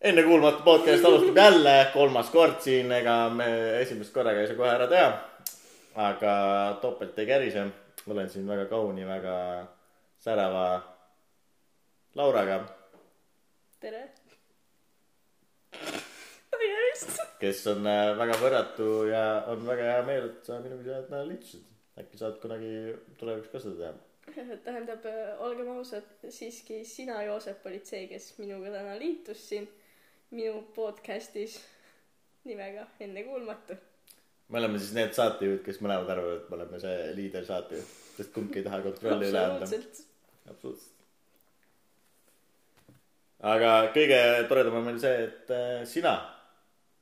ennekuulmatu 0.00 0.62
podcast 0.62 1.04
alustab 1.04 1.36
jälle, 1.36 1.90
kolmas 1.92 2.30
kord 2.30 2.60
siin, 2.64 2.92
ega 2.92 3.28
me 3.28 3.48
esimest 3.80 4.14
korraga 4.14 4.40
ei 4.40 4.48
saa 4.48 4.56
kohe 4.56 4.70
ära 4.72 4.86
teha. 4.88 5.10
aga 5.94 6.32
topelt 6.80 7.18
ei 7.18 7.26
kärise. 7.26 7.66
olen 8.10 8.30
siin 8.30 8.46
väga 8.48 8.64
kauni, 8.64 9.06
väga 9.06 9.66
särava 10.18 10.82
Lauraga. 12.14 12.64
tere. 13.80 14.08
kes 17.40 17.66
on 17.66 17.86
äh, 17.86 18.18
väga 18.18 18.38
võrratu 18.40 18.86
ja 19.08 19.24
on 19.48 19.66
väga 19.66 19.82
hea 19.82 20.02
meel, 20.06 20.30
et 20.30 20.44
sa 20.44 20.60
minuga 20.60 21.02
täna 21.10 21.26
liitusid. 21.28 21.66
äkki 22.00 22.18
saad 22.18 22.40
kunagi 22.40 22.96
tulevikus 23.18 23.52
ka 23.52 23.60
seda 23.60 23.92
teha 24.32 24.56
tähendab, 24.64 25.04
olgem 25.44 25.68
ausad, 25.76 26.08
siiski 26.28 26.84
sina, 26.84 27.20
Joosep, 27.28 27.66
olid 27.66 27.84
see, 27.84 28.06
kes 28.08 28.32
minuga 28.38 28.72
täna 28.78 28.96
liitus 28.96 29.44
siin 29.48 29.68
minu 30.30 30.62
podcastis 30.74 31.58
nimega 32.44 32.86
Ennekuulmatu. 33.00 33.74
me 34.48 34.58
oleme 34.58 34.78
siis 34.78 34.92
need 34.94 35.12
saatejuhid, 35.14 35.62
kes 35.66 35.80
mõlemad 35.82 36.10
arvavad, 36.10 36.38
et 36.38 36.50
me 36.50 36.56
oleme 36.58 36.80
see 36.82 37.08
liider 37.16 37.46
saatejuht, 37.46 37.96
sest 38.16 38.32
kumbki 38.34 38.60
ei 38.60 38.66
taha 38.66 38.80
kontrolli 38.84 39.30
üle 39.30 39.40
anda. 39.42 39.66
absoluutselt. 40.50 40.94
aga 43.52 43.72
kõige 43.96 44.20
toredam 44.52 44.78
on 44.80 44.86
meil 44.90 45.00
see, 45.02 45.26
et 45.26 45.50
äh, 45.56 45.72
sina, 45.94 46.14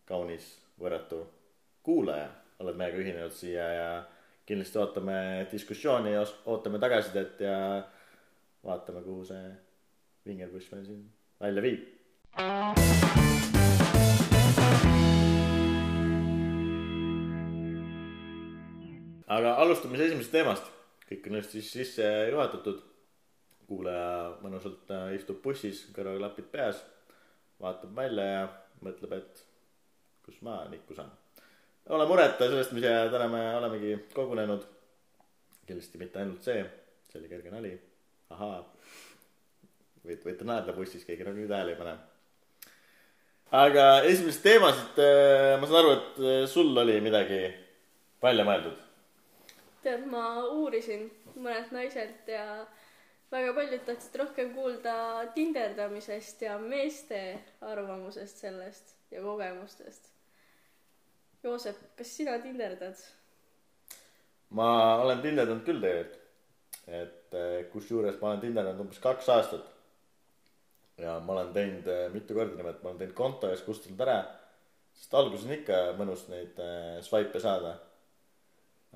kaunis 0.08 0.48
võrratu 0.80 1.20
kuulaja, 1.84 2.30
oled 2.64 2.80
meiega 2.80 3.02
ühinenud 3.02 3.36
siia 3.36 3.68
ja 3.74 3.92
kindlasti 4.48 4.80
ootame 4.80 5.20
diskussiooni 5.52 6.16
ja 6.16 6.24
ootame 6.48 6.80
tagasisidet 6.80 7.44
ja 7.44 7.60
vaatame, 8.64 9.04
kuhu 9.04 9.28
see 9.28 9.44
vingerpuss 10.24 10.72
meil 10.72 10.88
siin 10.88 11.06
välja 11.40 11.62
viib 11.64 11.97
aga 12.38 12.70
alustame 19.62 19.98
siis 19.98 20.06
esimesest 20.06 20.32
teemast. 20.32 20.66
kõik 21.08 21.24
on 21.26 21.36
just 21.40 21.52
siis 21.56 21.68
sisse 21.72 22.04
juhatatud. 22.30 22.78
kuulaja 23.66 24.38
mõnusalt 24.40 24.90
äh, 24.94 25.14
istub 25.18 25.42
bussis, 25.42 25.78
kõrvaklapid 25.92 26.46
peas, 26.52 26.76
vaatab 27.60 27.96
välja 27.96 28.24
ja 28.24 28.48
mõtleb, 28.86 29.12
et 29.18 29.44
kus 30.24 30.38
ma 30.46 30.68
nikku 30.70 30.94
saan. 30.94 31.10
ole 31.90 32.06
mureta 32.06 32.46
sellest, 32.46 32.72
mis 32.72 32.84
täna 32.86 33.28
me 33.28 33.56
olemegi 33.56 33.98
kogunenud. 34.14 34.62
kindlasti 35.66 35.98
mitte 35.98 36.18
ainult 36.22 36.42
see, 36.46 36.62
see 37.10 37.18
oli 37.18 37.28
kerge 37.34 37.50
nali. 37.50 37.80
ahaa. 38.30 38.62
võite, 40.06 40.24
võite 40.30 40.44
naerda 40.46 40.72
bussis, 40.72 41.04
keegi 41.04 41.24
nagunii 41.26 41.50
tähele 41.50 41.70
ei 41.74 41.82
pane 41.82 41.98
aga 43.50 44.02
esimesest 44.04 44.42
teemast 44.44 44.98
äh, 45.00 45.56
ma 45.60 45.66
saan 45.66 45.80
aru, 45.80 45.94
et 45.96 46.18
äh, 46.20 46.42
sul 46.50 46.76
oli 46.76 46.98
midagi 47.00 47.46
välja 48.22 48.44
mõeldud. 48.44 48.76
tead, 49.82 50.04
ma 50.10 50.44
uurisin 50.52 51.08
mõnelt 51.38 51.72
naiselt 51.72 52.28
ja 52.28 52.66
väga 53.32 53.54
paljud 53.56 53.86
tahtsid 53.86 54.18
rohkem 54.20 54.52
kuulda 54.56 55.28
tinderdamisest 55.34 56.42
ja 56.44 56.58
meeste 56.58 57.38
arvamusest 57.60 58.44
sellest 58.44 58.96
ja 59.10 59.22
kogemustest. 59.24 60.12
Joosep, 61.42 61.78
kas 61.96 62.16
sina 62.16 62.36
tinderdad? 62.42 63.00
ma 64.50 65.00
olen 65.04 65.22
tinderdanud 65.24 65.64
küll 65.64 65.80
tegelikult. 65.80 66.24
et 66.88 67.34
äh, 67.36 67.64
kusjuures 67.72 68.20
ma 68.20 68.30
olen 68.30 68.44
tinderdanud 68.44 68.84
umbes 68.84 69.00
kaks 69.00 69.28
aastat 69.32 69.77
ja 70.98 71.18
ma 71.24 71.32
olen 71.36 71.52
teinud 71.54 71.86
äh, 71.92 72.06
mitu 72.12 72.34
korda 72.34 72.56
niimoodi, 72.56 72.82
ma 72.82 72.90
olen 72.90 73.02
teinud 73.02 73.16
konto 73.18 73.50
ja 73.50 73.56
siis 73.56 73.66
kustutanud 73.66 74.02
ära. 74.06 74.18
sest 74.98 75.14
alguses 75.14 75.46
on 75.46 75.54
ikka 75.54 75.78
mõnus 75.98 76.26
neid 76.32 76.58
äh, 76.62 76.98
swipe'e 77.06 77.42
saada. 77.42 77.76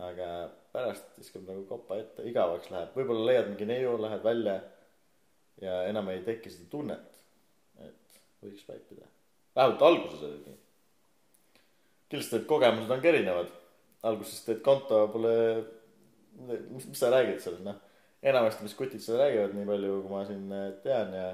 aga 0.03 0.27
pärast 0.73 1.19
viskab 1.19 1.45
nagu 1.47 1.67
kopa 1.69 1.99
ette, 2.01 2.25
igavaks 2.25 2.71
läheb, 2.73 2.95
võib-olla 2.97 3.27
leiad 3.29 3.51
mingi 3.51 3.67
neiu, 3.69 3.99
lähed 4.01 4.23
välja 4.25 4.57
ja 5.61 5.83
enam 5.89 6.09
ei 6.09 6.23
teki 6.25 6.51
seda 6.51 6.71
tunnet, 6.73 7.21
et 7.85 8.21
võiks 8.43 8.65
swipe 8.65 8.97
ida. 8.97 9.07
vähemalt 9.57 9.85
alguses 9.85 10.25
oli 10.27 10.41
nii. 10.47 10.59
kindlasti 12.09 12.39
need 12.39 12.49
kogemused 12.49 12.97
ongi 12.97 13.13
erinevad. 13.13 13.53
alguses 14.03 14.43
teed 14.47 14.63
konto, 14.65 15.05
pole, 15.13 15.35
mis, 16.49 16.89
mis 16.89 16.99
sa 16.99 17.13
räägid 17.13 17.45
seal, 17.45 17.61
noh. 17.63 17.79
enamasti, 18.23 18.65
mis 18.67 18.75
kutid 18.75 19.05
seal 19.05 19.21
räägivad, 19.21 19.55
nii 19.55 19.69
palju, 19.69 20.03
kui 20.03 20.17
ma 20.17 20.25
siin 20.27 20.49
äh, 20.57 20.69
tean 20.83 21.15
ja 21.21 21.31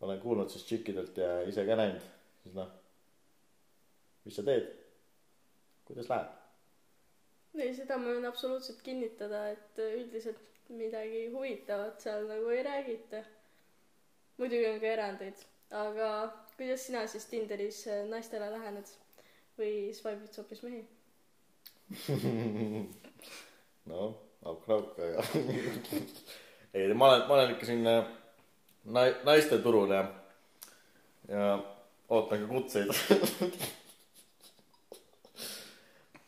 olen 0.00 0.20
kuulnud 0.20 0.50
siis 0.52 0.64
tšikkidelt 0.64 1.16
ja 1.18 1.30
ise 1.48 1.64
ka 1.66 1.76
näinud, 1.78 2.02
siis 2.42 2.56
noh, 2.56 2.72
mis 4.24 4.36
sa 4.36 4.44
teed? 4.46 4.66
kuidas 5.86 6.10
läheb? 6.10 6.34
ei, 7.56 7.72
seda 7.74 7.96
ma 8.00 8.12
võin 8.12 8.28
absoluutselt 8.28 8.82
kinnitada, 8.84 9.46
et 9.54 9.80
üldiselt 9.80 10.42
midagi 10.68 11.26
huvitavat 11.32 12.02
seal 12.02 12.26
nagu 12.28 12.50
ei 12.52 12.62
räägita. 12.66 13.22
muidugi 14.36 14.68
on 14.68 14.80
ka 14.82 14.92
erandeid, 14.92 15.46
aga 15.70 16.10
kuidas 16.56 16.86
sina 16.86 17.06
siis 17.06 17.24
Tinderis 17.30 17.86
naistele 18.10 18.50
lähened 18.52 18.92
või 19.56 19.72
swipe'id 19.96 20.36
hoopis 20.36 20.62
mehi 20.66 20.84
noh, 23.90 24.16
auk-auk, 24.42 24.98
aga 24.98 25.22
ei, 26.74 26.92
ma 26.92 27.08
olen, 27.08 27.26
ma 27.28 27.34
olen 27.38 27.54
ikka 27.54 27.68
siin 27.68 27.86
nai-, 28.86 29.16
naiste 29.26 29.58
turul 29.62 29.90
ja, 29.94 30.02
ja 31.28 31.58
ootan 32.08 32.42
ka 32.44 32.50
kutseid 32.50 32.90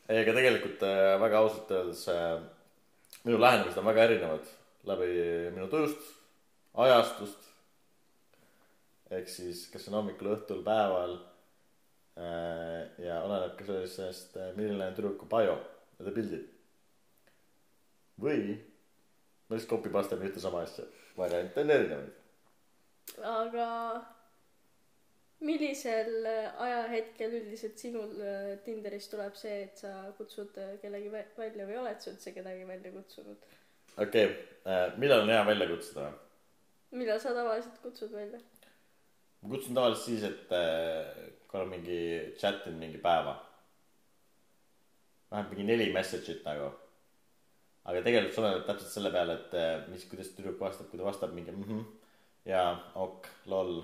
ei, 0.09 0.23
aga 0.23 0.33
tegelikult 0.33 0.83
äh, 0.87 1.21
väga 1.23 1.43
ausalt 1.43 1.71
öeldes 1.75 2.05
äh, 2.13 2.39
minu 3.25 3.41
lähenemised 3.41 3.79
on 3.81 3.89
väga 3.91 4.07
erinevad 4.09 4.47
läbi 4.89 5.09
minu 5.55 5.67
tujust, 5.69 6.01
ajastust. 6.75 7.49
ehk 9.11 9.29
siis, 9.29 9.67
kas 9.73 9.85
see 9.85 9.93
on 9.93 9.99
hommikul, 10.03 10.31
õhtul, 10.35 10.63
päeval. 10.65 11.19
Äh, 12.19 12.81
ja 13.05 13.21
oleneb 13.25 13.55
ka 13.59 13.67
sellisest, 13.69 14.39
milline 14.57 14.89
on 14.89 14.97
tüdruku 14.97 15.29
bio 15.31 15.59
ta 15.99 16.15
pildid. 16.15 16.47
või 18.19 18.57
ma 19.49 19.55
lihtsalt 19.55 19.71
copy 19.71 19.91
pastan 19.95 20.23
ühte 20.27 20.41
sama 20.43 20.65
asja, 20.67 20.85
variante 21.19 21.63
on 21.63 21.71
erinevaid 21.75 22.18
aga 23.25 23.69
millisel 25.45 26.27
ajahetkel 26.59 27.35
üldiselt 27.41 27.79
sinul 27.79 28.15
äh, 28.23 28.53
Tinderis 28.65 29.07
tuleb 29.13 29.37
see, 29.39 29.63
et 29.69 29.83
sa 29.83 29.93
kutsud 30.19 30.57
äh, 30.59 30.75
kellegi 30.83 31.13
välja 31.13 31.67
või 31.69 31.79
oled 31.83 32.01
sa 32.03 32.11
üldse 32.13 32.33
kedagi 32.35 32.67
välja 32.67 32.93
kutsunud? 32.95 33.45
okei 33.97 34.25
okay., 34.25 34.33
äh, 34.67 34.87
millal 34.99 35.23
on 35.27 35.35
hea 35.35 35.45
välja 35.47 35.69
kutsuda? 35.71 36.09
millal 36.99 37.23
sa 37.23 37.35
tavaliselt 37.37 37.79
kutsud 37.85 38.11
välja? 38.15 38.41
ma 39.43 39.53
kutsun 39.55 39.79
tavaliselt 39.79 40.09
siis, 40.09 40.27
et 40.27 41.47
kui 41.47 41.61
olen 41.61 41.73
mingi 41.77 42.01
chat 42.41 42.67
inud 42.67 42.83
mingi 42.83 42.99
päeva. 43.05 43.39
vähemalt 45.31 45.55
mingi 45.55 45.71
neli 45.71 45.93
message'it 45.95 46.43
nagu. 46.51 46.73
aga 47.87 48.03
tegelikult 48.03 48.35
see 48.35 48.43
oleneb 48.43 48.67
täpselt 48.67 48.91
selle 48.97 49.15
peale, 49.15 49.39
et 49.39 49.89
mis, 49.95 50.11
kuidas 50.11 50.35
tüdruk 50.35 50.59
vastab, 50.67 50.91
kui 50.91 50.99
ta 50.99 51.07
vastab 51.07 51.39
mingi 51.39 51.55
mhmh 51.55 51.98
jaa, 52.49 52.71
ok, 52.95 53.27
lol. 53.53 53.83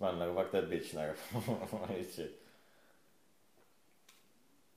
olen 0.00 0.18
nagu 0.18 0.34
fuck 0.34 0.50
that 0.50 0.68
bitch 0.70 0.94
nagu 0.98 1.12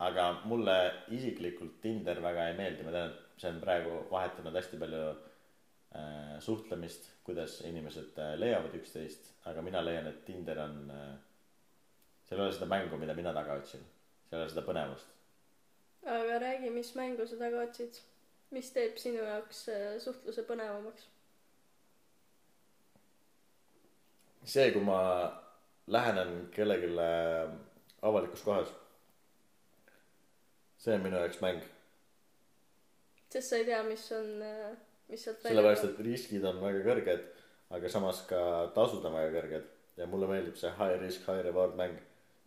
aga 0.07 0.25
mulle 0.49 0.75
isiklikult 1.15 1.79
Tinder 1.81 2.19
väga 2.23 2.49
ei 2.49 2.57
meeldi, 2.57 2.83
ma 2.83 2.91
tean, 2.95 3.13
et 3.13 3.41
see 3.41 3.51
on 3.51 3.61
praegu 3.63 3.93
vahetanud 4.11 4.57
hästi 4.59 4.79
palju 4.81 5.03
äh, 5.07 6.35
suhtlemist, 6.43 7.09
kuidas 7.27 7.61
inimesed 7.69 8.19
äh, 8.19 8.33
leiavad 8.39 8.75
üksteist, 8.79 9.31
aga 9.51 9.63
mina 9.65 9.83
leian, 9.85 10.09
et 10.11 10.25
Tinder 10.27 10.59
on 10.65 10.91
äh,, 10.91 11.13
seal 12.27 12.41
ei 12.41 12.47
ole 12.47 12.57
seda 12.57 12.69
mängu, 12.69 12.99
mida 12.99 13.15
mina 13.17 13.33
taga 13.33 13.55
otsin. 13.61 13.85
seal 14.27 14.41
ei 14.41 14.43
ole 14.43 14.51
seda 14.51 14.65
põnevust. 14.67 15.15
aga 16.19 16.39
räägi, 16.43 16.75
mis 16.75 16.93
mängu 16.99 17.27
sa 17.27 17.39
taga 17.39 17.63
otsid? 17.63 18.03
mis 18.51 18.71
teeb 18.75 18.99
sinu 19.01 19.23
jaoks 19.23 19.67
äh, 19.71 19.91
suhtluse 20.03 20.43
põnevamaks? 20.47 21.07
See, 24.45 24.71
kui 24.73 24.83
ma 24.85 24.99
lähenen 25.91 26.47
kellelegi 26.53 26.89
avalikus 28.01 28.41
kohas. 28.45 28.73
see 30.77 30.93
on 30.93 31.01
minu 31.01 31.17
jaoks 31.17 31.39
mäng. 31.41 31.61
sest 33.29 33.49
sa 33.49 33.57
ei 33.57 33.65
tea, 33.65 33.83
mis 33.83 34.05
on, 34.11 34.27
mis 35.09 35.23
sealt 35.25 35.41
sellepärast, 35.41 35.87
et 35.89 36.03
riskid 36.05 36.45
on 36.45 36.61
väga 36.61 36.83
kõrged, 36.85 37.23
aga 37.77 37.89
samas 37.89 38.21
ka 38.29 38.41
tasud 38.75 39.05
on 39.05 39.17
väga 39.17 39.31
kõrged 39.39 39.71
ja 39.97 40.09
mulle 40.09 40.29
meeldib 40.29 40.59
see 40.59 40.73
high 40.77 40.99
risk, 41.01 41.25
high 41.29 41.45
reward 41.45 41.77
mäng. 41.79 41.97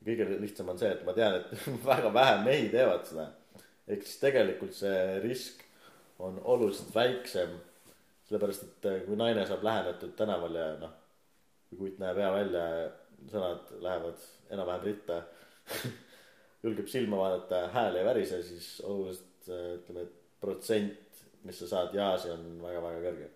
kõige 0.05 0.29
lihtsam 0.39 0.69
on 0.71 0.79
see, 0.79 0.93
et 0.95 1.03
ma 1.05 1.13
tean, 1.17 1.41
et 1.41 1.67
väga 1.93 2.13
vähe 2.15 2.37
mehi 2.45 2.69
teevad 2.75 3.07
seda. 3.09 3.31
ehk 3.89 4.07
siis 4.07 4.21
tegelikult 4.23 4.77
see 4.77 5.19
risk 5.25 5.65
on 6.19 6.39
oluliselt 6.45 6.95
väiksem. 6.95 7.59
sellepärast, 8.29 8.65
et 8.71 9.07
kui 9.07 9.17
naine 9.17 9.47
saab 9.47 9.63
lähenetud 9.65 10.15
tänaval 10.17 10.55
ja 10.55 10.71
noh 10.79 10.97
kui 11.69 11.79
kutt 11.81 12.01
näeb 12.01 12.19
hea 12.21 12.29
välja, 12.33 12.67
sõnad 13.29 13.73
lähevad 13.85 14.29
enam-vähem 14.55 14.87
ritta 14.87 15.19
julgeb 16.65 16.89
silma 16.91 17.21
vaadata, 17.21 17.67
hääl 17.75 17.99
ei 17.99 18.07
värise, 18.07 18.41
siis 18.43 18.79
oluliselt 18.87 19.49
ütleme, 19.49 20.07
et 20.07 20.15
protsent, 20.41 21.23
mis 21.47 21.61
sa 21.61 21.69
saad 21.71 21.95
jaasi, 21.97 22.31
on 22.35 22.47
väga-väga 22.63 23.03
kõrge. 23.05 23.29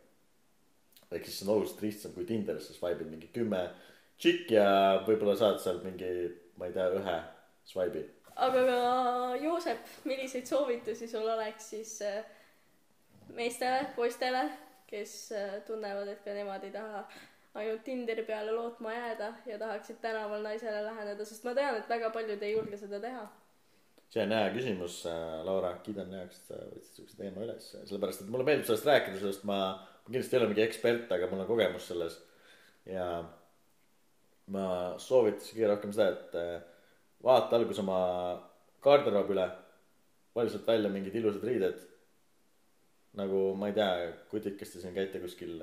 ehk 1.12 1.26
siis 1.29 1.38
see 1.38 1.46
on 1.46 1.55
oluliselt 1.56 1.82
lihtsam 1.84 2.12
kui 2.17 2.25
Tinderis, 2.25 2.69
sa 2.69 2.75
swipe'id 2.76 3.11
mingi 3.11 3.29
kümme 3.34 3.62
tšikk 4.17 4.55
ja 4.56 4.67
võib-olla 5.06 5.37
saad 5.37 5.61
sealt 5.61 5.84
mingi, 5.84 6.08
ma 6.56 6.69
ei 6.69 6.76
tea, 6.76 6.88
ühe 6.99 7.17
swipe'i. 7.69 8.05
aga 8.46 8.62
ka 8.69 8.79
Joosep, 9.43 9.96
milliseid 10.08 10.49
soovitusi 10.49 11.08
sul 11.11 11.29
oleks 11.29 11.69
siis 11.75 11.99
äh, 12.06 12.23
meestele, 13.37 13.90
poistele, 13.96 14.46
kes 14.88 15.17
äh, 15.37 15.61
tunnevad, 15.69 16.08
et 16.08 16.25
ka 16.25 16.34
nemad 16.37 16.64
ei 16.64 16.73
taha 16.75 17.05
ainult 17.54 17.84
Tinderi 17.84 18.25
peale 18.25 18.52
lootma 18.56 18.94
jääda 18.94 19.32
ja 19.46 19.58
tahaksid 19.58 20.00
tänaval 20.00 20.43
naisele 20.44 20.82
läheneda, 20.87 21.25
sest 21.28 21.44
ma 21.44 21.54
tean, 21.56 21.76
et 21.76 21.88
väga 21.88 22.10
paljud 22.14 22.43
ei 22.43 22.54
julge 22.54 22.78
seda 22.81 23.00
teha. 23.02 23.26
see 24.12 24.25
on 24.25 24.34
hea 24.37 24.49
küsimus, 24.52 24.99
äh, 25.08 25.38
Laura, 25.44 25.70
kiidan 25.84 26.10
heaks, 26.12 26.40
et 26.40 26.49
sa 26.50 26.58
võtsid 26.69 26.99
siukse 26.99 27.16
teema 27.16 27.44
üles, 27.46 27.70
sellepärast 27.75 28.25
et 28.25 28.32
mulle 28.32 28.44
meeldib 28.44 28.69
sellest 28.69 28.88
rääkida, 28.88 29.20
sest 29.22 29.46
ma, 29.49 29.60
ma 29.81 30.10
kindlasti 30.10 30.37
ei 30.37 30.40
ole 30.40 30.50
mingi 30.50 30.64
ekspert, 30.66 31.14
aga 31.16 31.28
mul 31.31 31.44
on 31.44 31.49
kogemus 31.49 31.87
selles. 31.88 32.19
ja 32.88 33.06
ma 34.52 34.66
soovitasin 35.00 35.56
kõige 35.56 35.70
rohkem 35.70 35.94
seda, 35.96 36.10
et 36.12 36.37
äh, 36.40 36.52
vaata 37.25 37.56
alguses 37.56 37.81
oma 37.81 38.02
garderoobi 38.84 39.37
üle, 39.37 39.48
vali 40.37 40.52
sealt 40.52 40.69
välja 40.69 40.93
mingid 40.93 41.16
ilusad 41.16 41.48
riided. 41.48 41.88
nagu 43.16 43.40
ma 43.60 43.69
ei 43.69 43.75
tea, 43.76 44.12
kutikest 44.28 44.76
te 44.76 44.81
siin 44.81 44.94
käite 44.96 45.20
kuskil 45.20 45.58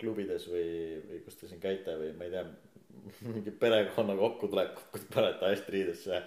klubides 0.00 0.46
või, 0.50 0.66
või 1.08 1.20
kus 1.24 1.38
te 1.38 1.48
siin 1.50 1.60
käite 1.62 1.96
või 2.00 2.12
ma 2.16 2.26
ei 2.26 2.34
tea, 2.34 2.44
mingi 3.26 3.52
perekonna 3.62 4.16
kokkutulekut, 4.18 4.88
kui 4.92 5.02
te 5.02 5.12
panete 5.14 5.52
hästi 5.52 5.74
riidesse. 5.74 6.22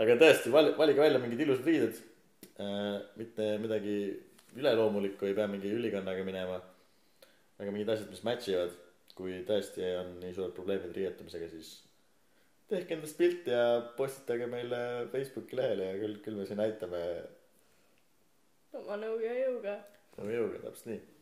aga 0.00 0.16
tõesti, 0.20 0.52
vali, 0.52 0.72
valige 0.78 1.02
välja 1.02 1.20
mingid 1.22 1.44
ilusad 1.44 1.68
riided 1.68 2.00
äh,. 2.60 3.00
mitte 3.20 3.52
midagi 3.62 3.96
üleloomulikku, 4.58 5.28
ei 5.28 5.36
pea 5.38 5.46
mingi 5.50 5.72
ülikonnaga 5.76 6.24
minema. 6.26 6.60
aga 7.58 7.70
mingid 7.70 7.92
asjad, 7.94 8.10
mis 8.10 8.24
match 8.26 8.52
ivad. 8.52 8.74
kui 9.20 9.42
tõesti 9.44 9.84
on 9.98 10.14
nii 10.22 10.32
suured 10.32 10.54
probleemid 10.56 10.94
riietumisega, 10.96 11.50
siis 11.52 11.74
tehke 12.70 12.94
endast 12.96 13.18
pilt 13.18 13.48
ja 13.50 13.64
postitage 13.96 14.46
meile 14.48 14.78
Facebooki 15.12 15.58
lehele 15.58 15.90
ja 15.90 16.00
küll, 16.00 16.20
küll 16.24 16.40
me 16.40 16.48
siin 16.48 16.62
aitame. 16.64 17.04
oma 18.80 19.00
nõu 19.02 19.18
ja 19.24 19.34
jõuga. 19.44 19.80
oma 20.18 20.36
jõuga, 20.36 20.62
täpselt 20.66 20.92
nii 20.94 21.19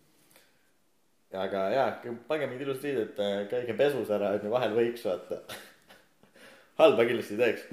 aga 1.36 1.64
jaa, 1.74 1.88
pange 2.28 2.46
mingid 2.48 2.64
ilusad 2.64 2.86
riided, 2.86 3.18
käige 3.50 3.76
pesus 3.76 4.10
ära, 4.14 4.32
et 4.36 4.44
me 4.46 4.52
vahel 4.52 4.72
võiks 4.76 5.04
vaata 5.04 5.42
halba 6.80 7.04
kindlasti 7.08 7.36
ei 7.36 7.42
teeks. 7.42 7.66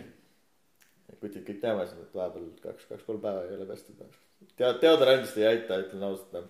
kutid 1.22 1.46
kõik 1.48 1.62
teavad 1.62 1.88
seda, 1.88 2.04
et 2.04 2.18
vahepeal 2.18 2.50
kaks, 2.64 2.90
kaks-kolm 2.90 3.22
päeva 3.24 3.46
ei 3.46 3.56
ole 3.56 3.70
pestud. 3.70 4.04
tead, 4.58 4.82
deodorandist 4.82 5.40
ei 5.40 5.48
aita, 5.54 5.80
ütlen 5.86 6.04
ausalt. 6.10 6.36
noh. 6.36 6.50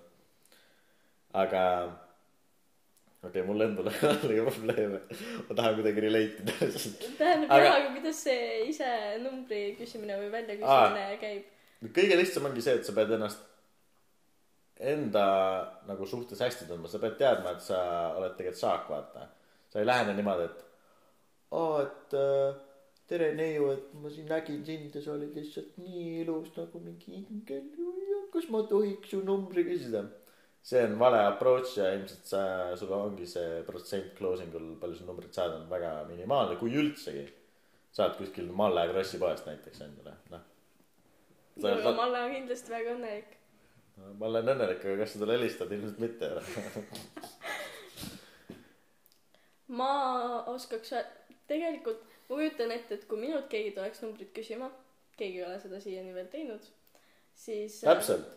aga 1.33 1.63
okei 3.21 3.41
okay,, 3.41 3.47
mul 3.47 3.65
endal 3.67 3.89
on 3.91 3.99
jällegi 4.01 4.45
probleeme. 4.49 5.01
ma 5.49 5.57
tahan 5.61 5.77
kuidagi 5.79 6.05
relate 6.07 6.41
ida 6.41 6.53
tähendab 7.19 7.51
aga... 7.51 7.65
jah, 7.65 7.75
aga 7.81 7.91
kuidas 7.97 8.23
see 8.27 8.47
ise 8.71 8.93
numbri 9.21 9.65
küsimine 9.79 10.17
või 10.23 10.31
väljaküsimine 10.33 11.19
käib? 11.21 11.51
kõige 11.99 12.17
lihtsam 12.17 12.49
ongi 12.49 12.65
see, 12.65 12.79
et 12.79 12.87
sa 12.87 12.97
pead 12.97 13.13
ennast 13.19 13.45
enda 14.91 15.25
nagu 15.87 16.05
suhtes 16.09 16.41
hästi 16.43 16.67
tundma, 16.69 16.89
sa 16.91 17.01
pead 17.01 17.17
teadma, 17.19 17.55
et 17.55 17.63
sa 17.65 17.79
oled 18.17 18.35
tegelikult 18.37 18.61
saak, 18.61 18.89
vaata. 18.91 19.27
sa 19.71 19.81
ei 19.81 19.87
lähene 19.87 20.13
niimoodi, 20.15 20.45
et 20.49 20.65
aa, 21.59 21.81
et 21.83 22.17
äh, 22.19 22.59
tere 23.09 23.31
neiu, 23.37 23.69
et 23.73 23.93
ma 24.01 24.09
siin 24.09 24.27
nägin 24.29 24.63
sind 24.65 24.95
ja 24.95 25.01
sa 25.03 25.15
olid 25.15 25.35
lihtsalt 25.37 25.77
nii 25.81 26.21
ilus 26.23 26.51
nagu 26.57 26.81
mingi 26.83 27.19
ingel. 27.21 27.65
kas 28.33 28.49
ma 28.51 28.63
tohiks 28.67 29.13
su 29.13 29.21
numbri 29.23 29.63
küsida? 29.67 30.05
see 30.65 30.81
on 30.81 30.97
vale 30.99 31.19
approach 31.27 31.77
ja 31.77 31.91
ilmselt 31.93 32.25
sa, 32.25 32.41
sul 32.79 32.91
ongi 32.97 33.27
see 33.29 33.61
protsent 33.67 34.15
closing 34.17 34.53
ul, 34.57 34.71
palju 34.81 34.97
sul 34.97 35.09
numbrit 35.11 35.37
saada 35.37 35.59
on 35.59 35.69
väga 35.69 35.91
minimaalne, 36.09 36.57
kui 36.61 36.73
üldsegi. 36.81 37.25
saad 37.95 38.17
kuskil 38.19 38.49
Malle 38.51 38.89
krossipoest 38.89 39.45
näiteks 39.47 39.81
endale, 39.85 40.17
noh. 40.33 40.41
Malle 41.63 42.23
on 42.25 42.33
kindlasti 42.33 42.73
väga 42.73 42.95
õnnelik 42.97 43.37
ma 43.95 44.29
olen 44.29 44.53
õnnelik, 44.55 44.83
aga 44.83 44.97
kas 45.01 45.13
sa 45.15 45.21
talle 45.21 45.37
helistad, 45.37 45.71
ilmselt 45.71 46.01
mitte 46.03 46.31
ma 49.79 49.91
oskaks, 50.51 50.93
tegelikult 51.49 52.03
ma 52.29 52.35
kujutan 52.37 52.73
ette, 52.75 52.97
et 52.97 53.07
kui 53.09 53.21
minult 53.21 53.47
keegi 53.51 53.73
tuleks 53.75 54.01
numbrit 54.03 54.31
küsima, 54.35 54.69
keegi 55.17 55.41
ei 55.41 55.47
ole 55.47 55.59
seda 55.63 55.81
siiani 55.81 56.13
veel 56.15 56.29
teinud, 56.31 56.63
siis. 57.33 57.81
Äh, 57.83 57.91
täpselt. 57.93 58.31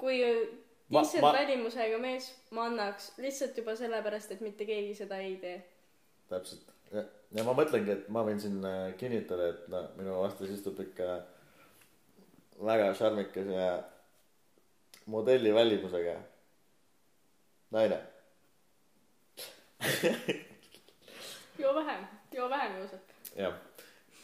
kui 0.00 0.18
decent 0.20 1.24
ma... 1.24 1.32
välimusega 1.36 1.98
mees 2.00 2.30
ma 2.56 2.66
annaks 2.70 3.12
lihtsalt 3.20 3.58
juba 3.58 3.76
sellepärast, 3.78 4.34
et 4.34 4.44
mitte 4.44 4.68
keegi 4.68 4.94
seda 5.02 5.20
ei 5.24 5.36
tee. 5.42 5.58
täpselt 6.30 6.70
ja, 6.94 7.04
ja 7.36 7.44
ma 7.46 7.54
mõtlengi, 7.56 7.94
et 7.94 8.08
ma 8.12 8.24
võin 8.26 8.40
siin 8.42 8.58
äh, 8.66 8.92
kinnitada, 9.00 9.50
et 9.52 9.68
no 9.72 9.84
minu 9.98 10.18
vastas 10.22 10.50
istub 10.52 10.80
ikka 10.82 11.20
väga 12.60 12.90
šarmikas 12.98 13.50
ja 13.54 13.68
modelli 15.06 15.54
välimusega 15.54 16.16
naine 17.70 18.00
joo 21.58 21.74
vähem, 21.74 22.06
joo 22.32 22.50
vähem, 22.50 22.78
Joosep. 22.78 23.00
jah, 23.36 23.54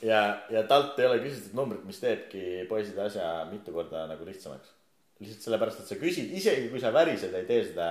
ja, 0.03 0.43
ja, 0.51 0.63
talt 0.63 0.99
ei 0.99 1.07
ole 1.07 1.19
küsitud 1.25 1.55
numbrit, 1.57 1.85
mis 1.89 2.01
teebki 2.01 2.67
poiside 2.69 3.03
asja 3.07 3.47
mitu 3.51 3.73
korda 3.73 4.07
nagu 4.11 4.27
lihtsamaks. 4.27 4.73
lihtsalt 5.21 5.47
sellepärast, 5.47 5.81
et 5.81 5.93
sa 5.93 5.99
küsid, 6.01 6.33
isegi 6.37 6.69
kui 6.73 6.81
sa 6.81 6.93
värised, 6.93 7.35
ei 7.35 7.47
tee 7.49 7.63
seda 7.71 7.89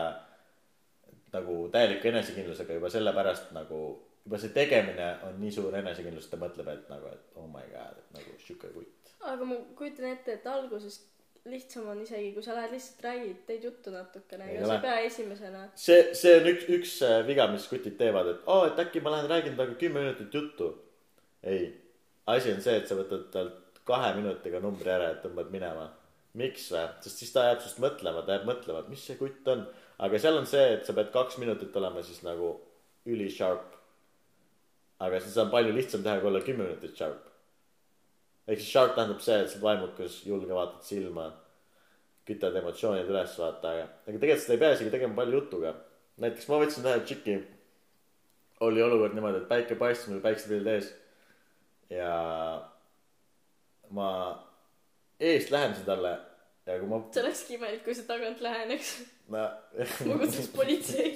nagu 1.33 1.55
täieliku 1.73 2.11
enesekindlusega 2.11 2.77
juba 2.77 2.91
sellepärast 2.93 3.49
nagu, 3.55 3.79
juba 4.25 4.39
see 4.41 4.53
tegemine 4.55 5.09
on 5.27 5.39
nii 5.41 5.51
suur 5.57 5.75
enesekindlus, 5.81 6.27
et 6.27 6.35
ta 6.35 6.41
mõtleb, 6.41 6.69
et 6.71 6.91
nagu, 6.91 7.09
et 7.11 7.41
oh 7.41 7.49
my 7.49 7.65
god, 7.73 7.97
et 8.03 8.15
nagu 8.19 8.37
sihuke 8.45 8.71
kutt. 8.75 9.15
aga 9.33 9.49
ma 9.49 9.57
kujutan 9.79 10.11
ette, 10.13 10.37
et 10.37 10.47
alguses 10.47 11.01
lihtsam 11.50 11.89
on 11.92 12.01
isegi, 12.01 12.31
kui 12.33 12.44
sa 12.44 12.56
lähed 12.57 12.74
lihtsalt 12.74 13.03
räägid, 13.06 13.42
teed 13.47 13.65
juttu 13.68 13.92
natukene, 13.94 14.47
ega 14.53 14.65
sa 14.65 14.77
ei 14.77 14.83
pea 14.86 14.95
esimesena. 15.06 15.65
see, 15.77 16.00
see 16.18 16.33
on 16.39 16.50
üks, 16.51 16.65
üks 16.77 16.95
äh, 17.06 17.19
viga, 17.27 17.45
mis 17.51 17.68
kutid 17.69 17.97
teevad, 18.00 18.31
et 18.31 18.47
aa 18.47 18.56
oh,, 18.56 18.65
et 18.69 18.81
äkki 18.81 19.03
ma 19.06 19.13
lähen 19.13 19.30
räägin 19.30 19.53
temaga 19.53 19.77
kümme 19.81 20.01
minutit 20.01 20.33
juttu. 20.33 20.71
ei, 21.44 21.68
asi 22.33 22.54
on 22.54 22.66
see, 22.66 22.80
et 22.81 22.90
sa 22.90 22.97
võtad 22.97 23.30
talt 23.35 23.83
kahe 23.85 24.16
minutiga 24.18 24.61
numbri 24.64 24.90
ära 24.90 25.11
ja 25.11 25.19
tõmbad 25.21 25.54
minema. 25.54 25.92
miks 26.42 26.71
vä? 26.73 26.87
sest 27.06 27.21
siis 27.21 27.35
ta 27.35 27.45
jääb 27.52 27.61
sinust 27.61 27.83
mõtlema, 27.83 28.25
ta 28.25 28.40
jääb 28.40 28.49
mõtlema, 28.49 28.81
et 28.81 28.90
mis 28.95 29.06
see 29.06 29.21
kutt 29.21 29.54
on. 29.54 29.68
aga 30.07 30.21
seal 30.25 30.42
on 30.42 30.49
see, 30.49 30.66
et 30.80 30.90
sa 30.90 30.97
pead 30.97 31.14
kaks 31.14 31.37
minutit 31.44 31.78
olema 31.78 32.02
siis 32.04 32.25
nagu 32.25 32.56
ülisharp. 33.06 33.78
aga 35.06 35.21
siis 35.21 35.37
on 35.37 35.54
palju 35.54 35.78
lihtsam 35.78 36.02
teha, 36.02 36.18
kui 36.19 36.33
olla 36.33 36.42
kümme 36.42 36.66
minutit 36.66 36.97
sharp 36.97 37.34
ehk 38.47 38.61
siis 38.61 38.71
sharp 38.71 38.94
tähendab 38.95 39.23
see, 39.25 39.40
et 39.42 39.52
sa 39.52 39.61
vaimukas, 39.61 40.19
julge, 40.28 40.54
vaatad 40.54 40.85
silma, 40.85 41.30
kütad 42.25 42.56
emotsioonid 42.61 43.09
üles, 43.09 43.33
vaata, 43.42 43.73
aga, 43.73 43.87
aga 44.06 44.21
tegelikult 44.21 44.45
seda 44.45 44.56
ei 44.57 44.61
pea 44.64 44.78
isegi 44.78 44.94
tegema 44.94 45.19
palju 45.19 45.42
jutuga. 45.42 45.73
näiteks 46.21 46.47
ma 46.49 46.61
võtsin 46.61 46.87
ühe 46.87 46.99
tšiki, 47.04 47.35
oli 48.66 48.83
olukord 48.85 49.18
niimoodi, 49.18 49.42
et 49.42 49.49
päike 49.49 49.78
paistis, 49.80 50.07
mul 50.11 50.23
päikseprillid 50.23 50.71
ees 50.75 50.94
ja 51.92 52.14
ma 53.94 54.09
eest 55.19 55.52
lähenesin 55.54 55.85
talle 55.85 56.14
ja 56.66 56.80
kui 56.80 56.90
ma. 56.90 57.02
see 57.11 57.25
olekski 57.25 57.59
imelik, 57.59 57.83
kui 57.85 57.97
sa 57.97 58.07
tagant 58.07 58.42
läheneks 58.45 58.95
no. 59.33 59.44
ma 60.07 60.21
kutsuks 60.21 60.49
politsei 60.56 61.11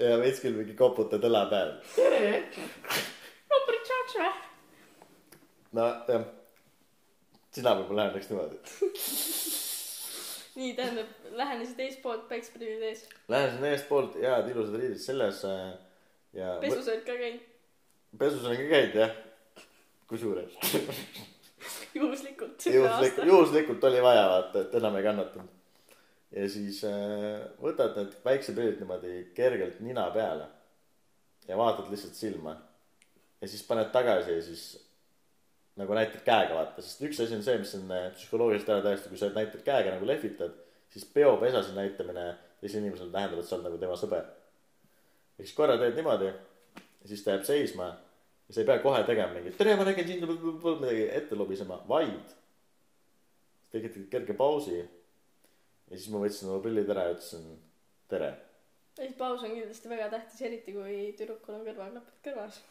ja 0.00 0.16
veits 0.22 0.40
küll 0.44 0.56
mingi 0.58 0.74
koputad 0.78 1.22
õla 1.26 1.44
peal. 1.50 1.76
või? 5.74 5.82
nojah, 5.82 6.24
sina 7.54 7.76
võib-olla 7.78 8.06
läheneks 8.06 8.30
niimoodi 8.30 8.62
nii, 10.58 10.74
tähendab, 10.78 11.10
lähenesid 11.34 11.80
eespoolt, 11.82 12.28
päikseprillid 12.30 12.82
ees. 12.86 13.04
Lähenesin 13.28 13.64
eespoolt, 13.72 14.18
head 14.22 14.50
ilusad 14.52 14.78
riided 14.78 15.02
seljas 15.02 15.42
äh, 15.48 15.72
ja. 16.36 16.56
pesus 16.62 16.88
olid 16.88 17.04
ka 17.06 17.16
käinud? 17.18 17.50
pesus 18.18 18.44
olen 18.44 18.60
ka 18.60 18.68
käinud 18.70 18.98
jah, 19.02 19.16
kusjuures 20.10 20.54
juhuslikult. 21.98 22.66
juhuslikult, 22.66 23.26
juhuslikult 23.26 23.84
oli 23.90 24.02
vaja 24.02 24.28
vaata, 24.30 24.62
et 24.62 24.78
enam 24.78 24.98
ei 24.98 25.06
kannatanud. 25.06 25.50
ja 26.36 26.48
siis 26.50 26.84
äh, 26.88 27.42
võtad 27.62 27.98
need 27.98 28.14
päikseprillid 28.26 28.82
niimoodi 28.82 29.16
kergelt 29.34 29.82
nina 29.82 30.06
peale 30.14 30.46
ja 31.48 31.58
vaatad 31.58 31.90
lihtsalt 31.90 32.14
silma. 32.14 32.56
ja 33.40 33.50
siis 33.50 33.66
paned 33.66 33.90
tagasi 33.94 34.38
ja 34.38 34.42
siis 34.42 34.68
nagu 35.80 35.96
näitad 35.96 36.22
käega 36.26 36.54
vaata, 36.54 36.82
sest 36.82 37.02
üks 37.02 37.20
asi 37.24 37.34
on 37.34 37.42
see, 37.42 37.58
mis 37.58 37.74
on 37.78 37.90
äh, 37.90 38.08
psühholoogiliselt 38.14 38.70
ära 38.70 38.84
tõestatud, 38.84 39.14
kui 39.14 39.20
sa 39.20 39.30
näitad 39.34 39.62
käega 39.66 39.96
nagu 39.96 40.06
lehvitad, 40.06 40.56
siis 40.94 41.06
peopesas 41.16 41.72
näitamine 41.74 42.28
teisele 42.60 42.84
inimesele 42.84 43.10
tähendab, 43.12 43.40
et 43.42 43.48
sa 43.48 43.56
oled 43.56 43.68
nagu 43.68 43.80
tema 43.82 43.96
sõber. 43.98 44.28
ehk 45.38 45.48
siis 45.48 45.56
korra 45.56 45.78
teed 45.80 45.98
niimoodi 45.98 46.30
siis 47.08 47.24
ta 47.24 47.34
jääb 47.34 47.44
seisma 47.44 47.86
ja 48.48 48.54
sa 48.54 48.60
ei 48.60 48.68
pea 48.68 48.78
kohe 48.82 49.02
tegema 49.04 49.34
mingit 49.34 49.56
tere, 49.58 49.76
ma 49.76 49.86
nägin 49.86 50.08
sind, 50.08 50.26
midagi 50.26 51.06
ette 51.18 51.38
lobisema, 51.38 51.80
vaid 51.88 52.34
tegid 53.72 53.98
kerge 54.12 54.36
pausi 54.38 54.78
ja 54.78 55.96
siis 55.96 56.10
ma 56.12 56.22
võtsin 56.22 56.50
oma 56.50 56.62
prillid 56.64 56.90
ära 56.94 57.08
ja 57.08 57.16
ütlesin 57.16 57.48
tere. 58.10 58.30
ja 58.98 59.02
siis 59.02 59.18
paus 59.18 59.42
on 59.42 59.56
kindlasti 59.56 59.92
väga 59.92 60.08
tähtis, 60.14 60.44
eriti 60.48 60.76
kui 60.76 60.96
tüdrukul 61.18 61.58
on 61.58 61.66
kõrvaklapid 61.68 62.22
kõrvas. 62.28 62.62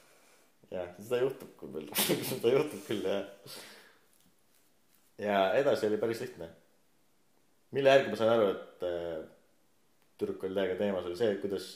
jah, 0.71 0.89
seda 0.99 1.21
juhtub 1.23 1.53
küll, 1.59 1.89
seda 2.31 2.53
juhtub 2.55 2.83
küll 2.87 3.07
jah. 3.07 3.55
ja 5.21 5.39
edasi 5.59 5.87
oli 5.89 5.99
päris 6.01 6.21
lihtne. 6.23 6.49
mille 7.71 7.95
järgi 7.95 8.13
ma 8.13 8.19
sain 8.19 8.33
aru, 8.35 8.51
et 8.53 8.85
äh, 8.87 9.23
tüdruk 10.17 10.45
oli 10.47 10.57
täiega 10.59 10.77
teemas, 10.79 11.09
oli 11.09 11.19
see, 11.19 11.35
kuidas 11.41 11.71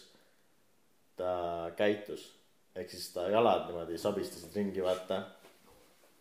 ta 1.17 1.71
käitus. 1.77 2.29
ehk 2.75 2.89
siis 2.93 3.09
ta 3.13 3.27
jalad 3.33 3.67
niimoodi 3.67 3.97
sabistasid 3.97 4.55
ringi, 4.55 4.83
vaata. 4.83 5.23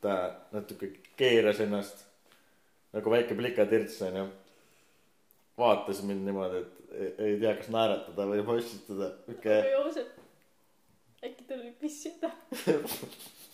ta 0.00 0.16
natuke 0.52 0.92
keeras 1.16 1.60
ennast 1.60 2.06
nagu 2.96 3.12
väike 3.12 3.36
plikatirts 3.36 4.00
onju. 4.08 4.26
vaatas 5.58 6.02
mind 6.04 6.24
niimoodi, 6.24 6.62
et 6.64 6.76
ei, 6.96 7.12
ei 7.26 7.36
tea, 7.40 7.54
kas 7.58 7.68
naeratada 7.72 8.26
või 8.28 8.42
mossitada. 8.44 9.10
Joosep, 9.72 10.15
äkki 11.26 11.48
tal 11.48 11.60
oli 11.60 11.72
piss 11.80 12.06
süda? 12.06 12.30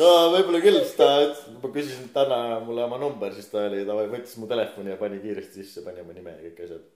no 0.00 0.08
võib-olla 0.32 0.60
küll, 0.64 0.78
sest 0.80 0.98
ta 0.98 1.08
ütles, 1.22 1.44
ma 1.62 1.70
küsisin, 1.74 2.08
et 2.08 2.18
anna 2.24 2.38
mulle 2.64 2.84
oma 2.86 2.98
number, 3.00 3.34
siis 3.36 3.48
ta 3.52 3.64
oli, 3.68 3.84
ta 3.86 3.96
võttis 3.98 4.36
mu 4.40 4.48
telefoni 4.50 4.92
ja 4.92 4.98
pani 5.00 5.20
kiiresti 5.22 5.62
sisse, 5.62 5.84
pani 5.86 6.02
oma 6.04 6.16
nime 6.16 6.34
ja 6.34 6.40
kõik 6.46 6.64
asjad. 6.66 6.88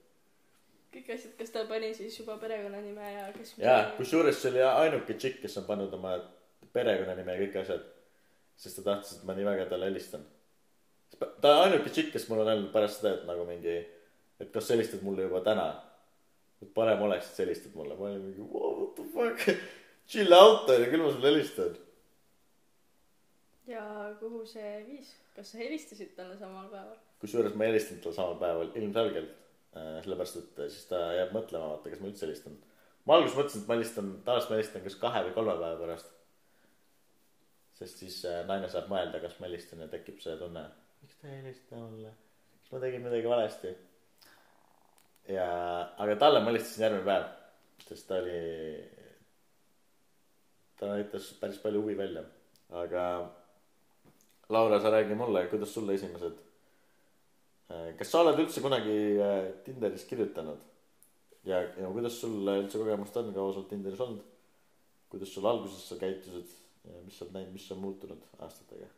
kõik 0.95 1.13
asjad, 1.15 1.35
kas 1.39 1.53
ta 1.55 1.65
pani 1.69 1.93
siis 1.97 2.17
juba 2.19 2.37
perekonnanime 2.41 3.13
ja 3.13 3.29
kes 3.35 3.53
jaa, 3.61 3.83
kusjuures 3.99 4.41
see 4.41 4.51
oli 4.53 4.65
ainuke 4.67 5.15
tšikk, 5.15 5.41
kes 5.45 5.59
on 5.61 5.69
pannud 5.69 5.93
oma 5.99 6.17
perekonnanime 6.75 7.35
ja 7.35 7.45
kõik 7.45 7.61
asjad. 7.63 7.85
sest 8.59 8.81
ta 8.81 8.89
tahtis, 8.89 9.19
et 9.19 9.27
ma 9.27 9.37
nii 9.37 9.47
väga 9.47 9.69
talle 9.69 9.87
helistan. 9.91 10.25
ta 11.19 11.55
on 11.55 11.67
ainuke 11.67 11.93
tšikk, 11.93 12.11
kes 12.15 12.27
mul 12.29 12.43
on 12.43 12.51
öelnud 12.51 12.73
pärast 12.73 13.01
seda, 13.01 13.15
et 13.15 13.29
nagu 13.29 13.45
mingi, 13.47 13.77
et 14.39 14.51
kas 14.51 14.67
sa 14.67 14.75
helistad 14.75 15.05
mulle 15.05 15.27
juba 15.29 15.43
täna. 15.45 15.71
Et 16.61 16.71
parem 16.75 17.01
oleks, 17.05 17.29
et 17.29 17.37
sa 17.37 17.43
helistad 17.45 17.75
mulle. 17.75 17.95
ma 17.95 18.09
olin 18.09 18.25
mingi 18.25 18.47
what 18.51 18.95
the 18.97 19.05
fuck, 19.13 19.65
chill 20.11 20.33
out 20.35 20.69
onju, 20.69 20.89
küll 20.91 21.05
ma 21.05 21.11
sulle 21.13 21.31
helistan. 21.31 21.77
ja 23.69 23.83
kuhu 24.19 24.45
see 24.49 24.73
viis? 24.87 25.13
kas 25.35 25.53
sa 25.53 25.61
helistasid 25.61 26.15
talle 26.17 26.37
samal 26.37 26.67
päeval? 26.71 26.97
kusjuures 27.23 27.55
ma 27.55 27.69
helistasin 27.69 28.01
talle 28.03 28.17
samal 28.17 28.39
päeval 28.41 28.71
ilmselgelt, 28.81 29.35
sellepärast 29.73 30.39
et 30.41 30.61
siis 30.67 30.87
ta 30.91 31.01
jääb 31.15 31.35
mõtlema, 31.35 31.73
vaata, 31.75 31.91
kas 31.93 32.01
ma 32.03 32.11
üldse 32.11 32.25
helistan. 32.27 32.55
ma 33.05 33.19
alguses 33.19 33.37
mõtlesin, 33.37 33.63
et 33.63 33.71
ma 33.71 33.77
helistan, 33.79 34.13
tavaliselt 34.27 34.53
ma 34.53 34.59
helistan 34.59 34.87
kas 34.87 35.01
kahe 35.03 35.25
või 35.27 35.35
kolme 35.37 35.57
päeva 35.61 35.83
pärast. 35.83 36.15
sest 37.79 38.03
siis 38.03 38.23
äh, 38.27 38.41
naine 38.47 38.67
saab 38.71 38.89
mõelda, 38.91 39.21
kas 39.23 39.37
ma 39.39 39.47
helistan 39.47 39.85
ja 39.85 39.87
tekib 39.91 40.19
see 40.23 40.35
tunne, 40.41 40.65
miks 41.03 41.21
ta 41.21 41.29
ei 41.29 41.37
helista 41.39 41.79
mulle, 41.79 42.11
kas 42.57 42.73
ma 42.73 42.81
tegin 42.83 43.05
midagi 43.05 43.31
valesti. 43.31 43.77
ja, 45.29 45.49
aga 46.01 46.17
talle 46.21 46.43
ma 46.43 46.51
helistasin 46.51 46.85
järgmine 46.87 47.05
päev, 47.07 47.27
sest 47.87 48.07
ta 48.09 48.19
oli, 48.19 48.39
ta 50.79 50.93
näitas 50.93 51.31
päris 51.41 51.61
palju 51.63 51.83
huvi 51.85 51.97
välja, 51.97 52.25
aga 52.83 53.05
Laura, 54.49 54.79
sa 54.81 54.89
räägi 54.89 55.15
mulle, 55.15 55.45
kuidas 55.51 55.73
sulle 55.73 55.93
esimesed 55.93 56.37
kas 57.69 58.09
sa 58.09 58.23
oled 58.23 58.39
üldse 58.41 58.63
kunagi 58.65 58.95
äh, 59.21 59.51
Tinderis 59.65 60.05
kirjutanud 60.09 60.61
ja, 61.45 61.61
ja 61.61 61.91
kuidas 61.93 62.17
sul 62.21 62.41
üldse 62.41 62.81
kogemust 62.81 63.17
on, 63.21 63.33
kaua 63.35 63.53
sa 63.53 63.61
oled 63.61 63.69
Tinderis 63.69 64.01
olnud? 64.05 64.23
kuidas 65.09 65.33
sul 65.33 65.45
alguses 65.49 65.85
sa 65.89 65.97
käitusid 66.01 66.49
ja 66.89 67.03
mis 67.05 67.17
sa 67.17 67.25
oled 67.25 67.37
näinud, 67.37 67.53
mis 67.53 67.67
on 67.75 67.83
muutunud 67.83 68.25
aastatega? 68.41 68.89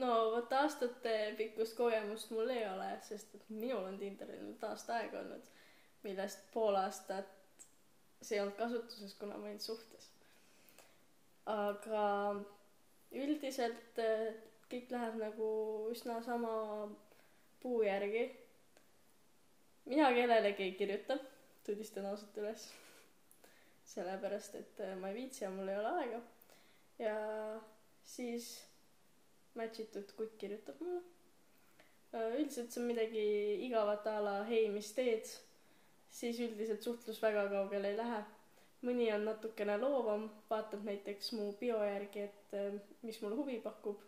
No 0.00 0.14
vot 0.32 0.52
aastate 0.52 1.34
pikkust 1.36 1.76
kogemust 1.76 2.30
mul 2.30 2.50
ei 2.54 2.64
ole, 2.68 2.88
sest 3.02 3.34
et 3.34 3.50
minul 3.50 3.84
on 3.90 3.98
Tinderil 4.00 4.42
nüüd 4.46 4.64
aasta 4.68 4.98
aega 5.00 5.20
olnud, 5.20 5.52
millest 6.02 6.48
pool 6.54 6.78
aastat 6.80 7.38
see 8.22 8.36
ei 8.36 8.42
olnud 8.42 8.56
kasutuses, 8.58 9.14
kuna 9.18 9.36
ma 9.36 9.48
olin 9.50 9.60
suhtes. 9.60 10.08
aga 11.52 12.04
üldiselt 13.18 13.98
eh, 13.98 14.28
kõik 14.70 14.92
läheb 14.94 15.18
nagu 15.20 15.48
üsna 15.90 16.20
sama 16.22 16.52
puu 17.62 17.82
järgi. 17.82 18.28
mina 19.84 20.12
kellelegi 20.14 20.68
ei 20.68 20.74
kirjuta, 20.78 21.18
tunnistan 21.66 22.06
ausalt 22.06 22.38
üles. 22.38 22.68
sellepärast, 23.84 24.54
et 24.54 24.80
eh, 24.80 24.94
ma 24.96 25.10
ei 25.10 25.14
viitsi 25.22 25.44
ja 25.44 25.50
mul 25.50 25.68
ei 25.68 25.78
ole 25.78 25.94
aega. 26.02 26.20
ja 26.98 27.16
siis 28.04 28.52
match 29.58 29.82
itud 29.84 30.12
kutt 30.16 30.36
kirjutab 30.40 30.80
mulle. 30.80 31.02
üldiselt 32.12 32.72
see 32.72 32.82
on 32.82 32.88
midagi 32.90 33.24
igavat 33.66 34.06
a 34.06 34.18
la 34.20 34.36
hei, 34.48 34.68
mis 34.70 34.92
teed, 34.96 35.28
siis 36.12 36.40
üldiselt 36.44 36.84
suhtlus 36.84 37.20
väga 37.22 37.48
kaugele 37.52 37.92
ei 37.92 37.98
lähe. 37.98 38.22
mõni 38.82 39.12
on 39.14 39.24
natukene 39.24 39.76
loovam, 39.78 40.24
vaatab 40.50 40.82
näiteks 40.84 41.32
mu 41.38 41.52
bio 41.60 41.76
järgi, 41.86 42.24
et 42.28 42.56
eh, 42.58 42.80
mis 43.06 43.20
mulle 43.22 43.36
huvi 43.38 43.60
pakub 43.62 44.00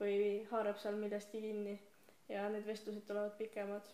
või 0.00 0.46
haarab 0.50 0.78
seal 0.80 0.96
millestki 1.00 1.40
kinni 1.44 1.74
ja 2.28 2.48
need 2.52 2.66
vestlused 2.66 3.04
tulevad 3.08 3.36
pikemad. 3.38 3.92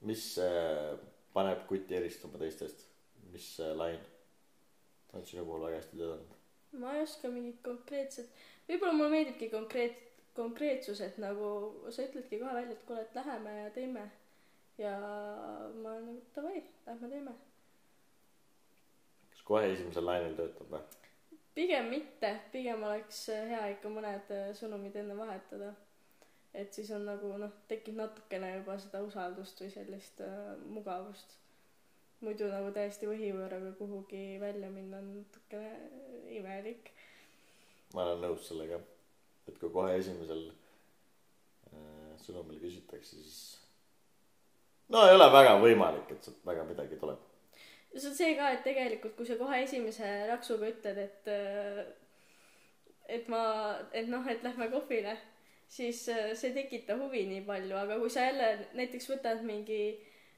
mis 0.00 0.24
äh, 0.38 0.98
paneb 1.32 1.64
kuti 1.66 1.96
eristuma 1.96 2.38
teistest, 2.38 2.84
mis 3.32 3.48
äh, 3.60 3.72
lain 3.76 3.98
on 5.12 5.26
sinu 5.26 5.44
puhul 5.44 5.64
väga 5.66 5.80
hästi 5.80 5.98
töötanud? 5.98 6.37
Ma 6.72 6.94
ei 6.94 7.02
oska 7.02 7.30
mingit 7.32 7.62
konkreetset, 7.64 8.30
võib-olla 8.68 8.92
mulle 8.92 9.10
meeldibki 9.16 9.48
konkreet-, 9.52 10.04
konkreetsus, 10.36 11.00
et 11.00 11.18
nagu 11.22 11.50
sa 11.90 12.04
ütledki 12.04 12.40
kohe 12.40 12.54
välja, 12.54 12.76
et 12.76 12.86
kuule, 12.86 13.02
et 13.02 13.18
läheme 13.18 13.58
ja 13.58 13.70
teeme. 13.74 14.10
ja 14.78 14.94
ma 15.82 15.90
olen 15.90 16.04
nagu 16.06 16.20
davai, 16.36 16.62
lähme 16.86 17.08
teeme. 17.08 17.34
kas 19.30 19.42
kohe 19.44 19.72
esimesel 19.72 20.06
lainel 20.06 20.36
töötab 20.38 20.76
või? 20.76 20.84
pigem 21.58 21.90
mitte, 21.90 22.30
pigem 22.52 22.82
oleks 22.86 23.24
hea 23.50 23.64
ikka 23.74 23.90
mõned 23.90 24.30
äh, 24.34 24.50
sõnumid 24.54 24.96
enne 25.00 25.16
vahetada. 25.18 25.72
et 26.54 26.74
siis 26.74 26.90
on 26.94 27.04
nagu 27.06 27.32
noh, 27.38 27.50
tekib 27.70 27.98
natukene 27.98 28.54
juba 28.56 28.78
seda 28.80 29.02
usaldust 29.04 29.60
või 29.62 29.70
sellist 29.74 30.22
äh, 30.24 30.54
mugavust. 30.76 31.34
Muidu 32.24 32.48
nagu 32.50 32.72
täiesti 32.74 33.08
võhivõõraga 33.08 33.74
kuhugi 33.78 34.22
välja 34.42 34.70
minna 34.72 34.98
on 35.02 35.12
natukene 35.20 35.70
imelik. 36.38 36.90
ma 37.94 38.04
olen 38.04 38.24
nõus 38.26 38.48
sellega, 38.48 38.80
et 39.48 39.58
kui 39.58 39.70
kohe 39.72 39.94
esimesel 39.98 40.48
äh, 40.50 42.12
sõnumil 42.24 42.60
küsitakse, 42.64 43.22
siis 43.22 43.38
no 44.92 45.06
ei 45.06 45.14
ole 45.14 45.30
väga 45.32 45.56
võimalik, 45.62 46.10
et 46.12 46.26
sealt 46.26 46.44
väga 46.46 46.66
midagi 46.68 46.98
tuleb. 47.00 47.22
see 47.94 48.10
on 48.10 48.18
see 48.18 48.34
ka, 48.36 48.50
et 48.52 48.66
tegelikult 48.66 49.16
kui 49.16 49.26
sa 49.28 49.38
kohe 49.40 49.62
esimese 49.62 50.12
raksuga 50.28 50.68
ütled, 50.74 51.00
et 51.06 51.32
äh, 51.32 51.82
et 53.08 53.28
ma, 53.32 53.42
et 53.96 54.08
noh, 54.08 54.26
et 54.28 54.42
lähme 54.44 54.68
kohvile, 54.72 55.16
siis 55.68 56.08
äh, 56.12 56.34
see 56.36 56.50
ei 56.50 56.62
tekita 56.62 56.98
huvi 57.00 57.24
nii 57.30 57.46
palju, 57.46 57.76
aga 57.76 57.96
kui 58.02 58.10
sa 58.12 58.26
jälle 58.26 58.50
näiteks 58.76 59.08
võtad 59.14 59.40
mingi, 59.46 59.80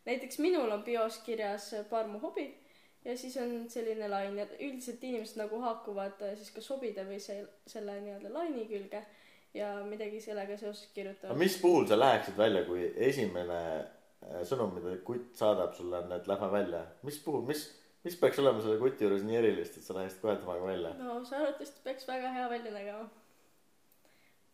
näiteks 0.07 0.39
minul 0.39 0.71
on 0.71 0.83
bios 0.83 1.19
kirjas 1.27 1.71
paar 1.91 2.09
mu 2.09 2.19
hobid 2.19 2.57
ja 3.05 3.17
siis 3.17 3.37
on 3.37 3.71
selline 3.71 4.09
lain 4.09 4.39
ja 4.39 4.47
üldiselt 4.61 5.05
inimesed 5.05 5.41
nagu 5.41 5.61
haakuvad 5.61 6.21
äh, 6.23 6.37
siis 6.37 6.53
kas 6.57 6.69
hobide 6.71 7.05
või 7.09 7.21
see, 7.23 7.41
selle 7.67 7.97
nii-öelda 8.05 8.33
laini 8.35 8.67
külge 8.69 9.03
ja 9.55 9.73
midagi 9.87 10.21
sellega 10.21 10.57
seoses 10.57 10.85
aga 10.85 10.95
kirjutavad. 10.95 11.39
mis 11.41 11.57
puhul 11.63 11.87
sa 11.89 11.99
läheksid 11.99 12.37
välja, 12.39 12.65
kui 12.69 12.91
esimene 12.97 13.61
äh, 13.81 14.43
sõnum, 14.49 14.75
mida 14.77 14.97
kutt 15.07 15.33
saadab 15.41 15.75
sulle 15.75 16.03
on, 16.05 16.13
et 16.17 16.29
lähme 16.29 16.51
välja, 16.53 16.85
mis 17.09 17.19
puhul, 17.25 17.47
mis, 17.49 17.65
mis 18.05 18.19
peaks 18.21 18.43
olema 18.43 18.63
selle 18.63 18.79
kuti 18.83 19.07
juures 19.07 19.25
nii 19.27 19.41
erilist, 19.41 19.81
et 19.81 19.87
sa 19.87 19.97
läheksid 19.97 20.21
kohe 20.25 20.37
temaga 20.43 20.69
välja? 20.69 20.93
no 21.01 21.23
see 21.25 21.41
arvatavasti 21.41 21.85
peaks 21.89 22.09
väga 22.09 22.35
hea 22.37 22.51
välja 22.53 22.77
nägema. 22.77 23.09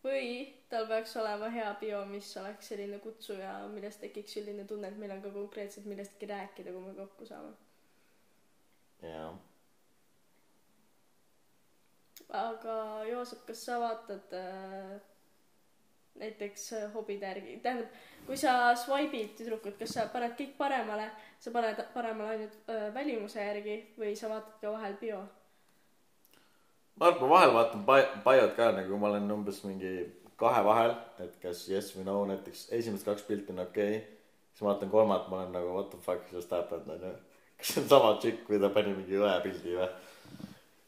Või 0.03 0.53
tal 0.69 0.87
peaks 0.87 1.15
olema 1.17 1.49
hea 1.49 1.67
bio, 1.79 2.03
mis 2.05 2.29
oleks 2.37 2.71
selline 2.71 2.99
kutsuja, 3.03 3.53
millest 3.71 4.01
tekiks 4.03 4.37
selline 4.37 4.65
tunne, 4.69 4.91
et 4.91 4.97
meil 5.01 5.13
on 5.15 5.21
ka 5.23 5.31
konkreetselt 5.33 5.87
millestki 5.89 6.29
rääkida, 6.29 6.71
kui 6.71 6.85
me 6.85 6.95
kokku 6.97 7.25
saame. 7.25 7.53
jaa. 9.01 9.29
aga 12.29 12.77
Joosep, 13.09 13.45
kas 13.47 13.65
sa 13.65 13.79
vaatad 13.79 14.33
äh, 14.35 14.97
näiteks 16.19 16.73
äh, 16.73 16.93
hobide 16.93 17.25
järgi, 17.25 17.57
tähendab, 17.63 17.97
kui 18.25 18.37
sa 18.37 18.75
swipe'id 18.75 19.35
tüdrukut, 19.37 19.77
kas 19.79 19.95
sa 19.95 20.07
paned 20.13 20.35
kõik 20.39 20.57
paremale, 20.57 21.09
sa 21.39 21.53
paned 21.55 21.81
paremale 21.93 22.35
ainult 22.35 22.71
äh, 22.73 22.87
välimuse 22.93 23.43
järgi 23.43 23.77
või 23.97 24.15
sa 24.19 24.31
vaatad 24.33 24.59
ka 24.61 24.73
vahel 24.73 24.97
bio? 25.01 25.21
Ma 26.99 27.11
ma 27.11 27.29
vahel 27.33 27.53
vaatan 27.55 27.85
bio't 28.25 28.55
ka 28.57 28.71
nagu 28.71 28.89
kui 28.89 28.99
ma 29.01 29.09
olen 29.11 29.31
umbes 29.37 29.63
mingi 29.65 29.93
kahe 30.37 30.61
vahel, 30.65 30.93
et 31.23 31.39
kas 31.41 31.63
yes 31.69 31.93
või 31.95 32.05
no 32.09 32.19
näiteks 32.29 32.67
esimesed 32.77 33.05
kaks 33.05 33.25
pilti 33.29 33.53
on 33.53 33.63
okei 33.65 33.95
okay., 33.97 34.03
siis 34.51 34.65
ma 34.65 34.71
vaatan 34.71 34.91
kolmandat, 34.93 35.31
ma 35.31 35.41
olen 35.41 35.55
nagu 35.57 35.73
what 35.73 35.89
the 35.93 35.97
fuck 36.05 36.29
just 36.33 36.53
happened 36.53 36.89
onju. 36.93 37.13
kas 37.57 37.73
see 37.73 37.81
on 37.81 37.89
sama 37.89 38.13
tšikk 38.21 38.51
või 38.51 38.61
ta 38.61 38.69
pani 38.73 38.93
mingi 38.97 39.17
õe 39.17 39.33
pildi 39.45 39.79
või 39.79 39.89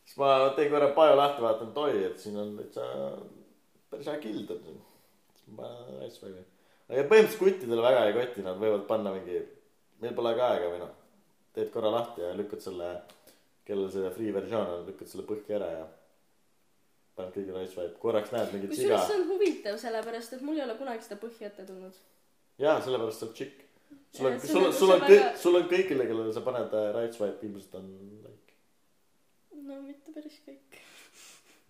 siis 0.05 0.17
ma 0.21 0.29
teen 0.57 0.71
korra 0.73 0.91
pajo 0.97 1.17
lahti 1.17 1.45
vaatan 1.45 1.71
et 1.71 1.81
oi 1.85 2.03
et 2.11 2.21
siin 2.21 2.37
on 2.41 2.55
täitsa 2.57 2.85
päris 3.89 4.09
hea 4.09 4.21
kild 4.21 4.53
on 4.53 4.63
siin 4.65 4.79
siis 5.33 5.57
ma 5.57 5.69
panen 5.69 6.07
Ice 6.07 6.21
Five'i 6.21 6.45
aga 6.89 7.05
põhimõtteliselt 7.11 7.41
kuttidele 7.43 7.85
väga 7.85 8.05
ei 8.07 8.17
koti 8.17 8.45
nad 8.45 8.61
võivad 8.61 8.85
panna 8.89 9.13
mingi 9.13 9.41
meil 10.01 10.17
pole 10.17 10.33
ka 10.37 10.51
aega 10.53 10.73
või 10.73 10.81
noh 10.83 10.93
teed 11.53 11.71
korra 11.73 11.93
lahti 11.93 12.25
ja 12.25 12.33
lükkad 12.37 12.61
selle 12.65 12.89
kellel 13.65 13.89
see 13.93 14.13
free 14.13 14.33
versioon 14.33 14.75
on 14.77 14.85
lükkad 14.89 15.09
selle 15.09 15.25
põhja 15.29 15.57
ära 15.59 15.71
ja 15.73 15.87
paned 17.19 17.35
kõigile 17.35 17.63
Ice 17.67 17.75
Five 17.77 17.95
korraks 18.01 18.35
näed 18.35 18.53
mingit 18.55 18.75
siga 18.75 18.95
kusjuures 18.95 19.09
see 19.11 19.21
on 19.21 19.25
huvitav, 19.33 19.79
sellepärast 19.85 20.38
et 20.38 20.45
mul 20.45 20.59
ei 20.59 20.65
ole 20.67 20.77
kunagi 20.79 21.07
seda 21.07 21.19
põhja 21.21 21.51
ette 21.51 21.67
tulnud. 21.69 22.03
jaa 22.65 22.77
sellepärast 22.85 23.21
sa 23.21 23.27
oled 23.29 23.39
tšikk 23.39 23.65
sul 24.11 24.25
on 24.25 24.39
sul 24.39 24.65
on 24.65 24.73
sul 24.73 24.91
on 24.91 25.01
kõik 25.05 25.38
sul 25.38 25.55
on 25.59 25.67
kõigile, 25.69 26.05
kellele 26.09 26.33
sa 26.33 26.43
paned 26.45 26.73
äh, 26.73 26.91
right 26.95 27.15
swipe 27.15 27.45
ilmselt 27.45 27.75
on 27.79 27.89
like. 28.25 28.55
no 29.53 29.81
mitte 29.85 30.13
päris 30.15 30.39
kõik, 30.45 30.79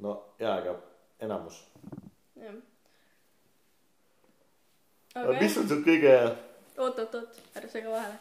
no 0.05 0.15
jaa, 0.39 0.55
aga 0.61 0.75
enamus. 1.27 1.61
jah. 2.39 2.55
aga 5.15 5.35
mis 5.41 5.57
on 5.59 5.67
sul 5.71 5.83
kõige, 5.87 6.15
oot-oot-oot, 6.77 7.43
ära 7.59 7.71
sega 7.71 7.91
vahele. 7.91 8.17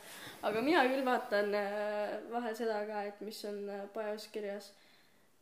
aga 0.51 0.67
mina 0.67 0.85
küll 0.91 1.07
vaatan 1.07 1.55
äh, 1.55 2.19
vahel 2.33 2.59
seda 2.59 2.83
ka, 2.91 3.07
et 3.13 3.23
mis 3.27 3.41
on 3.51 3.65
äh, 3.71 3.87
pajus 3.95 4.29
kirjas. 4.35 4.73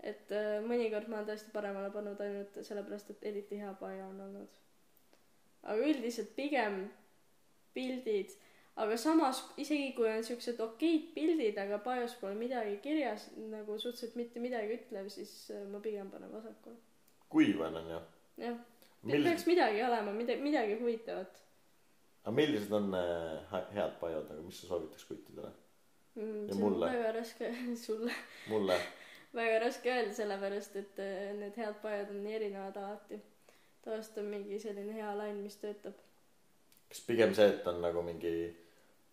Et 0.02 0.32
äh, 0.32 0.58
mõnikord 0.64 1.08
ma 1.08 1.20
olen 1.20 1.30
tõesti 1.30 1.52
paremale 1.54 1.90
pannud 1.94 2.20
ainult 2.20 2.58
sellepärast, 2.62 3.10
et 3.14 3.24
eriti 3.30 3.60
hea 3.60 3.72
paja 3.80 4.06
on 4.06 4.20
olnud. 4.28 4.58
aga 5.62 5.88
üldiselt 5.90 6.34
pigem 6.36 6.84
pildid, 7.74 8.34
aga 8.76 8.96
samas 8.96 9.42
isegi 9.56 9.92
kui 9.96 10.08
on 10.10 10.24
siuksed 10.24 10.60
okeid 10.60 11.10
pildid, 11.14 11.58
aga 11.58 11.78
pajus 11.78 12.14
pole 12.20 12.34
midagi 12.34 12.76
kirjas, 12.84 13.30
nagu 13.36 13.78
suhteliselt 13.78 14.14
mitte 14.16 14.40
midagi 14.40 14.78
ütlev, 14.78 15.08
siis 15.10 15.50
äh, 15.50 15.66
ma 15.72 15.80
pigem 15.80 16.10
panen 16.10 16.32
vasakule. 16.32 16.76
kuiv 17.28 17.60
on, 17.60 17.76
on 17.76 17.90
ju. 17.90 18.00
jah, 18.44 18.62
peaks 19.10 19.46
midagi 19.46 19.82
olema, 19.82 20.12
midagi, 20.12 20.42
midagi 20.42 20.78
huvitavat 20.80 21.42
aga 22.26 22.34
millised 22.34 22.72
on 22.74 22.94
äh, 22.94 23.38
he- 23.52 23.74
head 23.74 23.92
pajad, 24.00 24.26
nagu 24.30 24.42
mis 24.42 24.60
sa 24.60 24.66
soovitaks 24.66 25.04
kuttidele? 25.06 25.50
mm,. 26.14 26.46
See 26.48 26.54
on 26.54 26.60
mulle? 26.60 26.86
väga 26.90 27.12
raske, 27.14 27.50
sulle 27.86 28.12
mulle, 28.50 28.78
väga 29.36 29.58
raske 29.62 29.92
öelda, 29.92 30.14
sellepärast 30.16 30.76
et 30.80 31.00
äh, 31.02 31.32
need 31.38 31.56
head 31.60 31.80
pajad 31.82 32.10
on 32.10 32.22
nii 32.24 32.36
erinevad 32.40 32.76
alati. 32.80 33.20
tavaliselt 33.84 34.18
on 34.18 34.30
mingi 34.32 34.58
selline 34.58 34.94
hea 34.96 35.10
lain, 35.18 35.36
mis 35.44 35.56
töötab. 35.62 35.94
kas 36.88 37.00
pigem 37.06 37.34
see, 37.34 37.48
et 37.52 37.66
on 37.70 37.80
nagu 37.84 38.02
mingi 38.02 38.32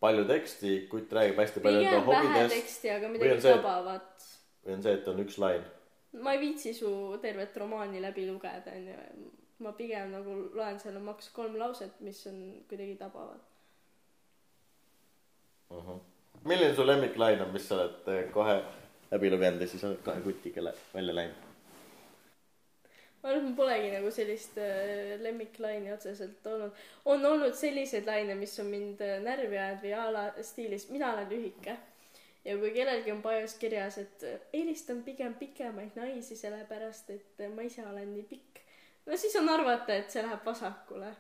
palju 0.04 0.26
teksti, 0.30 0.74
kutt 0.92 1.14
räägib 1.16 1.40
hästi 1.42 1.64
palju 1.64 1.80
enda 1.84 2.00
vähe 2.00 2.06
hobidest 2.10 2.56
teksti, 2.56 2.90
aga 2.96 3.08
või 3.08 3.18
midagi 3.18 3.36
on 3.36 3.42
see, 3.42 3.54
et- 3.54 4.28
või 4.66 4.76
on 4.78 4.84
see, 4.84 4.94
et 5.00 5.08
on 5.08 5.24
üks 5.26 5.40
lain? 5.44 5.64
ma 6.26 6.34
ei 6.34 6.40
viitsi 6.42 6.74
su 6.78 6.92
tervet 7.22 7.58
romaani 7.58 8.02
läbi 8.02 8.28
lugeda, 8.30 8.76
onju. 8.78 9.32
ma 9.60 9.72
pigem 9.78 10.12
nagu 10.12 10.36
loen 10.54 10.80
selle 10.80 11.00
maks 11.00 11.30
kolm 11.34 11.58
lauset, 11.60 12.00
mis 12.02 12.22
on 12.28 12.40
kuidagi 12.70 12.96
tabavad. 13.00 13.42
milline 16.44 16.76
su 16.76 16.86
lemmiklain 16.86 17.42
on, 17.42 17.54
mis 17.54 17.68
sa 17.68 17.76
oled 17.76 18.08
äh, 18.12 18.32
kohe 18.34 18.58
läbi 19.14 19.30
lugenud 19.32 19.62
ja 19.62 19.68
siis 19.70 19.84
oled 19.88 20.02
kohe 20.06 20.22
kutikele 20.22 20.74
välja 20.94 21.16
läinud? 21.16 21.50
ma 23.24 23.30
arvan, 23.30 23.40
et 23.40 23.48
mul 23.48 23.56
polegi 23.56 23.92
nagu 23.94 24.12
sellist 24.12 24.58
äh, 24.60 25.14
lemmiklaini 25.22 25.94
otseselt 25.94 26.48
olnud. 26.48 26.72
on 27.06 27.26
olnud 27.26 27.56
selliseid 27.56 28.08
laine, 28.10 28.36
mis 28.36 28.58
on 28.60 28.72
mind 28.72 29.02
äh, 29.06 29.20
närvi 29.24 29.58
ajanud 29.58 29.84
või 29.86 29.94
a 29.96 30.08
la 30.12 30.24
stiilis, 30.44 30.90
mina 30.92 31.14
olen 31.14 31.30
lühike. 31.30 31.78
ja 32.46 32.58
kui 32.60 32.74
kellelgi 32.76 33.14
on 33.14 33.22
pajus 33.24 33.56
kirjas, 33.62 34.00
et 34.02 34.26
äh, 34.28 34.50
eelistan 34.60 35.04
pigem 35.04 35.38
pikemaid 35.40 35.96
naisi, 35.96 36.36
sellepärast 36.36 37.14
et 37.16 37.46
ma 37.56 37.64
ise 37.70 37.86
olen 37.88 38.12
nii 38.18 38.26
pikk, 38.34 38.60
no 39.06 39.18
siis 39.18 39.36
on 39.40 39.48
arvata, 39.54 39.96
et 39.96 40.12
see 40.12 40.26
läheb 40.26 40.44
vasakule. 40.46 41.14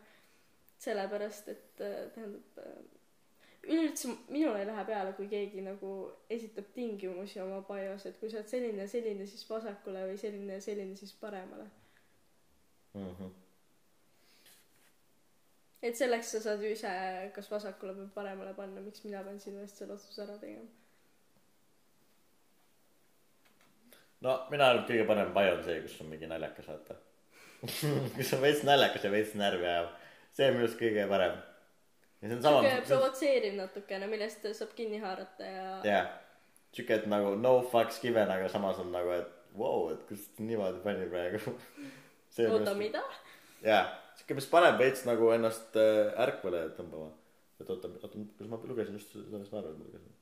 sellepärast, 0.84 1.48
et 1.48 1.82
äh, 1.88 2.00
tähendab 2.12 2.58
äh, 2.60 2.76
üleüldse 3.63 4.10
minul 4.28 4.58
ei 4.60 4.67
lähe 4.67 4.84
peale, 4.88 5.13
kui 5.17 5.30
keegi 5.32 5.63
nagu 5.63 5.93
esitab 6.30 6.67
tingimusi 6.76 7.39
oma 7.43 7.62
pajus, 7.67 8.06
et 8.10 8.19
kui 8.19 8.32
sa 8.32 8.41
oled 8.41 8.52
selline 8.52 8.84
ja 8.84 8.89
selline, 8.91 9.28
siis 9.30 9.45
vasakule 9.49 10.04
või 10.10 10.19
selline 10.19 10.60
ja 10.60 10.63
selline, 10.63 10.97
siis 10.99 11.15
paremale. 11.21 11.69
Mhm. 12.93 13.32
et 15.84 15.97
selleks 15.97 16.30
sa 16.32 16.39
saad 16.39 16.62
ju 16.63 16.69
ise 16.71 16.89
kas 17.36 17.49
vasakule 17.52 17.95
või 17.97 18.12
paremale 18.13 18.54
panna, 18.54 18.82
miks 18.82 19.02
mina 19.04 19.23
pean 19.23 19.39
sinu 19.41 19.60
eest 19.63 19.82
selle 19.82 19.95
otsuse 19.97 20.21
ära 20.23 20.38
tegema. 20.38 20.67
no 24.21 24.36
mina 24.52 24.69
arvan, 24.69 24.84
et 24.84 24.91
kõige 24.91 25.08
parem 25.08 25.34
pai 25.34 25.49
on 25.56 25.63
see, 25.65 25.82
kus 25.88 25.97
on 26.04 26.12
mingi 26.12 26.30
naljakas, 26.30 26.69
vaata. 26.69 26.99
kus 28.15 28.34
on 28.38 28.45
veits 28.45 28.63
naljakas 28.67 29.08
ja 29.08 29.12
veits 29.12 29.34
närvi 29.39 29.67
ajav. 29.71 29.89
see 30.38 30.47
on 30.47 30.56
minu 30.60 30.67
arust 30.67 30.80
kõige 30.80 31.10
parem. 31.10 31.41
Ja 32.24 32.30
see 32.30 32.36
on 32.38 32.44
sama 32.44 32.62
sihuke. 32.64 32.86
provotseeriv 32.88 33.56
natukene, 33.60 34.08
millest 34.08 34.46
saab 34.56 34.72
kinni 34.78 35.00
haarata 35.04 35.48
ja 35.48 35.66
jah, 35.88 36.12
siuke, 36.72 36.96
et 36.96 37.08
nagu 37.12 37.34
no 37.40 37.58
fucks 37.74 38.00
given, 38.04 38.32
aga 38.32 38.48
samas 38.52 38.80
on 38.80 38.94
nagu, 38.96 39.12
et 39.18 39.58
vau 39.58 39.84
wow,, 39.84 39.92
et 39.94 40.06
kus 40.10 40.30
niimoodi 40.40 40.80
pani 40.86 41.10
praegu. 41.12 41.42
oota, 42.54 42.76
mida? 42.80 43.04
jaa, 43.66 43.84
siuke, 44.20 44.40
mis 44.40 44.48
paneb 44.54 44.80
veits 44.80 45.04
nagu 45.10 45.34
ennast 45.36 45.76
äh, 45.80 46.14
ärkvele 46.26 46.64
tõmbama. 46.80 47.12
et 47.60 47.70
oota, 47.70 47.92
oota, 48.00 48.26
kas 48.40 48.52
ma 48.52 48.62
lugesin 48.72 49.00
just 49.00 49.12
sellest 49.18 49.52
ma 49.52 49.60
arvan, 49.60 49.76
et 49.76 49.82
ma 49.82 49.90
lugesin. 49.90 50.16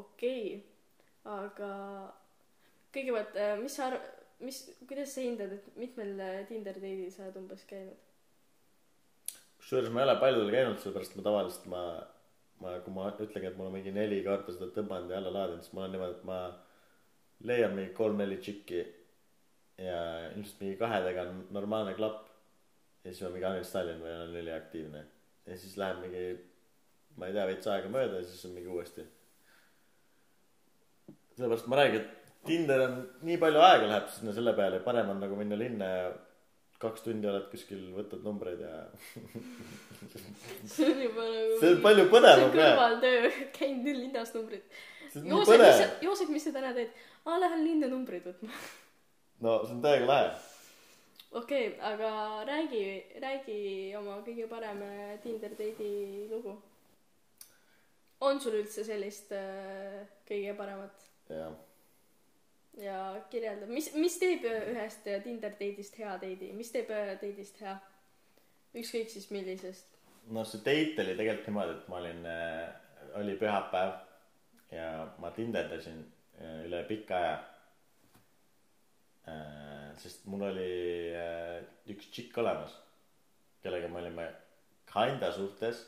okei 0.00 0.40
okay., 0.56 0.64
aga 1.36 1.70
kõigepealt, 2.96 3.38
mis 3.60 3.76
sa 3.76 3.90
arv-, 3.90 4.10
mis, 4.40 4.64
kuidas 4.88 5.12
sa 5.12 5.28
hindad, 5.28 5.52
et 5.52 5.72
mitmel 5.76 6.16
äh, 6.24 6.42
Tinder 6.48 6.80
date'il 6.80 7.12
sa 7.12 7.28
oled 7.28 7.40
umbes 7.44 7.68
käinud? 7.68 8.00
Kusjuures 9.66 9.90
ma 9.90 10.04
ei 10.04 10.06
ole 10.06 10.20
paljudel 10.22 10.52
käinud, 10.54 10.76
sellepärast 10.78 11.16
ma 11.18 11.22
tavaliselt 11.26 11.64
ma, 11.72 11.80
ma, 12.62 12.74
kui 12.84 12.92
ma 12.94 13.08
ütlengi, 13.10 13.48
et 13.48 13.56
mul 13.58 13.66
on 13.66 13.72
mingi 13.74 13.90
neli 13.90 14.20
korda 14.22 14.52
seda 14.54 14.68
tõmmanud 14.76 15.10
ja 15.10 15.18
alla 15.18 15.32
laadinud, 15.34 15.64
siis 15.66 15.74
mul 15.74 15.88
on 15.88 15.90
niimoodi, 15.96 16.14
et 16.20 16.28
ma 16.28 16.36
leian 17.50 17.74
mingi 17.74 17.90
kolm-neli 17.96 18.38
tšikki 18.38 18.84
ja 19.82 19.96
ilmselt 20.28 20.62
mingi 20.62 20.78
kahedega 20.78 21.24
on 21.26 21.40
normaalne 21.56 21.96
klapp. 21.98 22.28
ja 23.02 23.10
siis 23.10 23.24
ma 23.26 23.32
mingi 23.34 23.48
uninstalin 23.48 23.98
või 24.04 24.12
olen 24.12 24.36
üliaktiivne 24.42 25.02
ja 25.46 25.58
siis 25.58 25.74
läheb 25.82 25.98
mingi, 26.04 26.22
ma 27.18 27.26
ei 27.26 27.34
tea, 27.34 27.48
veits 27.50 27.70
aega 27.70 27.90
mööda 27.90 28.22
ja 28.22 28.28
siis 28.28 28.46
on 28.46 28.54
mingi 28.54 28.70
uuesti. 28.70 29.02
sellepärast 31.34 31.66
ma 31.66 31.82
räägin, 31.82 32.06
et 32.06 32.32
Tinder 32.46 32.86
on, 32.86 33.02
nii 33.26 33.42
palju 33.42 33.66
aega 33.66 33.90
läheb 33.90 34.14
sinna 34.14 34.32
selle 34.32 34.54
peale, 34.54 34.78
parem 34.86 35.10
on 35.10 35.20
nagu 35.26 35.42
minna 35.42 35.58
linna 35.58 35.90
ja 35.90 36.08
kaks 36.82 37.04
tundi 37.06 37.28
oled 37.30 37.46
kuskil, 37.52 37.86
võtad 37.96 38.24
numbreid 38.26 38.60
ja 38.60 38.74
see 40.72 40.90
on 40.90 41.00
juba 41.06 41.24
nagu 41.30 41.60
see 41.62 41.72
on 41.72 41.80
palju 41.86 42.04
põnevam 42.12 42.50
ka. 42.52 42.58
kõrvaltöö, 42.58 43.30
käin 43.56 43.80
linnas 43.86 44.34
numbrit. 44.36 44.66
Joosep, 45.16 45.62
mis 45.62 45.78
sa 45.80 45.86
Joosep, 46.04 46.32
mis 46.34 46.44
sa 46.44 46.52
täna 46.58 46.74
teed? 46.76 46.92
aa, 47.24 47.38
lähen 47.40 47.64
linna 47.64 47.88
numbreid 47.90 48.26
võtma. 48.28 48.52
no 49.44 49.58
see 49.64 49.76
on 49.76 49.82
täiega 49.84 50.08
lahe. 50.10 50.30
okei 51.32 51.68
okay,, 51.72 51.92
aga 51.92 52.10
räägi, 52.48 52.82
räägi 53.24 53.58
oma 53.98 54.20
kõige 54.26 54.48
parem 54.50 54.82
Tinder 55.24 55.56
date'i 55.56 56.26
lugu. 56.30 56.58
on 58.20 58.40
sul 58.40 58.60
üldse 58.60 58.84
sellist 58.84 59.32
äh, 59.36 60.04
kõige 60.28 60.56
paremat 60.60 61.08
jah, 61.32 61.56
ja 62.76 63.24
kirjelda, 63.30 63.66
mis, 63.70 63.90
mis 63.96 64.18
teeb 64.20 64.44
ühest 64.46 65.06
Tinder 65.24 65.54
date'ist 65.56 65.96
hea 66.00 66.16
date'i, 66.20 66.52
mis 66.56 66.72
teeb 66.74 66.90
date'ist 66.92 67.60
hea? 67.64 67.76
ükskõik 68.76 69.08
siis 69.08 69.30
millisest. 69.32 69.94
no 70.36 70.44
see 70.44 70.60
date 70.64 71.04
oli 71.04 71.16
tegelikult 71.16 71.48
niimoodi, 71.48 71.76
et 71.78 71.88
ma 71.88 72.00
olin 72.02 72.26
äh,, 72.28 72.66
oli 73.20 73.36
pühapäev 73.40 73.94
ja 74.74 74.88
ma 75.22 75.30
tinderdasin 75.32 76.02
äh, 76.40 76.66
üle 76.66 76.82
pika 76.88 77.20
aja 77.22 77.36
äh,. 79.32 79.90
sest 80.02 80.26
mul 80.28 80.44
oli 80.50 80.70
üks 81.94 82.10
tšikk 82.12 82.42
olemas, 82.42 82.76
kellega 83.64 83.88
me 83.88 84.02
olime 84.02 84.30
kinda 84.92 85.32
suhtes. 85.32 85.86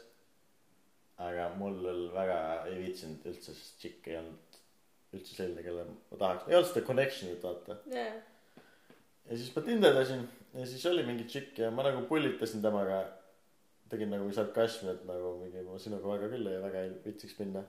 aga 1.18 1.48
mul 1.58 2.08
väga 2.14 2.40
ei 2.70 2.78
viitsinud 2.78 3.24
üldse, 3.26 3.52
sest 3.52 3.80
tšikk 3.82 4.08
ei 4.08 4.20
olnud 4.22 4.47
üldse 5.16 5.36
selline, 5.36 5.62
kelle 5.64 5.86
ma 5.88 6.18
tahaks, 6.20 6.48
ei 6.50 6.58
olnud 6.58 6.68
seda 6.72 6.84
connection'it 6.88 7.44
vaata. 7.44 7.78
jaa, 7.92 8.18
ja 9.28 9.38
siis 9.38 9.54
ma 9.54 9.62
tinderdasin 9.64 10.26
ja 10.54 10.66
siis 10.66 10.84
oli 10.86 11.04
mingi 11.06 11.24
tšikk 11.28 11.62
ja 11.64 11.70
ma 11.74 11.86
nagu 11.86 12.04
pullitasin 12.10 12.62
temaga. 12.64 13.06
tegin 13.88 14.10
nagu 14.12 14.28
sarkasmi, 14.36 14.90
et 14.92 15.04
nagu 15.08 15.30
mingi 15.40 15.62
ma 15.64 15.78
sinuga 15.80 16.10
väga 16.10 16.26
küll 16.28 16.48
ei, 16.50 16.56
väga 16.60 16.80
ei 16.84 16.90
viitsiks 17.06 17.38
minna. 17.38 17.62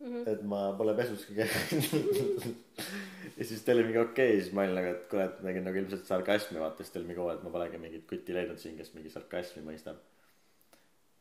Mhm. 0.00 0.22
et 0.28 0.40
ma 0.42 0.60
pole 0.78 0.94
pesuski 0.96 1.36
käinud. 1.36 2.46
ja 3.36 3.44
siis 3.44 3.62
ta 3.64 3.72
oli 3.72 3.84
mingi 3.84 4.00
okei 4.00 4.30
okay,, 4.30 4.40
siis 4.40 4.54
ma 4.56 4.64
olin 4.64 4.74
nagu, 4.80 4.94
et 4.96 5.04
kuule, 5.10 5.26
et 5.28 5.36
tegin 5.44 5.64
nagu 5.68 5.78
ilmselt 5.80 6.08
sarkasmi, 6.08 6.58
vaata, 6.60 6.82
siis 6.82 6.92
ta 6.92 6.98
oli 7.00 7.10
mingi 7.10 7.22
oo, 7.22 7.28
et 7.32 7.44
ma 7.44 7.52
polegi 7.52 7.80
mingit 7.80 8.08
kutti 8.10 8.34
leidnud 8.36 8.60
siin, 8.60 8.78
kes 8.80 8.94
mingi 8.96 9.12
sarkasmi 9.12 9.62
mõistab. 9.68 10.00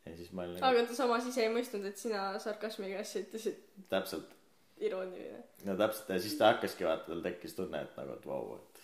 ja 0.05 0.15
siis 0.15 0.31
ma 0.31 0.47
olin 0.47 0.57
nagu 0.57 0.71
aga 0.71 0.87
ta 0.87 0.97
samas 0.97 1.27
ise 1.27 1.43
ei 1.43 1.51
mõistnud, 1.53 1.85
et 1.91 1.99
sina 2.01 2.25
sarkasmiga 2.43 3.03
asja 3.03 3.21
ütlesid 3.27 3.59
täpselt 3.91 4.31
irooniline. 4.77 5.43
no 5.67 5.75
täpselt 5.79 6.09
ja 6.09 6.19
siis 6.21 6.35
ta 6.39 6.53
hakkaski 6.53 6.87
vaata 6.87 7.11
tal 7.11 7.23
tekkis 7.25 7.55
tunne 7.57 7.81
et 7.85 7.97
nagu 7.99 8.17
et 8.17 8.27
vau 8.27 8.57
et 8.57 8.81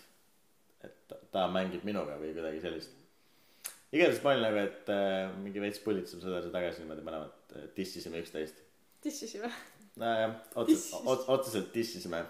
et 0.88 1.14
ta, 1.32 1.46
mängib 1.52 1.84
minuga 1.84 2.16
või 2.20 2.32
kuidagi 2.36 2.62
sellist. 2.62 2.96
Igatahes 3.92 4.22
ma 4.24 4.32
olin 4.32 4.46
nagu 4.46 4.60
et 4.62 4.92
äh, 4.94 5.32
mingi 5.42 5.60
veits 5.60 5.82
põlitseme 5.84 6.22
sedasi 6.22 6.52
tagasi 6.54 6.84
niimoodi 6.84 7.04
mõlemad 7.04 7.56
äh, 7.58 7.66
dissisime 7.76 8.22
üksteist. 8.22 8.62
Tissisime. 9.04 9.50
nojah 10.00 10.36
otseselt 10.56 11.28
otseselt 11.28 11.74
dissisime 11.74 12.22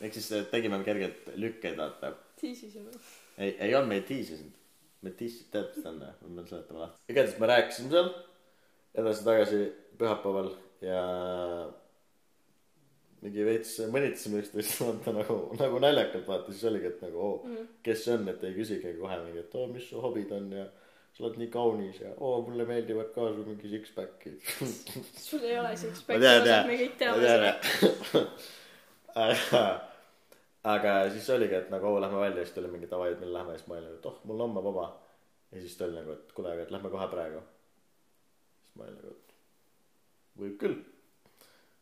ehk 0.00 0.14
siis 0.14 0.28
äh, 0.36 0.44
tegime 0.52 0.78
kergelt 0.84 1.32
lükkeid 1.34 1.78
vaata. 1.80 2.12
Tiisisime. 2.40 2.92
ei 3.38 3.56
ei 3.58 3.74
olnud 3.74 3.94
meid 3.94 4.06
tiisinud 4.06 4.52
me 5.06 5.12
tiis- 5.14 5.44
tead 5.52 5.72
mis 5.74 5.84
ta 5.84 5.90
on 5.92 6.00
või? 6.02 6.12
Ma 6.20 6.34
pean 6.36 6.48
seletama 6.50 6.82
lahti. 6.84 7.02
Igatahes 7.12 7.40
me 7.40 7.50
rääkisime 7.50 7.90
seal 7.92 8.08
edasi-tagasi 9.02 9.60
pühapäeval 10.00 10.50
ja 10.84 11.02
mingi 13.24 13.44
veits 13.46 13.76
mõnitasime 13.92 14.42
üksteist 14.42 14.80
vaata 14.82 15.14
nagu 15.16 15.36
nagu 15.60 15.78
naljakalt 15.82 16.26
vaata 16.28 16.52
siis 16.52 16.66
oligi 16.70 16.90
et 16.90 17.04
nagu 17.06 17.22
oo 17.28 17.54
kes 17.86 18.04
see 18.04 18.16
on 18.16 18.28
et 18.32 18.44
ei 18.44 18.56
küsigi 18.56 18.92
kohe 18.98 19.16
mingi 19.24 19.40
et 19.44 19.54
oo 19.56 19.70
mis 19.72 19.88
su 19.88 20.02
hobid 20.02 20.34
on 20.36 20.50
ja 20.52 20.66
sa 21.16 21.24
oled 21.24 21.38
nii 21.40 21.48
kaunis 21.52 22.00
ja 22.02 22.10
oo 22.20 22.42
mulle 22.44 22.66
meeldivad 22.68 23.08
ka 23.14 23.30
su 23.32 23.44
mingi 23.46 23.70
six-pack'id. 23.72 24.36
Sul 25.26 25.44
ei 25.48 25.56
ole 25.56 25.70
ma 25.72 25.78
six-pack'i 25.80 26.20
tean 26.20 26.42
osas, 26.42 26.50
jah. 26.50 26.66
me 26.68 26.76
kõik 26.82 26.92
ma 26.92 27.00
teame 27.00 27.18
tean 27.22 27.36
seda. 28.12 28.24
jah. 29.16 29.70
Aga 30.74 30.92
siis 31.14 31.28
oligi 31.30 31.54
et 31.56 31.68
nagu 31.70 31.88
oo 31.88 32.00
lähme 32.02 32.20
välja 32.20 32.42
siis 32.44 32.52
ta 32.52 32.60
oli 32.60 32.72
mingi 32.74 32.90
davai 32.90 33.12
et 33.14 33.20
millal 33.22 33.38
lähme 33.38 33.56
siis 33.56 33.68
ma 33.70 33.78
olin 33.78 33.94
et 33.96 34.08
oh 34.10 34.18
mul 34.28 34.42
homme 34.44 34.64
vaba. 34.66 34.90
Ja 35.54 35.62
siis 35.62 35.78
ta 35.78 35.86
oli 35.86 35.96
nagu 35.96 36.12
et 36.18 36.36
kuule 36.36 36.52
aga 36.52 36.66
et 36.66 36.74
lähme 36.74 36.92
kohe 36.92 37.08
praegu. 37.14 37.40
Siis 38.60 38.76
ma 38.76 38.84
olin 38.84 39.00
nagu 39.00 39.14
et 39.14 39.34
võib 40.42 40.60
küll 40.60 40.76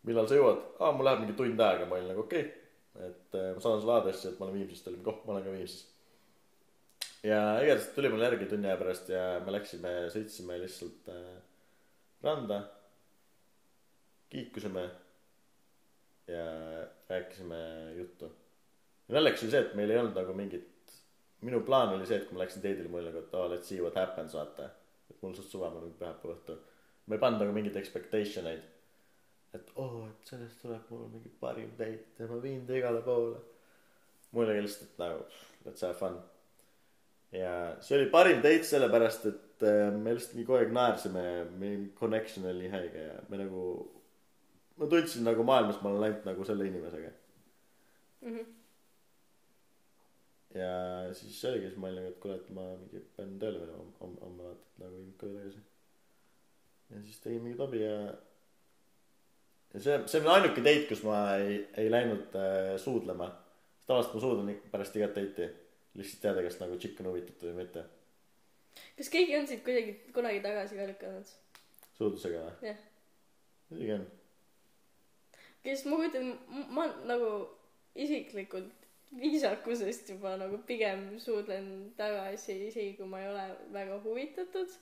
millal 0.09 0.29
sa 0.29 0.39
jõuad? 0.39 0.61
Aa 0.81 0.93
mul 0.95 1.09
läheb 1.09 1.25
mingi 1.25 1.37
tund 1.39 1.65
aega. 1.67 1.89
Ma 1.89 1.99
olin 1.99 2.13
nagu 2.13 2.25
okei. 2.27 2.45
Okay. 2.45 2.61
et 3.09 3.35
äh, 3.35 3.51
ma 3.57 3.63
saan 3.63 3.81
sulle 3.83 3.97
aadressi 3.97 4.29
et 4.29 4.39
ma 4.39 4.47
olen 4.47 4.61
Viimsist 4.61 4.85
ta 4.87 4.91
oli 4.93 5.01
mingi 5.01 5.11
oh 5.11 5.23
ma 5.27 5.35
olen 5.35 5.47
ka 5.47 5.55
Viimsis. 5.55 5.81
Ja 7.27 7.41
igatahes 7.65 7.89
tuli 7.97 8.11
mulle 8.13 8.29
järgi 8.29 8.47
tunni 8.51 8.69
aja 8.69 8.79
pärast 8.79 9.09
ja 9.11 9.25
me 9.43 9.55
läksime 9.57 9.95
sõitsime 10.15 10.59
lihtsalt 10.63 11.09
äh, 11.11 11.33
randa. 12.23 12.61
Kiikusime 14.31 14.85
ja 16.31 16.45
rääkisime 17.09 17.59
juttu. 17.99 18.31
Ja 19.09 19.19
naljakas 19.19 19.43
oli 19.45 19.55
see 19.57 19.65
et 19.67 19.75
meil 19.79 19.91
ei 19.91 19.99
olnud 20.01 20.17
nagu 20.21 20.37
mingit 20.37 20.95
minu 21.45 21.61
plaan 21.67 21.97
oli 21.97 22.07
see 22.09 22.21
et 22.21 22.29
kui 22.29 22.39
ma 22.39 22.45
läksin 22.45 22.63
date'ile 22.65 22.93
mul 22.93 23.03
oli 23.03 23.11
nagu 23.11 23.25
et 23.25 23.35
oh 23.37 23.49
let's 23.53 23.69
see 23.73 23.83
what 23.83 23.99
happens 23.99 24.37
vaata. 24.39 24.71
Et 25.11 25.19
mul 25.23 25.35
suht 25.35 25.51
suva 25.51 25.73
mul 25.73 25.89
on 25.89 25.99
pühapäeva 25.99 26.39
õhtu. 26.39 26.61
Ma 27.07 27.19
ei 27.19 27.25
pannud 27.27 27.43
nagu 27.43 27.57
mingeid 27.57 27.77
expectation 27.81 28.47
eid 28.53 28.71
et 29.55 29.73
oo 29.77 29.87
oh, 29.87 30.05
et 30.09 30.31
sellest 30.31 30.63
tuleb 30.63 30.87
mul 30.91 31.09
mingi 31.13 31.31
parim 31.41 31.73
date 31.79 32.23
ja 32.23 32.29
ma 32.31 32.39
viin 32.43 32.63
ta 32.67 32.77
igale 32.79 33.03
poole. 33.07 33.41
Mul 34.35 34.49
oli 34.51 34.63
lihtsalt 34.67 34.99
nagu 34.99 35.27
let's 35.65 35.87
have 35.87 35.99
fun. 35.99 36.19
Ja 37.35 37.53
see 37.85 37.99
oli 37.99 38.11
parim 38.11 38.43
date 38.43 38.67
sellepärast 38.69 39.29
et 39.31 39.67
äh, 39.67 39.91
me 39.95 40.15
lihtsalt 40.15 40.39
nii 40.39 40.49
kogu 40.49 40.61
aeg 40.61 40.75
naersime 40.75 41.23
ja 41.27 41.45
meie 41.63 41.85
connection 42.01 42.47
oli 42.51 42.65
nii 42.65 42.75
häige 42.75 43.07
ja 43.09 43.21
me 43.29 43.41
nagu 43.45 43.63
ma 44.79 44.91
tundsin 44.91 45.27
nagu 45.29 45.47
maailmas 45.47 45.81
ma 45.83 45.91
olen 45.93 46.09
ainult 46.09 46.29
nagu 46.31 46.51
selle 46.51 46.69
inimesega. 46.71 47.15
Mhm. 48.25 48.53
ja 50.55 50.75
siis 51.13 51.45
oligi 51.45 51.67
siis 51.69 51.79
ma 51.79 51.89
olin 51.89 51.99
nagu 52.01 52.13
et 52.13 52.21
kuule 52.23 52.37
et 52.41 52.51
ma 52.57 52.67
mingi 52.81 53.01
pean 53.17 53.33
tööle 53.43 53.59
minema 53.61 53.87
homme 54.01 54.21
homme 54.23 54.47
vaata 54.47 54.69
et 54.69 54.85
nagu 54.85 55.01
viin 55.01 55.17
koju 55.19 55.35
tagasi. 55.39 55.65
Ja 56.91 57.03
siis 57.03 57.19
tegin 57.21 57.43
mingi 57.43 57.59
tobi 57.59 57.83
ja 57.83 57.97
ja 59.75 59.83
see 59.87 59.99
see 60.11 60.23
on 60.23 60.33
ainuke 60.37 60.65
date 60.65 60.89
kus 60.91 61.05
ma 61.07 61.21
ei 61.37 61.59
ei 61.83 61.91
läinud 61.91 62.39
äh, 62.39 62.75
suudlema 62.87 63.31
tavaliselt 63.87 64.17
ma 64.17 64.25
suudlen 64.27 64.57
pärast 64.73 64.97
igat 64.97 65.17
date'i 65.19 65.51
lihtsalt 65.99 66.23
teada 66.27 66.43
kas 66.47 66.59
nagu 66.63 66.79
chick 66.81 67.01
on 67.03 67.13
huvitatud 67.13 67.51
või 67.51 67.63
mitte 67.63 67.87
kas 68.99 69.11
keegi 69.17 69.39
on 69.39 69.49
sind 69.51 69.65
kuidagi 69.67 69.97
kunagi 70.17 70.43
tagasi 70.45 70.79
ka 70.81 70.91
lükanud? 70.91 71.33
suudlusega 71.99 72.45
või 72.45 72.71
jah. 72.71 72.85
muidugi 73.71 73.97
on 73.99 74.07
kes 75.65 75.85
ma 75.89 75.99
kujutan, 76.01 76.33
ma 76.77 76.89
nagu 77.09 77.29
isiklikult 77.97 78.73
viisakusest 79.15 80.11
juba 80.11 80.35
nagu 80.37 80.59
pigem 80.67 81.07
suudlen 81.23 81.69
tagasi, 81.99 82.59
isegi 82.69 82.97
kui 82.99 83.09
ma 83.09 83.23
ei 83.23 83.31
ole 83.31 83.45
väga 83.73 84.01
huvitatud. 84.05 84.75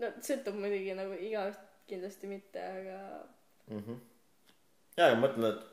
no 0.00 0.10
sõltub 0.28 0.58
muidugi 0.60 0.96
nagu 0.96 1.16
igaüht 1.28 1.62
kindlasti 1.86 2.30
mitte, 2.30 2.60
aga 2.60 2.98
mhmh 3.70 3.98
jaa 4.96 5.10
aga 5.10 5.18
ma 5.18 5.26
mõtlen 5.26 5.50
et 5.52 5.64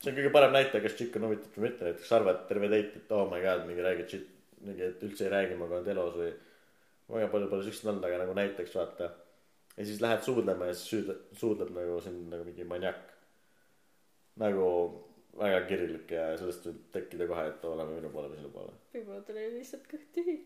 see 0.00 0.12
on 0.12 0.16
kõige 0.16 0.32
parem 0.34 0.54
näitaja 0.56 0.84
kas 0.84 0.96
chick 0.96 1.16
on 1.16 1.26
huvitatud 1.28 1.58
või 1.58 1.66
mitte. 1.68 1.86
Näiteks 1.86 2.12
arvad 2.16 2.46
terve 2.48 2.70
date 2.72 3.02
et 3.02 3.12
oh 3.16 3.26
my 3.28 3.40
god 3.44 3.66
mingi 3.68 3.84
räägid 3.84 4.14
shit 4.14 4.28
mingi 4.64 4.86
et 4.86 5.04
üldse 5.04 5.26
ei 5.26 5.34
räägi 5.34 5.56
minuga 5.56 5.78
olnud 5.80 5.92
elus 5.94 6.16
või 6.20 6.30
väga 7.10 7.28
palju 7.32 7.50
pole 7.50 7.66
siukseid 7.66 7.92
olnud 7.92 8.08
aga 8.08 8.22
nagu 8.22 8.36
näiteks 8.38 8.76
vaata. 8.76 9.10
Ja 9.76 9.86
siis 9.86 10.00
lähed 10.04 10.24
suudlema 10.26 10.68
ja 10.68 10.74
siis 10.76 10.88
süüd- 10.92 11.36
suudleb 11.40 11.72
nagu 11.76 12.00
sind 12.04 12.28
nagu 12.32 12.44
mingi 12.48 12.66
maniak. 12.68 13.00
Nagu 14.40 14.66
väga 15.40 15.60
kirglik 15.68 16.12
ja 16.16 16.30
sellest 16.40 16.66
võib 16.68 16.80
tekkida 16.94 17.28
kohe 17.30 17.46
et 17.52 17.64
oo 17.64 17.76
lähme 17.78 18.00
minu 18.00 18.10
poole 18.14 18.32
või 18.32 18.40
sinu 18.40 18.52
poole. 18.54 18.74
Võib-olla 18.94 19.22
tal 19.26 19.40
oli 19.40 19.58
lihtsalt 19.58 19.86
kõht 19.90 20.08
tühi. 20.16 20.36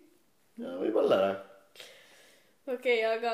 ja 0.63 0.75
võib-olla 0.83 1.21
jah. 1.23 1.39
Okei 2.65 3.01
okay,, 3.01 3.17
aga 3.17 3.33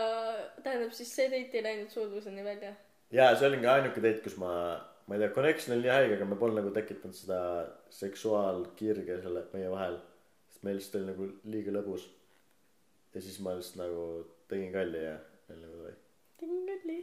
tähendab 0.64 0.94
siis 0.96 1.12
see 1.14 1.28
date 1.32 1.58
ei 1.58 1.66
läinud 1.66 1.92
suudluseni 1.92 2.44
välja? 2.44 2.74
Jaa 3.18 3.34
see 3.36 3.48
oligi 3.50 3.68
ainuke 3.74 4.02
date 4.04 4.22
kus 4.26 4.36
ma 4.42 4.52
ma 5.06 5.16
ei 5.16 5.22
tea 5.22 5.34
connection 5.36 5.76
oli 5.76 5.86
nii 5.86 5.94
haige 5.96 6.16
aga 6.16 6.28
me 6.32 6.38
polnud 6.42 6.60
nagu 6.60 6.72
tekitanud 6.76 7.16
seda 7.20 7.40
seksuaalkirge 8.00 9.16
selle 9.24 9.42
meie 9.54 9.72
vahel 9.72 9.96
sest 10.50 10.62
meil 10.66 10.78
lihtsalt 10.78 11.00
oli 11.00 11.10
nagu 11.10 11.30
liiga 11.54 11.74
lõbus 11.78 12.06
ja 13.14 13.24
siis 13.24 13.40
ma 13.46 13.56
lihtsalt 13.56 13.80
nagu 13.82 14.04
tegin 14.52 14.72
kalli 14.76 15.02
ja 15.08 15.16
oli 15.50 15.58
nagu 15.64 15.80
davai 15.80 15.96
tingali. 16.42 17.00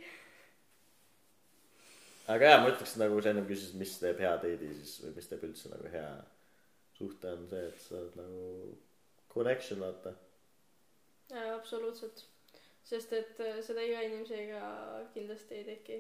aga 2.36 2.54
jaa 2.54 2.62
ma 2.64 2.72
ütleks 2.72 2.96
nagu 3.04 3.20
sa 3.22 3.34
ennem 3.34 3.50
küsisid 3.52 3.80
mis 3.82 3.98
teeb 4.04 4.24
hea 4.24 4.34
date'i 4.46 4.72
siis 4.80 4.96
või 5.04 5.14
mis 5.20 5.30
teeb 5.34 5.44
üldse 5.50 5.74
nagu 5.74 5.92
hea 5.98 6.10
suhte 6.98 7.36
on 7.36 7.46
see 7.52 7.68
et 7.68 7.84
sa 7.84 8.00
oled 8.00 8.18
nagu 8.22 8.48
connection 9.36 9.84
vaata 9.84 10.16
jaa, 11.34 11.56
absoluutselt. 11.56 12.24
Sest 12.88 13.16
et 13.18 13.42
äh, 13.44 13.58
seda 13.66 13.84
iga 13.84 14.04
inimesega 14.08 14.62
kindlasti 15.16 15.60
ei 15.60 15.66
teki. 15.72 15.98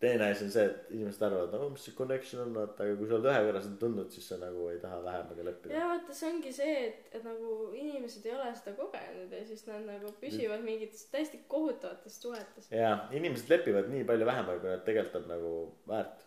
teine 0.00 0.26
asi 0.28 0.44
on 0.44 0.50
see 0.52 0.64
et 0.68 0.90
inimesed 0.92 1.22
arvavad 1.24 1.54
no 1.56 1.68
mis 1.72 1.86
see 1.86 1.94
connection 1.96 2.42
on 2.42 2.50
vaata 2.52 2.84
aga 2.84 2.96
kui 2.98 3.06
sa 3.08 3.14
oled 3.16 3.28
ühe 3.30 3.38
korra 3.46 3.62
seda 3.64 3.78
tundnud 3.80 4.10
siis 4.12 4.26
sa 4.28 4.36
nagu 4.42 4.66
ei 4.68 4.76
taha 4.82 4.98
vähemaga 5.06 5.46
leppida 5.46 5.72
ja 5.72 5.86
vaata, 5.88 6.16
see 6.18 6.28
ongi 6.28 6.52
see, 6.52 6.74
et, 6.88 7.06
et 7.16 7.24
nagu 7.24 7.54
inimesed 7.80 8.28
ei 8.28 8.34
ole 8.36 8.50
seda 8.58 8.74
kogenud 8.76 9.32
ja 9.32 9.40
siis 9.48 9.64
nad 9.70 9.86
nagu 9.88 10.12
püsivad 10.20 10.66
mingites 10.66 11.06
täiesti 11.12 11.40
kohutavates 11.54 12.18
suhetes. 12.22 12.68
jaa 12.82 12.98
inimesed 13.20 13.54
lepivad 13.54 13.88
nii 13.92 14.04
palju 14.10 14.28
vähemaga 14.28 14.60
kui 14.64 14.74
nad 14.74 14.84
tegelikult 14.90 15.22
on 15.22 15.32
nagu 15.32 15.54
väärt 15.94 16.26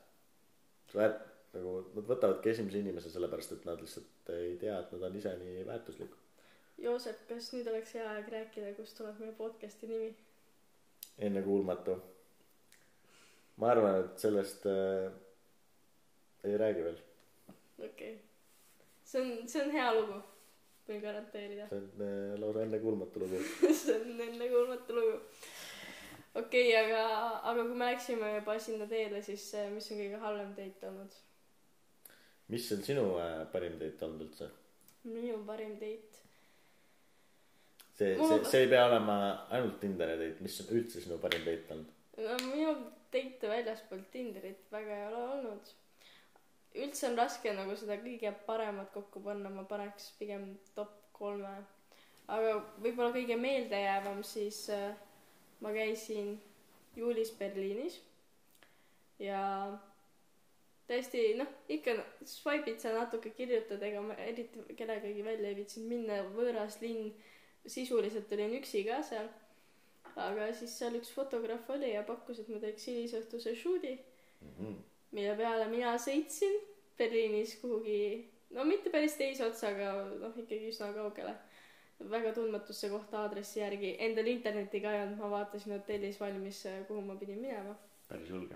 väärt 0.95 1.22
nagu 1.60 1.76
nad 1.93 2.10
võtavadki 2.10 2.56
esimese 2.56 2.82
inimese 2.82 3.13
sellepärast 3.13 3.54
et 3.54 3.69
nad 3.69 3.86
lihtsalt 3.86 4.34
ei 4.34 4.58
tea 4.65 4.82
et 4.82 4.98
nad 4.98 5.06
on 5.12 5.22
ise 5.22 5.36
nii 5.43 5.62
väärtuslikud 5.69 6.28
Joosep, 6.79 7.25
kas 7.27 7.51
nüüd 7.53 7.67
oleks 7.67 7.93
hea 7.97 8.07
aeg 8.13 8.29
rääkida, 8.31 8.71
kust 8.77 8.97
tuleb 8.97 9.19
meie 9.19 9.35
podcast'i 9.35 9.89
nimi? 9.89 10.13
ennekuulmatu 11.19 11.95
ma 13.59 13.71
arvan 13.73 13.97
et 13.99 14.19
sellest 14.23 14.65
äh, 14.71 15.11
ei 16.47 16.57
räägi 16.57 16.83
veel 16.85 16.99
okei 17.83 17.87
okay.. 17.87 18.13
see 19.03 19.21
on, 19.21 19.47
see 19.51 19.63
on 19.63 19.73
hea 19.75 19.87
lugu, 19.97 20.19
võin 20.87 21.01
garanteerida. 21.03 21.67
see 21.71 21.81
on 21.81 22.05
äh, 22.05 22.37
lausa 22.39 22.63
ennekuulmatu 22.67 23.25
lugu 23.25 23.41
see 23.81 23.97
on 23.97 24.21
ennekuulmatu 24.27 24.95
lugu. 24.99 25.17
okei 26.35 26.69
okay,, 26.69 26.85
aga, 26.85 27.03
aga 27.51 27.65
kui 27.65 27.81
me 27.81 27.91
läksime 27.91 28.31
juba 28.37 28.59
sinna 28.63 28.87
teele, 28.93 29.23
siis 29.25 29.49
äh, 29.59 29.67
mis 29.73 29.91
on 29.91 29.99
kõige 30.03 30.23
halvem 30.23 30.55
date 30.61 30.91
olnud? 30.93 31.19
mis 32.55 32.71
on 32.77 32.87
sinu 32.87 33.05
äh, 33.19 33.43
parim 33.51 33.75
date 33.81 34.07
olnud 34.07 34.27
üldse 34.29 34.51
minu 35.09 35.43
parim 35.47 35.75
date. 35.79 36.28
See 37.99 38.15
Mul- 38.19 38.35
see 38.35 38.51
see 38.53 38.65
ei 38.65 38.71
pea 38.75 38.85
olema 38.89 39.19
ainult 39.55 39.79
Tinderi 39.83 40.17
date 40.23 40.45
mis 40.47 40.62
on 40.63 40.71
üldse 40.79 41.03
sinu 41.03 41.19
parim 41.23 41.45
date 41.47 41.75
olnud 41.75 41.95
no 42.25 42.39
minul 42.53 42.79
date'e 43.13 43.49
väljaspool 43.49 44.01
Tinderit 44.12 44.71
väga 44.71 44.95
ei 44.95 45.07
ole 45.07 45.23
olnud. 45.33 45.73
üldse 46.83 47.07
on 47.09 47.17
raske 47.17 47.53
nagu 47.57 47.75
seda 47.75 47.97
kõige 48.03 48.31
paremat 48.45 48.91
kokku 48.93 49.21
panna, 49.25 49.49
ma 49.49 49.63
paneks 49.67 50.12
pigem 50.19 50.51
top 50.75 50.93
kolme. 51.13 51.55
aga 52.27 52.59
võib-olla 52.83 53.12
kõige 53.15 53.38
meeldejäävam 53.39 54.23
siis 54.23 54.67
äh, 54.69 54.93
ma 55.62 55.73
käisin 55.73 56.38
juulis 56.95 57.31
Berliinis 57.39 57.99
ja 59.19 59.41
täiesti 60.88 61.33
noh, 61.38 61.49
ikka 61.69 61.95
swipe'id 62.25 62.79
sa 62.81 62.93
natuke 62.93 63.33
kirjutad, 63.33 63.81
ega 63.83 64.01
ma 64.01 64.15
eriti 64.21 64.63
kellegagi 64.77 65.25
välja 65.25 65.49
ei 65.49 65.57
viitsinud 65.57 65.89
minna, 65.89 66.21
võõras 66.35 66.79
linn, 66.81 67.12
sisuliselt 67.67 68.32
olin 68.32 68.56
üksi 68.60 68.84
ka 68.88 69.02
seal. 69.04 69.28
aga 70.15 70.50
siis 70.54 70.74
seal 70.80 70.95
üks 70.98 71.12
fotograaf 71.15 71.69
oli 71.69 71.93
ja 71.93 72.02
pakkus, 72.04 72.39
et 72.39 72.48
ma 72.50 72.60
teeks 72.60 72.88
hilisõhtuse 72.88 73.54
shoot'i, 73.56 73.98
Mhm. 74.41 74.74
mille 75.12 75.36
peale 75.38 75.67
mina 75.67 75.93
sõitsin 75.98 76.58
Berliinis 76.98 77.56
kuhugi, 77.62 78.30
no 78.52 78.63
mitte 78.65 78.89
päris 78.89 79.15
teise 79.15 79.45
otsa, 79.45 79.67
aga 79.69 79.93
noh, 80.19 80.34
ikkagi 80.38 80.72
üsna 80.74 80.93
kaugele. 80.93 81.36
väga 82.00 82.32
tundmatusse 82.34 82.89
kohta 82.89 83.17
aadressi 83.19 83.60
järgi, 83.60 83.95
endal 84.00 84.28
internetti 84.28 84.80
ka 84.82 84.91
ei 84.93 85.02
olnud, 85.02 85.17
ma 85.17 85.30
vaatasin 85.30 85.74
hotellis 85.74 86.19
valmis, 86.19 86.62
kuhu 86.88 87.02
ma 87.02 87.15
pidin 87.15 87.39
minema. 87.39 87.76
päris 88.08 88.30
julge. 88.30 88.56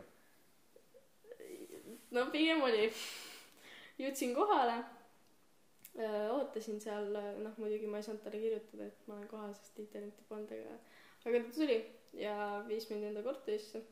no 2.11 2.25
pigem 2.31 2.61
oli. 2.63 2.91
jõudsin 4.01 4.33
kohale, 4.35 4.83
ootasin 5.93 6.79
seal, 6.81 7.11
noh 7.43 7.57
muidugi 7.61 7.89
ma 7.89 7.99
ei 7.99 8.05
saanud 8.07 8.23
talle 8.23 8.39
kirjutada, 8.41 8.87
et 8.89 9.07
ma 9.07 9.17
olen 9.17 9.27
kohal, 9.29 9.53
sest 9.57 9.77
internetti 9.83 10.25
polnud, 10.29 10.49
aga, 10.55 10.77
aga 11.29 11.41
ta 11.43 11.53
tuli 11.53 11.77
ja 12.17 12.63
viis 12.67 12.89
mind 12.89 13.09
enda 13.09 13.23
korterisse. 13.25 13.83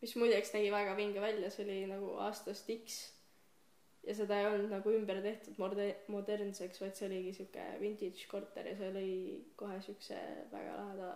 mis 0.00 0.14
muideks 0.16 0.54
nägi 0.54 0.70
väga 0.72 0.94
vinge 0.96 1.20
välja, 1.20 1.50
see 1.50 1.64
oli 1.64 1.80
nagu 1.86 2.12
aastast 2.26 2.70
X. 2.74 3.00
ja 4.02 4.14
seda 4.16 4.38
ei 4.40 4.46
olnud 4.48 4.70
nagu 4.72 4.92
ümber 4.96 5.20
tehtud 5.22 5.58
morde-, 5.60 5.96
modernseks, 6.08 6.80
vaid 6.80 6.96
see 6.96 7.06
oligi 7.06 7.34
sihuke 7.36 7.66
vintage 7.80 8.26
korter 8.30 8.66
ja 8.66 8.76
see 8.76 8.88
oli 8.88 9.10
kohe 9.56 9.76
siukse 9.84 10.18
väga 10.52 10.78
laheda 10.78 11.10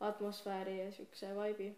atmosfääri 0.00 0.78
ja 0.80 0.90
siukse 0.92 1.30
vibe'i. 1.36 1.70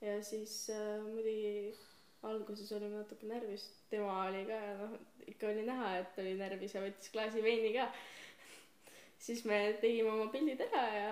ja 0.00 0.22
siis 0.24 0.70
äh, 0.70 1.04
muidugi 1.04 1.76
alguses 2.22 2.72
olime 2.72 3.02
natuke 3.02 3.28
närvis, 3.28 3.66
tema 3.90 4.22
oli 4.26 4.44
ka 4.48 4.58
ja 4.58 4.74
noh, 4.80 4.96
ikka 5.26 5.50
oli 5.52 5.66
näha, 5.66 5.96
et 6.00 6.20
oli 6.22 6.34
närvis 6.38 6.74
ja 6.74 6.82
võttis 6.84 7.12
klaasi 7.12 7.42
veini 7.44 7.72
ka. 7.76 7.88
siis 9.18 9.44
me 9.44 9.60
tegime 9.80 10.10
oma 10.12 10.30
pildid 10.32 10.60
ära 10.68 10.86
ja 10.94 11.10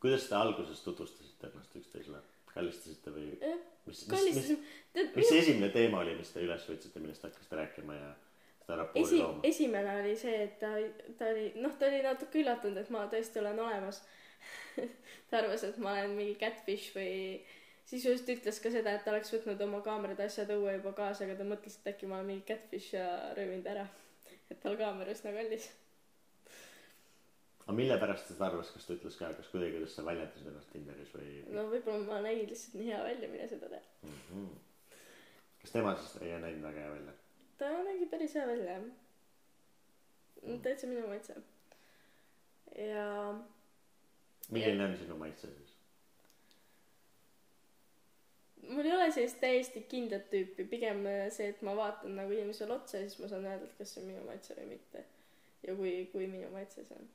kuidas 0.00 0.28
te 0.28 0.36
alguses 0.38 0.80
tutvustasite 0.84 1.50
ennast 1.50 1.76
üksteisele? 1.80 2.22
kallistasite 2.56 3.12
või 3.12 3.26
eh, 3.44 3.58
mis, 3.84 4.06
mis, 4.08 4.22
mis, 4.32 5.10
mis 5.12 5.28
see 5.28 5.42
esimene 5.42 5.68
teema 5.74 6.00
oli, 6.00 6.14
mis 6.16 6.30
te 6.32 6.40
üles 6.44 6.62
võtsite, 6.70 7.02
millest 7.04 7.26
hakkasite 7.26 7.58
rääkima 7.58 7.96
ja 7.98 8.06
seda 8.62 8.78
raporti 8.80 9.02
esi- 9.02 9.18
looma?, 9.20 9.42
esimene 9.44 9.96
oli 10.00 10.14
see, 10.16 10.38
et 10.46 10.56
ta, 10.62 10.70
ta 11.18 11.28
oli, 11.34 11.50
noh, 11.60 11.74
ta 11.76 11.90
oli 11.90 12.00
natuke 12.06 12.40
üllatunud, 12.40 12.80
et 12.80 12.92
ma 12.94 13.04
tõesti 13.12 13.42
olen 13.42 13.60
olemas. 13.66 14.00
ta 15.28 15.42
arvas, 15.42 15.66
et 15.68 15.76
ma 15.82 15.98
olen 15.98 16.16
mingi 16.16 16.38
catfish 16.40 16.96
või 16.96 17.12
sisuliselt 17.86 18.32
ütles 18.34 18.58
ka 18.62 18.70
seda, 18.74 18.92
et 18.96 19.04
ta 19.06 19.12
oleks 19.14 19.32
võtnud 19.34 19.62
oma 19.66 19.80
kaamerad 19.86 20.20
ja 20.20 20.28
asjad 20.30 20.50
õue 20.56 20.76
juba 20.78 20.92
kaasa, 20.96 21.24
aga 21.26 21.38
ta 21.38 21.46
mõtles, 21.46 21.78
et 21.78 21.90
äkki 21.92 22.10
ma 22.10 22.18
olen 22.18 22.30
mingi 22.32 22.46
catfish 22.48 22.96
ja 22.96 23.06
röövinud 23.38 23.66
ära. 23.72 23.86
et 24.50 24.60
tal 24.62 24.76
kaamera 24.78 25.14
üsna 25.14 25.32
kallis. 25.34 25.68
aga 27.64 27.76
mille 27.80 27.98
pärast 28.02 28.28
ta 28.28 28.34
seda 28.34 28.48
arvas, 28.50 28.72
kas 28.74 28.86
ta 28.86 28.94
ütles 28.98 29.18
ka, 29.18 29.32
kas 29.38 29.50
kuidagi, 29.52 29.78
kuidas 29.78 29.94
sa 29.98 30.06
väljendasid 30.06 30.50
ennast 30.50 30.72
Tinderis 30.72 31.14
või 31.14 31.30
no 31.54 31.66
võib-olla 31.70 32.04
ma 32.10 32.20
nägin 32.26 32.50
lihtsalt 32.50 32.78
nii 32.80 32.90
hea 32.90 33.02
välja, 33.06 33.30
mine 33.34 33.48
seda 33.54 33.70
teha. 33.74 33.82
mm? 34.02 34.20
-hmm. 34.30 35.00
kas 35.62 35.76
tema 35.78 35.96
siis 36.00 36.22
ei 36.22 36.40
näinud 36.42 36.66
väga 36.68 36.86
hea 36.86 36.94
välja? 36.94 37.18
ta 37.58 37.70
nägi 37.90 38.10
päris 38.10 38.34
hea 38.34 38.46
välja, 38.46 38.80
jah. 38.80 40.58
täitsa 40.62 40.90
minu 40.90 41.06
maitse. 41.06 41.38
ja 42.90 43.06
milline 44.50 44.84
on 44.84 44.98
sinu 44.98 45.18
maitse 45.22 45.54
siis? 45.54 45.65
Mul 48.68 48.86
ei 48.86 48.94
ole 48.94 49.10
sellist 49.12 49.38
täiesti 49.42 49.82
kindlat 49.90 50.26
tüüpi, 50.32 50.66
pigem 50.70 51.04
äh, 51.10 51.26
see, 51.34 51.50
et 51.52 51.62
ma 51.66 51.74
vaatan 51.78 52.16
nagu 52.18 52.32
inimesele 52.34 52.74
otsa 52.76 53.00
ja 53.00 53.08
siis 53.08 53.20
ma 53.22 53.30
saan 53.30 53.46
öelda, 53.46 53.68
et 53.68 53.78
kas 53.78 53.92
see 53.94 54.02
on 54.02 54.10
minu 54.10 54.24
maitse 54.26 54.56
või 54.58 54.66
mitte. 54.74 55.04
ja 55.66 55.74
kui, 55.78 55.92
kui 56.12 56.26
minu 56.30 56.50
maitse 56.54 56.84
see 56.86 56.98
on. 56.98 57.08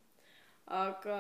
aga, 0.78 1.20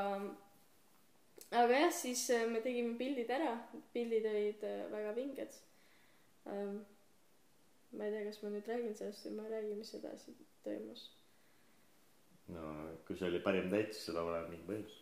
aga 1.49 1.81
jah, 1.83 1.93
siis 1.95 2.23
äh, 2.35 2.47
me 2.51 2.63
tegime 2.65 2.97
pildid 2.99 3.31
ära, 3.33 3.55
pildid 3.95 4.27
olid 4.31 4.65
äh, 4.67 4.85
väga 4.93 5.15
vinged 5.17 5.59
ähm,. 6.51 6.81
ma 7.91 8.07
ei 8.07 8.13
tea, 8.13 8.27
kas 8.29 8.39
ma 8.43 8.53
nüüd 8.53 8.69
räägin 8.71 8.95
sellest 8.95 9.27
või 9.27 9.37
ma 9.39 9.47
ei 9.47 9.55
räägi, 9.57 9.79
mis 9.81 9.95
edasi 9.99 10.35
toimus. 10.63 11.07
no 12.55 12.67
kui 13.07 13.17
see 13.19 13.27
oli 13.27 13.41
parim 13.43 13.73
siis 13.91 14.05
seda 14.07 14.23
pole 14.27 14.45
mingi 14.47 14.67
põhjus. 14.69 14.99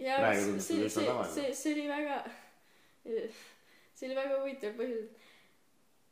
ja 0.00 0.22
Praegu 0.22 0.56
see, 0.56 0.88
see, 0.88 0.88
see 0.88 1.34
see, 1.34 1.50
see 1.60 1.74
oli 1.76 1.90
väga, 1.92 2.22
see 3.94 4.08
oli 4.08 4.18
väga 4.18 4.42
huvitav 4.42 4.76
põhjus. 4.78 5.10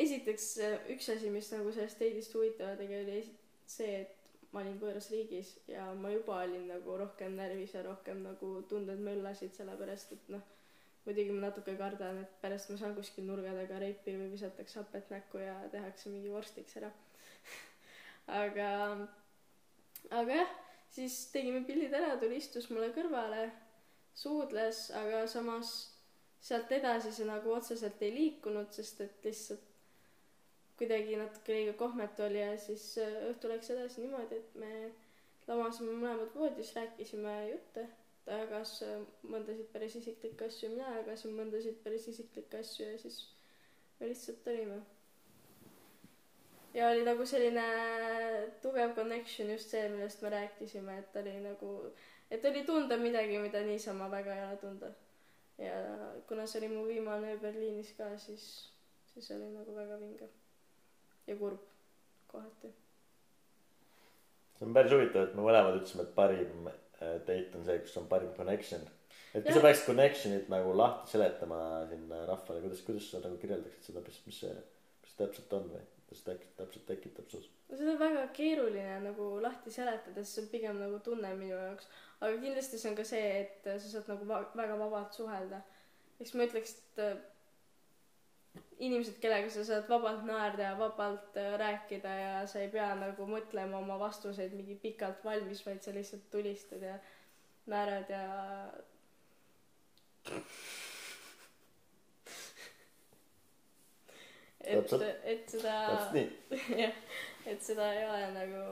esiteks 0.02 0.48
üks 0.94 1.08
asi, 1.14 1.30
mis 1.30 1.50
nagu 1.52 1.72
sellest 1.74 2.00
date'ist 2.00 2.34
huvitav 2.34 2.76
tegi, 2.80 2.98
oli 3.04 3.20
see, 3.68 4.02
et 4.02 4.18
ma 4.52 4.60
olin 4.60 4.78
võõras 4.80 5.08
riigis 5.12 5.54
ja 5.70 5.86
ma 5.96 6.10
juba 6.12 6.42
olin 6.44 6.66
nagu 6.68 6.96
rohkem 7.00 7.36
närvis 7.38 7.74
ja 7.76 7.84
rohkem 7.86 8.22
nagu 8.24 8.54
tunded 8.68 9.00
möllasid, 9.00 9.54
sellepärast 9.56 10.12
et 10.16 10.28
noh, 10.34 10.42
muidugi 11.06 11.32
ma 11.34 11.46
natuke 11.48 11.74
kardan, 11.78 12.20
et 12.22 12.34
pärast 12.42 12.70
ma 12.70 12.76
saan 12.80 12.96
kuskil 12.96 13.26
nurga 13.28 13.54
taga 13.56 13.80
reipi 13.82 14.14
või 14.18 14.28
visatakse 14.34 14.80
hapet 14.80 15.08
näkku 15.14 15.40
ja 15.42 15.56
tehakse 15.72 16.12
mingi 16.12 16.30
vorstiks 16.32 16.76
ära. 16.82 16.92
aga, 18.42 18.68
aga 20.10 20.42
jah, 20.42 20.52
siis 20.92 21.16
tegime 21.32 21.64
pildid 21.68 21.96
ära, 21.96 22.14
tuli 22.20 22.38
istus 22.42 22.68
mulle 22.70 22.92
kõrvale, 22.94 23.48
suudles, 24.14 24.90
aga 25.00 25.24
samas 25.32 25.72
sealt 26.42 26.72
edasi 26.74 27.12
see 27.14 27.26
nagu 27.28 27.52
otseselt 27.55 28.02
ei 28.02 28.14
liikunud, 28.14 28.70
sest 28.74 29.00
et 29.05 29.26
lihtsalt 29.28 29.68
kuidagi 30.81 31.16
natuke 31.16 31.55
liiga 31.55 31.72
kohmetu 31.78 32.24
oli 32.26 32.40
ja 32.40 32.55
siis 32.59 32.87
äh, 32.98 33.18
õhtu 33.31 33.50
läks 33.50 33.70
edasi 33.70 34.02
niimoodi, 34.02 34.40
et 34.40 34.55
me 34.59 34.70
lamasime 35.46 35.92
mõlemad 35.94 36.33
voodis, 36.35 36.72
rääkisime 36.74 37.35
jutte, 37.50 37.85
ta 38.26 38.40
jagas 38.40 38.72
äh, 38.87 38.96
mõndasid 39.22 39.68
päris 39.74 39.94
isiklikke 40.00 40.48
asju, 40.48 40.72
mina 40.74 40.96
jagasin 40.96 41.37
mõndasid 41.38 41.78
päris 41.85 42.09
isiklikke 42.11 42.62
asju 42.64 42.88
ja 42.88 42.98
siis 42.98 43.20
me 44.00 44.11
lihtsalt 44.11 44.50
olime. 44.55 44.81
ja 46.74 46.88
oli 46.88 47.07
nagu 47.07 47.26
selline 47.26 47.68
tugev 48.62 48.96
connection 48.98 49.55
just 49.55 49.70
see, 49.70 49.87
millest 49.94 50.22
me 50.22 50.35
rääkisime, 50.35 50.98
et 50.98 51.16
oli 51.22 51.38
nagu, 51.46 51.72
et 52.31 52.44
oli 52.50 52.66
tunda 52.66 52.98
midagi, 52.98 53.38
mida 53.38 53.62
niisama 53.62 54.11
väga 54.11 54.35
ei 54.35 54.44
ole 54.48 54.61
tunda. 54.66 54.92
Ja 55.58 55.74
kuna 56.28 56.46
see 56.46 56.62
oli 56.62 56.70
mu 56.74 56.86
viimane 56.86 57.34
öö 57.34 57.40
Berliinis 57.42 57.92
ka, 57.98 58.12
siis, 58.18 58.46
siis 59.12 59.30
oli 59.36 59.50
nagu 59.52 59.74
väga 59.76 59.98
vinge 60.00 60.28
ja 61.26 61.36
kurb 61.36 61.60
kohati. 62.26 62.72
see 64.58 64.66
on 64.66 64.74
päris 64.74 64.92
huvitav, 64.94 65.28
et 65.28 65.36
me 65.36 65.46
mõlemad 65.46 65.78
ütlesime, 65.80 66.06
et 66.08 66.14
parim 66.16 66.68
äh, 66.72 67.14
date 67.28 67.58
on 67.58 67.64
see, 67.68 67.78
kus 67.84 67.96
on 68.00 68.10
parim 68.10 68.34
connection. 68.36 68.84
et 69.34 69.44
kui 69.44 69.54
sa 69.54 69.64
peaksid 69.64 69.88
connection'it 69.90 70.52
nagu 70.52 70.76
lahti 70.76 71.16
seletama 71.16 71.62
sinna 71.90 72.26
rahvale, 72.28 72.64
kuidas, 72.66 72.84
kuidas 72.86 73.10
sa 73.10 73.22
nagu 73.24 73.40
kirjeldaksid 73.42 73.90
seda, 73.90 74.04
mis, 74.06 74.22
mis 74.26 74.44
see, 74.44 74.54
mis 75.02 75.14
see 75.14 75.24
täpselt 75.24 75.58
on 75.58 75.68
või 75.74 75.88
mis 76.12 76.22
see 76.25 76.38
täpselt, 76.59 76.87
tekitab 76.88 77.29
sus? 77.33 77.48
no 77.68 77.79
seda 77.81 77.94
on 77.94 78.01
väga 78.03 78.22
keeruline 78.37 79.01
nagu 79.07 79.29
lahti 79.44 79.72
seletada, 79.72 80.22
sest 80.22 80.37
see 80.37 80.44
on 80.44 80.51
pigem 80.53 80.81
nagu 80.83 81.01
tunne 81.05 81.33
minu 81.38 81.57
jaoks. 81.57 81.88
aga 82.20 82.38
kindlasti 82.44 82.81
see 82.81 82.92
on 82.92 82.98
ka 82.98 83.07
see, 83.09 83.29
et 83.42 83.68
sa 83.72 83.92
saad 83.96 84.11
nagu 84.12 84.29
va- 84.29 84.46
väga 84.62 84.79
vabalt 84.85 85.16
suhelda. 85.18 85.62
eks 86.20 86.35
ma 86.37 86.48
ütleks, 86.48 86.77
et 86.79 87.03
äh, 87.07 87.16
inimesed, 88.85 89.18
kellega 89.22 89.51
sa 89.55 89.64
saad 89.66 89.88
vabalt 89.88 90.25
naerda 90.29 90.68
ja 90.68 90.79
vabalt 90.79 91.40
äh, 91.40 91.53
rääkida 91.64 92.14
ja 92.20 92.33
sa 92.46 92.61
ei 92.61 92.70
pea 92.77 92.92
nagu 93.01 93.27
mõtlema 93.31 93.81
oma 93.81 93.98
vastuseid 94.03 94.55
mingi 94.59 94.77
pikalt 94.87 95.25
valmis, 95.25 95.64
vaid 95.66 95.83
sa 95.83 95.94
lihtsalt 95.96 96.29
tulistad 96.35 96.85
ja 96.85 96.98
naerad 97.72 98.11
ja 98.11 98.25
et 104.64 104.83
Täpselt., 104.83 105.25
et 105.25 105.55
seda 105.57 105.77
täpselt 105.90 106.57
jah, 106.83 106.98
et 107.51 107.62
seda 107.64 107.88
ei 107.96 108.05
ole 108.07 108.31
nagu, 108.37 108.64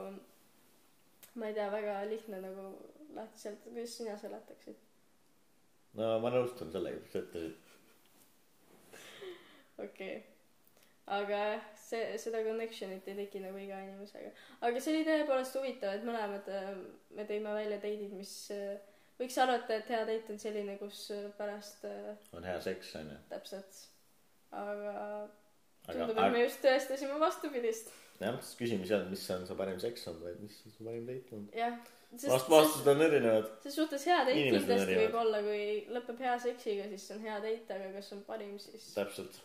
ma 1.35 1.49
ei 1.49 1.57
tea, 1.57 1.67
väga 1.73 1.99
lihtne 2.09 2.41
nagu 2.43 2.67
lahti 3.15 3.39
seletada, 3.39 3.73
kuidas 3.75 3.97
sina 3.97 4.17
seletaksid? 4.19 4.77
no 5.99 6.11
ma 6.23 6.31
nõustun 6.33 6.71
sellega, 6.73 7.01
mis 7.03 7.15
sa 7.15 7.23
ütlesid. 7.25 7.71
okei 9.85 9.87
okay.. 9.87 10.21
aga 11.17 11.41
jah, 11.41 11.65
see, 11.81 12.05
seda 12.23 12.43
connection'it 12.47 13.09
ei 13.11 13.17
teki 13.23 13.43
nagu 13.43 13.59
iga 13.59 13.81
inimesega. 13.83 14.31
aga 14.67 14.83
see 14.83 14.95
oli 14.95 15.09
tõepoolest 15.09 15.59
huvitav, 15.59 15.97
et 15.97 16.07
mõlemad 16.07 16.47
äh, 16.53 16.71
me 17.17 17.27
tõime 17.29 17.57
välja 17.57 17.81
date'id, 17.83 18.15
mis 18.15 18.35
äh, 18.55 18.77
võiks 19.19 19.37
arvata, 19.43 19.77
et 19.77 19.91
hea 19.91 20.05
date 20.07 20.33
on 20.33 20.41
selline, 20.41 20.77
kus 20.81 21.03
äh, 21.15 21.27
pärast 21.39 21.85
on 22.37 22.47
hea 22.47 22.57
seks, 22.63 22.95
onju. 23.01 23.19
täpselt, 23.33 23.83
aga 24.55 24.95
aga, 24.95 25.40
tundub, 25.87 26.17
et 26.17 26.35
me 26.35 26.43
just 26.45 26.61
tõestasime 26.63 27.17
vastupidist. 27.21 27.91
jah, 28.21 28.37
siis 28.43 28.57
küsimus 28.59 28.91
ei 28.91 28.97
olnud, 28.97 29.13
mis 29.15 29.29
on 29.35 29.47
su 29.47 29.57
parim 29.59 29.79
seks 29.81 30.07
olnud, 30.11 30.27
vaid 30.27 30.41
mis 30.45 30.57
on 30.65 30.75
su 30.75 30.87
parim 30.87 31.07
date 31.09 31.37
olnud. 31.37 31.55
jah. 31.57 31.77
vast-, 32.25 32.51
vastused 32.51 32.91
on 32.93 33.05
erinevad. 33.07 33.53
ses 33.63 33.79
suhtes 33.79 34.05
hea 34.09 34.19
date 34.27 34.43
kindlasti 34.49 34.99
võib 35.03 35.17
olla, 35.23 35.45
kui 35.47 35.63
lõpeb 35.95 36.25
hea 36.27 36.35
seksiga, 36.47 36.89
siis 36.91 37.07
on 37.15 37.23
hea 37.25 37.39
date, 37.47 37.79
aga 37.79 37.95
kas 37.97 38.11
on 38.17 38.21
parim, 38.27 38.53
siis 38.61 38.91
täpselt. 38.97 39.41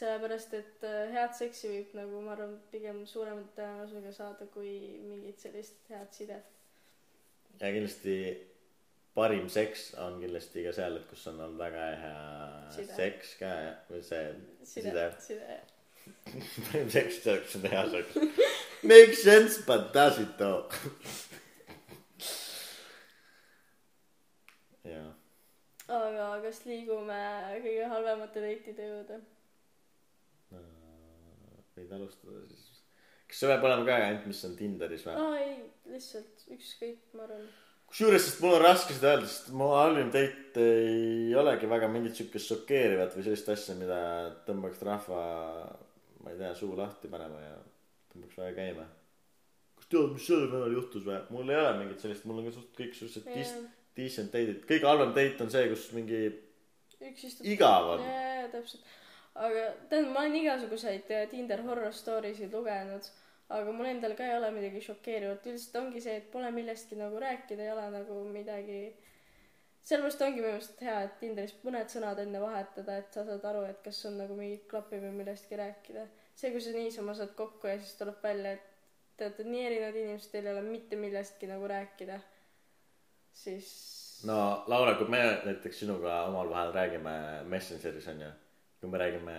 sellepärast, 0.00 0.58
et 0.58 0.84
äh, 0.88 1.14
head 1.14 1.38
seksi 1.38 1.72
võib 1.72 1.94
nagu 2.00 2.26
ma 2.26 2.34
arvan, 2.34 2.58
pigem 2.74 3.04
suurema 3.08 3.46
tõenäosusega 3.56 4.12
saada 4.18 4.50
kui 4.52 4.74
mingit 5.06 5.40
sellist 5.46 5.88
head 5.92 6.12
sidet. 6.16 6.52
ja 7.60 7.72
kindlasti 7.72 8.18
parim 9.16 9.46
seks 9.52 9.86
on 10.04 10.18
kindlasti 10.20 10.64
ka 10.66 10.72
seal, 10.76 10.96
et 11.00 11.06
kus 11.10 11.22
on 11.32 11.40
olnud 11.40 11.58
väga 11.60 11.84
hea 12.02 12.26
Side. 12.76 12.92
seks 12.98 13.34
ka 13.40 13.48
ja- 13.64 13.76
või 13.90 14.02
see 14.04 14.24
side 14.74 14.92
side, 14.92 15.06
side 15.28 15.44
jah 15.54 15.64
parim 16.68 16.90
seks 16.94 17.14
selleks 17.24 17.56
on 17.58 17.64
hea 17.72 17.84
seks. 17.96 18.12
Makes 18.86 19.22
sense 19.26 19.54
but 19.66 19.82
does 19.94 20.18
it 20.22 20.36
though? 20.38 20.68
jaa, 24.86 25.08
aga 25.96 26.28
kas 26.44 26.60
liigume 26.68 27.18
kõige 27.64 27.88
halvemate 27.94 28.44
date'ide 28.44 28.84
juurde? 28.92 29.16
võid 31.76 31.90
alustada 31.92 32.38
siis. 32.48 32.68
kas 33.28 33.40
see 33.42 33.48
peab 33.50 33.64
olema 33.68 33.84
ka 33.88 33.96
ainult, 34.00 34.24
mis 34.30 34.38
on 34.48 34.54
Tinderis 34.56 35.02
või? 35.04 35.16
aa 35.20 35.40
ei, 35.42 35.56
lihtsalt 35.92 36.46
ükskõik, 36.56 37.02
ma 37.18 37.26
arvan. 37.26 37.44
kusjuures, 37.90 38.26
sest 38.26 38.42
mul 38.42 38.56
on 38.56 38.64
raske 38.64 38.96
seda 38.96 39.14
öelda, 39.14 39.30
sest 39.30 39.52
mu 39.56 39.70
halvim 39.76 40.10
date 40.14 40.66
ei 40.66 41.34
olegi 41.38 41.70
väga 41.70 41.88
mingit 41.92 42.18
siukest 42.18 42.52
šokeerivat 42.52 43.16
või 43.16 43.26
sellist 43.26 43.48
asja, 43.52 43.76
mida 43.78 44.00
tõmbaks 44.48 44.82
rahva, 44.86 45.22
ma 46.22 46.34
ei 46.34 46.40
tea, 46.40 46.52
suu 46.58 46.76
lahti 46.78 47.10
panema 47.12 47.40
ja 47.42 47.56
tõmbaks 48.12 48.38
väga 48.42 48.54
käima. 48.58 48.86
kas 49.76 49.90
tead, 49.92 50.12
mis 50.16 50.26
sellel 50.26 50.50
nädalal 50.50 50.78
juhtus 50.80 51.06
või? 51.06 51.18
mul 51.30 51.52
ei 51.52 51.60
ole 51.62 51.74
mingit 51.80 52.04
sellist, 52.04 52.28
mul 52.28 52.42
on 52.42 52.48
ka 52.48 52.56
suht 52.56 52.72
kõik 52.78 52.96
suhteliselt 52.98 53.32
dis-, 53.34 53.56
decent 53.96 54.32
date'id. 54.34 54.64
kõige 54.68 54.90
halvem 54.90 55.14
date 55.16 55.44
on 55.44 55.52
see, 55.52 55.68
kus 55.72 55.90
mingi 55.96 56.22
üks 57.06 57.28
istub. 57.30 57.46
igav 57.48 57.94
on. 57.96 58.04
jaa, 58.04 58.32
jaa, 58.40 58.48
täpselt. 58.54 58.90
aga 59.34 59.68
tähendab, 59.90 60.12
ma 60.14 60.24
olen 60.24 60.40
igasuguseid 60.40 61.14
Tinder 61.30 61.62
horror 61.68 61.94
story 61.94 62.34
sid 62.36 62.54
lugenud, 62.56 63.08
aga 63.48 63.72
mul 63.72 63.86
endal 63.86 64.16
ka 64.18 64.26
ei 64.26 64.36
ole 64.36 64.50
midagi 64.54 64.82
šokeerivat, 64.82 65.46
üldiselt 65.46 65.76
ongi 65.82 66.02
see, 66.02 66.16
et 66.20 66.30
pole 66.32 66.50
millestki 66.54 66.98
nagu 66.98 67.20
rääkida, 67.22 67.62
ei 67.62 67.72
ole 67.74 67.90
nagu 67.94 68.22
midagi 68.30 68.80
sellepärast 69.86 70.22
ongi 70.26 70.40
minu 70.40 70.52
meelest 70.52 70.80
hea, 70.82 70.96
et 71.06 71.18
Tinderis 71.20 71.52
mõned 71.62 71.90
sõnad 71.92 72.18
enne 72.18 72.40
vahetada, 72.42 72.96
et 72.98 73.14
sa 73.14 73.22
saad 73.28 73.44
aru, 73.46 73.62
et 73.68 73.82
kas 73.84 74.00
on 74.08 74.16
nagu 74.18 74.34
mingit 74.38 74.64
klappi 74.70 74.98
või 75.02 75.12
millestki 75.20 75.58
rääkida. 75.60 76.06
see, 76.36 76.50
kui 76.52 76.60
sa 76.60 76.72
niisama 76.74 77.14
saad 77.14 77.36
kokku 77.38 77.70
ja 77.70 77.76
siis 77.78 77.94
tuleb 77.96 78.18
välja, 78.22 78.56
et 78.56 78.64
te 79.16 79.28
olete 79.28 79.44
nii 79.46 79.66
erinevad 79.66 80.00
inimesed, 80.00 80.32
teil 80.32 80.46
ei 80.46 80.52
ole 80.52 80.64
mitte 80.66 80.98
millestki 81.00 81.46
nagu 81.48 81.68
rääkida, 81.70 82.18
siis 83.32 83.68
no 84.26 84.64
Laura, 84.66 84.96
kui 84.98 85.06
me 85.12 85.22
näiteks 85.44 85.84
sinuga 85.84 86.24
omavahel 86.32 86.74
räägime 86.74 87.14
Messengeris 87.54 88.08
onju, 88.10 88.32
kui 88.80 88.90
me 88.90 88.98
räägime 88.98 89.38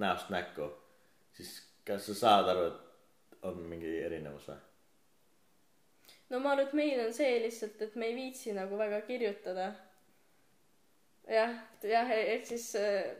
näost 0.00 0.30
näkku, 0.30 0.70
siis 1.34 1.58
kas 1.84 2.06
sa 2.06 2.14
saad 2.14 2.54
aru, 2.54 2.70
et 2.70 2.89
on 3.48 3.62
mingi 3.70 3.94
erinevus 4.04 4.50
või? 4.50 4.58
no 6.30 6.40
ma 6.40 6.54
arvan, 6.54 6.66
et 6.66 6.76
meil 6.78 7.00
on 7.06 7.14
see 7.14 7.38
lihtsalt, 7.44 7.80
et 7.86 7.96
me 7.98 8.10
ei 8.10 8.18
viitsi 8.18 8.54
nagu 8.56 8.78
väga 8.78 9.00
kirjutada. 9.08 9.72
jah, 11.30 11.56
jah, 11.86 12.14
ehk 12.16 12.46
siis 12.46 12.70
äh, 12.78 13.10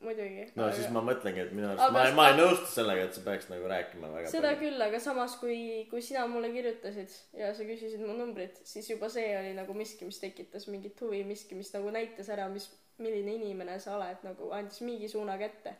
muidugi. 0.00 0.46
no 0.54 0.66
aga... 0.66 0.76
siis 0.76 0.90
ma 0.94 1.02
mõtlengi, 1.04 1.42
et 1.46 1.52
minu 1.56 1.68
arust 1.70 1.94
ma 1.94 2.04
ma 2.16 2.28
ei 2.30 2.38
nõustu 2.38 2.68
sellega, 2.72 3.06
et 3.08 3.16
sa 3.16 3.24
peaks 3.26 3.50
nagu 3.52 3.68
rääkima 3.70 4.10
väga 4.12 4.32
seda 4.32 4.52
küll, 4.60 4.80
aga 4.82 5.00
samas, 5.02 5.36
kui, 5.40 5.58
kui 5.90 6.04
sina 6.04 6.26
mulle 6.30 6.50
kirjutasid 6.54 7.16
ja 7.40 7.52
sa 7.56 7.66
küsisid 7.68 8.02
mu 8.04 8.16
numbrit, 8.18 8.60
siis 8.68 8.90
juba 8.92 9.10
see 9.12 9.28
oli 9.38 9.54
nagu 9.58 9.76
miski, 9.76 10.08
mis 10.08 10.20
tekitas 10.22 10.68
mingit 10.72 11.00
huvi, 11.04 11.22
miski, 11.28 11.58
mis 11.58 11.72
nagu 11.74 11.92
näitas 11.94 12.30
ära, 12.34 12.48
mis, 12.52 12.68
milline 13.02 13.38
inimene 13.38 13.78
sa 13.82 13.96
oled, 13.98 14.24
nagu 14.26 14.50
andis 14.56 14.82
mingi 14.84 15.10
suuna 15.12 15.38
kätte. 15.40 15.76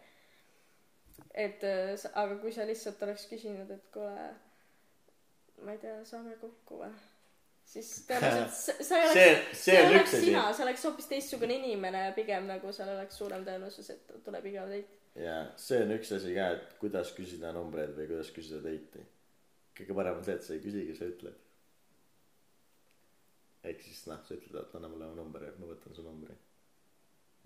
Et 1.35 1.65
äh, 1.65 1.93
aga 2.15 2.37
kui 2.43 2.53
sa 2.53 2.65
lihtsalt 2.69 3.03
oleks 3.07 3.27
küsinud, 3.31 3.71
et 3.71 3.91
kuule, 3.95 4.27
ma 5.65 5.73
ei 5.77 5.79
tea, 5.83 5.99
saame 6.09 6.37
kokku 6.41 6.81
või? 6.85 6.91
siis 7.67 7.89
tõenäoliselt 8.07 8.53
sa- 8.67 8.85
sa 8.89 8.99
ei 9.01 9.09
oleks 9.11 9.65
see, 9.65 9.73
see 9.73 9.81
oleks 9.89 10.13
sina, 10.23 10.43
sa 10.55 10.63
oleks 10.67 10.85
hoopis 10.87 11.09
teistsugune 11.11 11.57
inimene 11.59 12.05
ja 12.07 12.13
pigem 12.15 12.47
nagu 12.47 12.71
seal 12.73 12.93
oleks 12.95 13.19
suurem 13.19 13.43
tõenäosus, 13.49 13.91
et 13.91 14.13
tuleb 14.25 14.47
igav 14.53 14.71
date. 14.71 15.01
ja 15.19 15.41
see 15.59 15.81
on 15.83 15.91
üks 15.97 16.13
asi 16.15 16.35
ka, 16.37 16.47
et 16.59 16.77
kuidas 16.83 17.11
küsida 17.17 17.51
numbreid 17.57 17.97
või 17.99 18.07
kuidas 18.13 18.31
küsida 18.37 18.61
date'i. 18.69 19.03
kõige 19.81 19.97
parem 19.99 20.21
on 20.21 20.25
see, 20.29 20.37
et 20.39 20.47
sa 20.47 20.55
ei 20.55 20.63
küsigi, 20.63 20.95
sa 20.97 21.09
ütled. 21.11 21.43
ehk 23.67 23.83
siis 23.83 24.05
noh, 24.07 24.21
sa 24.29 24.37
ütled, 24.39 24.61
et 24.63 24.75
anna 24.79 24.89
mulle 24.93 25.09
oma 25.11 25.19
number 25.19 25.43
ja 25.49 25.53
ma 25.59 25.73
võtan 25.73 25.95
su 25.97 26.05
numbri. 26.07 26.37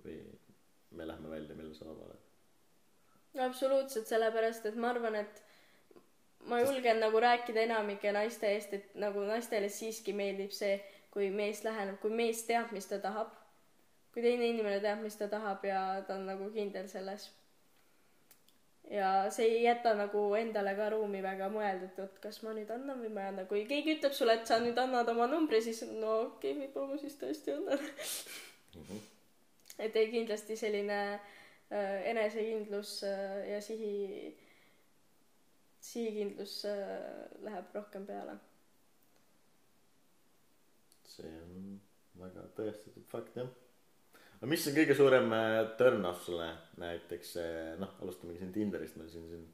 või 0.05 0.19
me 0.99 1.07
lähme 1.07 1.31
välja, 1.33 1.55
millal 1.57 1.75
sa 1.77 1.89
vaba 1.89 2.11
oled. 2.11 2.30
absoluutselt, 3.39 4.07
sellepärast 4.07 4.67
et 4.67 4.77
ma 4.77 4.91
arvan, 4.91 5.15
et 5.15 5.43
ma 6.51 6.61
julgen 6.61 7.01
nagu 7.01 7.21
rääkida 7.21 7.63
enamike 7.67 8.13
naiste 8.13 8.49
eest, 8.55 8.73
et 8.75 8.95
nagu 8.99 9.23
naistele 9.29 9.69
siiski 9.69 10.13
meeldib 10.17 10.55
see, 10.55 10.79
kui 11.11 11.31
mees 11.31 11.63
läheneb, 11.65 12.01
kui 12.03 12.11
mees 12.15 12.43
teab, 12.49 12.73
mis 12.73 12.87
ta 12.87 12.99
tahab. 12.99 13.37
kui 14.11 14.23
teine 14.23 14.47
inimene 14.51 14.81
teab, 14.83 15.05
mis 15.05 15.15
ta 15.15 15.29
tahab 15.31 15.65
ja 15.65 16.03
ta 16.07 16.15
on 16.15 16.27
nagu 16.27 16.51
kindel 16.51 16.89
selles. 16.89 17.31
ja 18.91 19.31
see 19.31 19.47
ei 19.47 19.63
jäta 19.63 19.95
nagu 19.95 20.35
endale 20.35 20.75
ka 20.75 20.89
ruumi 20.91 21.23
väga 21.23 21.49
mõelda, 21.49 21.87
et 21.87 21.99
oot, 22.03 22.17
kas 22.23 22.43
ma 22.43 22.55
nüüd 22.57 22.71
annan 22.75 22.99
või 23.03 23.13
ma 23.15 23.23
ei 23.23 23.33
anna. 23.35 23.45
kui 23.45 23.65
keegi 23.67 23.99
ütleb 23.99 24.17
sulle, 24.17 24.35
et 24.41 24.47
sa 24.47 24.59
nüüd 24.59 24.79
annad 24.79 25.09
oma 25.09 25.27
numbri, 25.31 25.63
siis 25.63 25.85
no 25.87 26.21
okei 26.21 26.57
okay,, 26.57 26.65
võib-olla 26.65 26.95
ma 26.95 26.99
siis 26.99 27.15
tõesti 27.21 27.55
annan. 27.55 27.79
et 29.79 29.97
ei, 29.97 30.11
kindlasti 30.11 30.57
selline 30.57 30.99
äh, 31.15 31.40
enesekindlus 31.71 33.03
äh, 33.07 33.51
ja 33.53 33.61
sihi, 33.63 34.37
sihikindlus 35.81 36.65
äh, 36.65 37.31
läheb 37.47 37.75
rohkem 37.75 38.07
peale. 38.07 38.39
see 41.11 41.31
on 41.43 41.81
väga 42.21 42.45
tõestatud 42.55 43.07
fakt 43.11 43.39
jah. 43.39 43.49
aga 44.39 44.51
mis 44.51 44.67
on 44.71 44.77
kõige 44.77 44.97
suurem 44.99 45.33
äh, 45.35 45.61
turn-off 45.79 46.27
sulle 46.27 46.51
näiteks 46.83 47.33
äh, 47.43 47.73
noh, 47.83 47.97
alustamegi 48.03 48.43
siin 48.43 48.53
Tinderist, 48.55 48.99
meil 48.99 49.11
siin 49.11 49.27
siin 49.31 49.49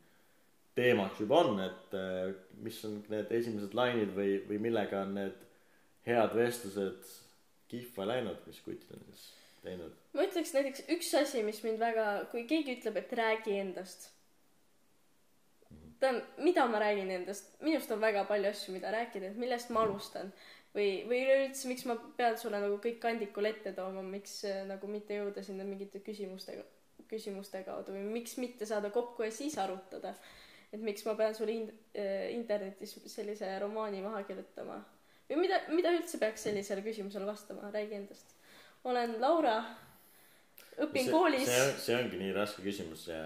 teemaks 0.76 1.20
juba 1.20 1.40
on, 1.44 1.60
et 1.64 1.96
äh, 1.96 2.34
mis 2.64 2.78
on 2.88 2.98
need 3.12 3.32
esimesed 3.40 3.76
lainid 3.76 4.12
või, 4.16 4.38
või 4.48 4.60
millega 4.68 5.04
on 5.06 5.16
need 5.16 5.44
head 6.06 6.36
vestlused 6.36 7.14
kihva 7.70 8.06
läinud, 8.12 8.44
mis 8.46 8.60
kutid 8.64 8.92
on 8.94 9.06
siis 9.08 9.30
teinud? 9.64 10.05
Ma 10.16 10.24
ütleks 10.24 10.52
näiteks 10.56 10.84
üks 10.94 11.14
asi, 11.18 11.42
mis 11.44 11.62
mind 11.64 11.80
väga, 11.80 12.04
kui 12.32 12.46
keegi 12.48 12.78
ütleb, 12.78 13.00
et 13.02 13.16
räägi 13.18 13.58
endast. 13.60 14.12
tähendab, 16.00 16.38
mida 16.44 16.66
ma 16.68 16.80
räägin 16.80 17.10
endast, 17.10 17.54
minust 17.64 17.90
on 17.92 18.00
väga 18.00 18.24
palju 18.28 18.50
asju, 18.50 18.74
mida 18.74 18.92
rääkida, 18.92 19.32
et 19.32 19.40
millest 19.40 19.70
ma 19.72 19.84
alustan. 19.84 20.32
või, 20.76 21.04
või 21.08 21.22
üleüldse, 21.24 21.68
miks 21.68 21.86
ma 21.88 21.96
pean 22.16 22.34
sulle 22.38 22.60
nagu 22.60 22.76
kõik 22.84 22.98
kandikul 23.00 23.48
ette 23.48 23.72
tooma, 23.72 24.02
miks 24.04 24.42
äh, 24.44 24.64
nagu 24.68 24.88
mitte 24.92 25.16
jõuda 25.16 25.44
sinna 25.44 25.64
mingite 25.64 26.02
küsimustega, 26.04 26.64
küsimuste 27.08 27.62
kaudu 27.64 27.94
või 27.94 28.02
miks 28.18 28.36
mitte 28.36 28.66
saada 28.68 28.90
kokku 28.90 29.24
ja 29.24 29.30
siis 29.32 29.56
arutada. 29.58 30.14
et 30.72 30.82
miks 30.82 31.04
ma 31.06 31.14
pean 31.14 31.34
sulle 31.34 31.52
in-, 31.52 31.72
internetis 32.34 32.96
sellise 33.06 33.58
romaani 33.58 34.02
maha 34.02 34.22
kirjutama. 34.28 34.82
või 35.30 35.40
mida, 35.46 35.60
mida 35.68 35.92
üldse 35.96 36.18
peaks 36.18 36.42
sellisele 36.48 36.82
küsimusele 36.82 37.26
vastama, 37.26 37.70
räägi 37.72 37.94
endast. 37.94 38.36
olen 38.84 39.20
Laura, 39.20 39.62
õpin 40.84 41.10
koolis. 41.12 41.46
see 41.48 41.60
on, 41.64 41.76
see 41.84 41.98
ongi 41.98 42.20
nii 42.20 42.32
raske 42.36 42.64
küsimus 42.64 43.06
ja 43.10 43.22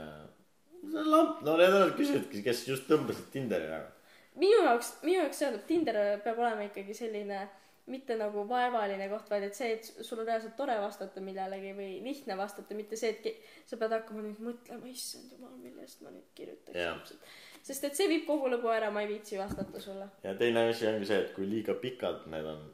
see 0.80 1.00
on 1.00 1.10
lamp, 1.14 1.40
no 1.46 1.56
need 1.60 1.76
on 1.76 1.94
küsijad, 1.96 2.28
kes 2.44 2.66
just 2.68 2.86
tõmbasid 2.90 3.30
Tinderi 3.34 3.70
nagu. 3.70 3.90
minu 4.40 4.60
jaoks, 4.66 4.94
minu 5.06 5.22
jaoks 5.22 5.42
tähendab, 5.42 5.64
Tinder 5.68 5.98
peab 6.24 6.38
olema 6.40 6.68
ikkagi 6.68 6.96
selline 6.96 7.48
mitte 7.90 8.16
nagu 8.18 8.44
vaevaline 8.48 9.08
koht, 9.10 9.28
vaid 9.32 9.44
et 9.48 9.56
see, 9.56 9.74
et 9.76 10.06
sul 10.06 10.20
on 10.20 10.28
reaalselt 10.28 10.56
tore 10.58 10.76
vastata 10.82 11.22
millelegi 11.24 11.72
või 11.74 11.90
lihtne 12.04 12.36
vastata, 12.38 12.76
mitte 12.78 12.98
see, 13.00 13.14
et 13.16 13.68
sa 13.68 13.78
pead 13.80 13.94
hakkama 13.96 14.24
nüüd 14.26 14.42
mõtlema, 14.46 14.90
issand 14.90 15.32
jumal, 15.34 15.56
millest 15.62 16.02
ma 16.04 16.12
nüüd 16.14 16.28
kirjutaks 16.38 16.76
täpselt. 16.76 17.30
sest 17.66 17.86
et 17.88 17.98
see 17.98 18.08
viib 18.12 18.26
kogu 18.28 18.50
lõbu 18.52 18.70
ära, 18.72 18.92
ma 18.94 19.02
ei 19.04 19.10
viitsi 19.10 19.40
vastata 19.40 19.82
sulle, 19.82 20.06
ja 20.24 20.34
teine 20.38 20.68
asi 20.70 20.88
ongi 20.90 21.08
see, 21.10 21.20
et 21.24 21.34
kui 21.36 21.48
liiga 21.50 21.76
pikad 21.82 22.26
need 22.32 22.46
on 22.52 22.66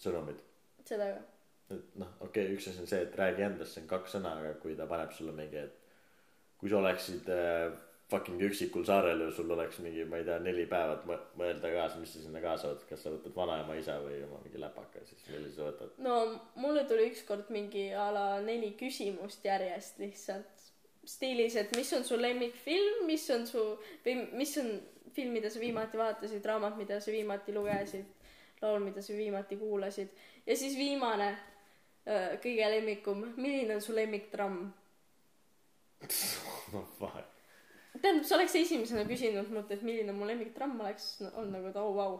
sõnumid, 0.00 0.40
seda 0.86 1.10
ka. 1.16 1.22
Et 1.74 1.96
noh, 2.00 2.12
okei 2.20 2.46
okay,, 2.46 2.58
üks 2.58 2.68
asi 2.70 2.82
on 2.82 2.90
see, 2.90 3.02
et 3.06 3.16
räägi 3.18 3.46
endast, 3.46 3.74
see 3.74 3.84
on 3.84 3.90
kaks 3.90 4.16
sõna, 4.16 4.36
aga 4.40 4.54
kui 4.62 4.76
ta 4.78 4.86
paneb 4.90 5.12
sulle 5.14 5.34
mingi, 5.36 5.64
et 5.64 5.80
kui 6.60 6.72
sa 6.72 6.80
oleksid 6.80 7.28
äh, 7.34 7.74
fucking 8.10 8.42
üksikul 8.46 8.84
saarel 8.86 9.20
ja 9.24 9.30
sul 9.32 9.50
oleks 9.50 9.78
mingi, 9.84 10.04
ma 10.08 10.20
ei 10.20 10.26
tea, 10.28 10.38
neli 10.44 10.66
päeva, 10.70 10.98
et 10.98 11.06
mõ- 11.08 11.20
mõelda 11.40 11.70
kaasa, 11.72 12.00
mis 12.00 12.12
sa 12.14 12.22
sinna 12.22 12.42
kaasa 12.44 12.70
võtad, 12.70 12.88
kas 12.88 13.04
sa 13.04 13.12
võtad 13.14 13.36
vanaema 13.36 13.76
isa 13.80 13.96
või 14.04 14.18
oma 14.26 14.40
mingi 14.44 14.60
läpaka, 14.60 15.04
siis 15.08 15.24
millise 15.32 15.56
sa 15.58 15.68
võtad? 15.70 15.94
no 16.04 16.18
mulle 16.60 16.84
tuli 16.88 17.08
ükskord 17.10 17.52
mingi 17.54 17.88
a 17.96 18.10
la 18.14 18.26
neli 18.44 18.74
küsimust 18.80 19.44
järjest 19.44 20.02
lihtsalt. 20.02 20.50
Stiilis, 21.04 21.52
et 21.60 21.74
mis 21.76 21.90
on 21.92 22.04
su 22.04 22.16
lemmikfilm, 22.16 23.02
mis 23.04 23.24
on 23.34 23.42
su 23.44 23.60
või 24.06 24.14
mis 24.40 24.54
on 24.62 24.70
film, 25.12 25.34
mida 25.36 25.50
sa 25.52 25.60
viimati 25.60 25.98
vaatasid, 26.00 26.44
raamat, 26.48 26.78
mida 26.80 26.96
sa 27.00 27.12
viimati 27.12 27.52
lugesid, 27.52 28.06
laul, 28.62 28.80
mida 28.80 29.02
sa 29.04 29.12
viimati 29.12 29.58
kuulasid. 29.60 30.08
Ja 30.46 30.56
siis 30.56 30.78
viimane, 30.78 31.34
kõige 32.42 32.70
lemmikum, 32.76 33.22
milline 33.36 33.78
on 33.78 33.84
su 33.84 33.94
lemmiktramm? 33.96 34.72
noh, 36.74 36.88
vahe. 37.00 37.22
tähendab, 38.00 38.24
sa 38.28 38.36
oleks 38.36 38.54
esimesena 38.60 39.04
küsinud 39.08 39.48
mult, 39.54 39.70
et 39.72 39.82
milline 39.82 40.12
mu 40.12 40.26
lemmiktramm 40.28 40.80
oleks 40.80 41.20
no, 41.24 41.30
olnud 41.36 41.56
nagu, 41.56 41.70
et 41.70 41.78
oh 41.80 41.94
vau, 41.96 42.18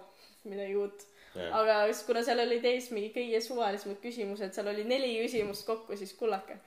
midagi 0.49 0.77
uut. 0.81 1.05
Aga 1.35 1.81
siis 1.91 2.05
kuna 2.07 2.23
seal 2.23 2.39
olid 2.45 2.65
ees 2.71 2.93
mingi 2.95 3.11
kõige 3.13 3.41
suvalisemad 3.43 3.99
küsimused 4.01 4.55
seal 4.55 4.69
oli 4.71 4.85
neli 4.87 5.17
küsimust 5.19 5.67
kokku 5.67 5.97
siis 5.99 6.13
kullake 6.15 6.61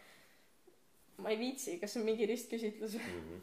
ma 1.24 1.32
ei 1.34 1.39
viitsi 1.39 1.78
kas 1.82 1.93
see 1.95 2.01
on 2.01 2.05
mingi 2.09 2.28
ristküsitlus 2.30 2.97
või 2.99 3.13
Mhm. 3.18 3.39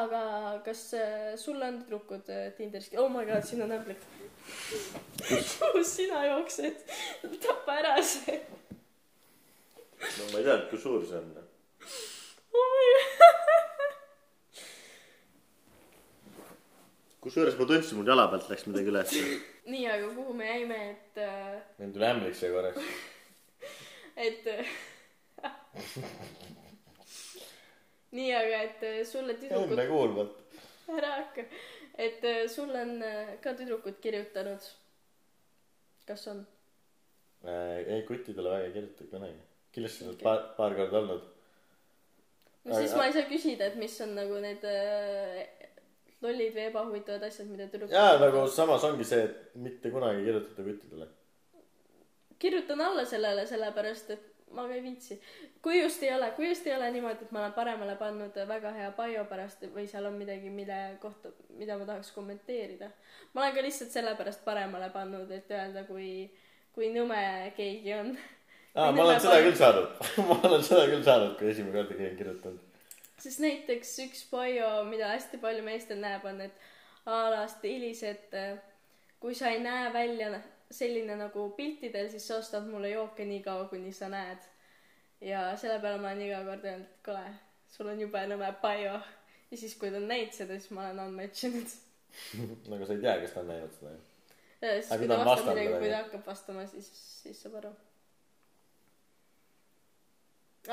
aga 0.00 0.22
kas 0.64 0.82
äh, 0.94 1.36
sul 1.36 1.62
on 1.62 1.82
tüdrukud 1.82 2.28
äh, 2.32 2.52
Tinderis 2.56 2.90
oh 2.98 3.08
my 3.12 3.24
god 3.28 3.44
siin 3.46 3.62
on 3.62 3.72
ämblik 3.76 4.02
kus 5.72 5.96
sina 5.96 6.24
jooksed 6.26 6.76
tapa 7.44 7.78
ära 7.82 7.94
see. 8.02 8.40
No 10.00 10.32
ma 10.32 10.40
ei 10.40 10.46
teadnud 10.46 10.68
kui 10.72 10.80
suur 10.80 11.04
see 11.06 11.20
on. 11.20 11.30
Oh 12.50 12.80
kusjuures 17.20 17.56
ma 17.58 17.66
tundsin 17.68 17.98
mul 17.98 18.08
jala 18.08 18.28
pealt 18.32 18.46
läks 18.50 18.64
midagi 18.68 18.88
üles. 18.92 19.10
Nii 19.70 19.86
aga 19.92 20.06
kuhu 20.16 20.32
me 20.36 20.44
jäime 20.48 20.78
et 20.90 21.14
äh, 21.20 21.26
meil 21.78 21.90
tuli 21.94 22.06
ämblik 22.08 22.36
siia 22.38 22.50
korraks. 22.54 22.82
et 24.16 24.44
nii 28.16 28.30
aga 28.38 28.56
et 28.68 28.80
äh, 28.88 28.92
sulle 29.12 29.32
tüdrukud 29.42 29.74
ennekuulmatu 29.76 30.38
ära 30.96 31.10
hakka 31.18 31.42
et 32.06 32.24
äh, 32.24 32.46
sul 32.48 32.72
on 32.82 32.96
äh, 33.04 33.34
ka 33.44 33.52
tüdrukud 33.58 34.00
kirjutanud. 34.02 34.64
Kas 36.08 36.26
on? 36.32 36.40
Äh, 37.44 37.84
ei 37.96 38.02
kuttidele 38.08 38.50
väga 38.52 38.68
ei 38.68 38.72
kirjuta 38.76 39.08
kunagi. 39.12 39.38
Kindlasti 39.74 40.08
on 40.08 40.16
paar 40.22 40.42
paar 40.56 40.74
korda 40.78 40.98
olnud. 41.02 41.28
No 42.64 42.76
siis 42.76 42.92
Aga- 42.92 42.98
ma 43.00 43.06
ei 43.08 43.16
saa 43.16 43.28
küsida 43.28 43.68
et 43.70 43.76
mis 43.80 43.94
on 44.04 44.14
nagu 44.18 44.40
need 44.42 44.64
äh, 44.68 45.44
lollid 46.24 46.52
või 46.56 46.66
ebahuvitavad 46.68 47.24
asjad 47.28 47.48
mida 47.48 47.68
tüdrukud 47.72 47.94
jaa 47.96 48.18
nagu 48.20 48.42
samas 48.52 48.84
ongi 48.84 49.06
see 49.08 49.22
et 49.24 49.54
mitte 49.68 49.92
kunagi 49.94 50.20
ei 50.20 50.26
kirjutata 50.28 50.66
kuttidele. 50.66 51.08
Kirjutan 52.40 52.80
alla 52.80 53.04
sellele 53.08 53.46
sellepärast 53.48 54.12
et 54.16 54.29
ma 54.56 54.66
ka 54.66 54.74
ei 54.74 54.82
viitsi. 54.82 55.20
Kui 55.62 55.80
just 55.80 56.02
ei 56.02 56.14
ole 56.14 56.30
kui 56.36 56.48
just 56.48 56.66
ei 56.66 56.74
ole 56.74 56.90
niimoodi 56.94 57.26
et 57.26 57.32
ma 57.32 57.44
olen 57.44 57.52
paremale 57.56 57.96
pannud 58.00 58.36
väga 58.48 58.72
hea 58.76 58.90
bio 58.96 59.24
pärast 59.30 59.64
või 59.74 59.86
seal 59.90 60.08
on 60.08 60.18
midagi 60.18 60.50
mille 60.50 60.78
kohta 61.02 61.32
mida 61.58 61.78
ma 61.78 61.86
tahaks 61.88 62.12
kommenteerida. 62.16 62.90
Ma 63.34 63.44
olen 63.44 63.54
ka 63.54 63.64
lihtsalt 63.66 63.94
sellepärast 63.94 64.44
paremale 64.44 64.90
pannud 64.94 65.30
et 65.36 65.50
öelda 65.50 65.84
kui 65.88 66.10
kui 66.74 66.90
nõme 66.94 67.22
keegi 67.56 67.94
on. 67.98 68.12
Aa 68.74 68.90
ma 68.94 69.04
olen 69.04 69.20
seda 69.20 69.38
bio. 69.38 69.46
küll 69.48 69.58
saanud. 69.58 70.02
Ma 70.28 70.36
olen 70.46 70.62
seda 70.62 70.84
küll 70.90 71.02
saanud 71.06 71.32
kui 71.38 71.50
esimene 71.50 71.74
kord 71.74 71.90
keegi 71.90 72.10
on 72.12 72.18
kirjutanud. 72.20 72.66
Siis 73.20 73.40
näiteks 73.42 73.96
üks 74.06 74.22
bio 74.30 74.68
mida 74.88 75.10
hästi 75.14 75.40
palju 75.42 75.64
meestel 75.66 75.98
näeb 76.00 76.24
on 76.30 76.40
et 76.46 76.68
a 77.10 77.24
la 77.34 77.42
stiilis 77.50 78.02
et 78.06 78.36
kui 79.20 79.34
sa 79.34 79.50
ei 79.52 79.60
näe 79.60 79.90
välja 79.92 80.30
selline 80.70 81.16
nagu 81.18 81.50
piltidel 81.56 82.08
siis 82.10 82.26
sa 82.28 82.38
ostad 82.38 82.66
mulle 82.70 82.90
jooke 82.90 83.24
nii 83.24 83.42
kaua 83.42 83.68
kuni 83.68 83.92
sa 83.92 84.08
näed. 84.08 84.42
Ja 85.20 85.56
selle 85.56 85.80
peale 85.80 85.98
ma 86.00 86.12
olen 86.12 86.26
iga 86.26 86.44
kord 86.44 86.64
öelnud 86.64 86.86
et 86.86 87.00
kuule 87.04 87.24
sul 87.70 87.90
on 87.90 88.00
jube 88.00 88.22
nõme 88.30 88.50
bio 88.62 88.94
ja 89.50 89.58
siis 89.58 89.74
kui 89.78 89.90
ta 89.90 89.98
on 90.00 90.08
näinud 90.10 90.32
seda 90.34 90.56
siis 90.58 90.72
ma 90.74 90.86
olen 90.88 91.02
unmatch 91.06 91.46
inud 91.48 91.70
nagu 92.72 92.86
sa 92.86 92.96
ei 92.96 93.04
tea 93.04 93.18
kes 93.22 93.34
ta 93.34 93.44
on 93.44 93.52
näinud 93.52 93.76
seda 93.76 93.92
ju 93.92 94.00
ja 94.60 94.72
siis 94.74 94.90
Aga 94.92 94.98
kui 95.02 95.08
ta 95.12 95.20
vastab 95.28 95.54
midagi 95.54 95.76
kui 95.76 95.92
ta 95.92 96.02
hakkab 96.02 96.26
vastama 96.32 96.66
siis 96.72 96.90
siis 97.22 97.42
saab 97.44 97.54
aru. 97.62 97.72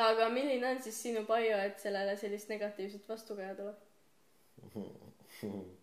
Aga 0.08 0.30
milline 0.34 0.68
on 0.70 0.82
siis 0.84 0.98
sinu 1.04 1.24
bio 1.30 1.58
et 1.64 1.80
sellele 1.80 2.18
sellist 2.20 2.50
negatiivset 2.52 3.10
vastukaja 3.10 3.56
tuleb 3.56 3.78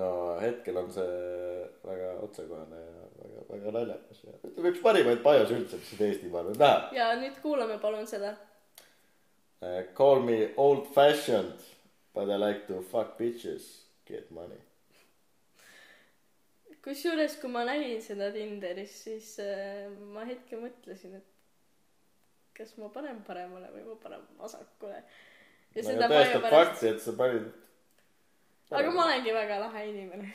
no 0.00 0.08
hetkel 0.40 0.78
on 0.80 0.92
see 0.92 1.66
väga 1.84 2.14
otsekohane 2.24 2.78
ja 2.84 3.02
väga 3.18 3.42
väga 3.50 3.74
naljakas 3.78 4.24
ja 4.24 4.38
ütleme 4.48 4.72
üks 4.72 4.80
parimaid 4.84 5.20
bios 5.26 5.52
üldse 5.58 5.80
mis 5.80 5.92
siin 5.92 6.08
Eestimaal 6.08 6.48
võib 6.48 6.64
näha 6.64 6.96
ja 6.96 7.12
nüüd 7.20 7.36
kuulame 7.44 7.78
palun 7.82 8.08
seda 8.08 8.34
Uh, 9.62 9.84
call 9.94 10.20
me 10.20 10.48
old 10.56 10.88
fashioned, 10.88 11.54
but 12.12 12.28
I 12.28 12.34
like 12.34 12.66
to 12.66 12.80
fuck 12.82 13.16
bitches, 13.16 13.62
get 14.04 14.28
money. 14.34 14.58
kusjuures 16.82 17.36
kui 17.38 17.50
ma 17.54 17.62
nägin 17.62 18.00
seda 18.02 18.32
Tinderis 18.34 18.96
siis 19.04 19.28
äh, 19.38 19.84
ma 20.16 20.24
hetke 20.26 20.58
mõtlesin 20.58 21.14
et 21.20 21.28
kas 22.58 22.72
ma 22.82 22.88
panen 22.90 23.20
paremale 23.22 23.70
või 23.70 23.84
ma 23.86 23.94
panen 24.02 24.24
vasakule 24.40 24.98
ja 24.98 25.04
no 25.76 25.84
seda 25.86 26.08
bio 26.10 26.18
tõestab 26.18 26.48
pärast 26.48 26.72
fakti, 26.72 26.90
et 26.90 27.04
sa 27.04 27.14
panid. 27.20 27.46
Aga 28.70 28.90
ma 28.90 29.04
olengi 29.06 29.34
väga 29.34 29.58
lahe 29.64 29.88
inimene 29.88 30.32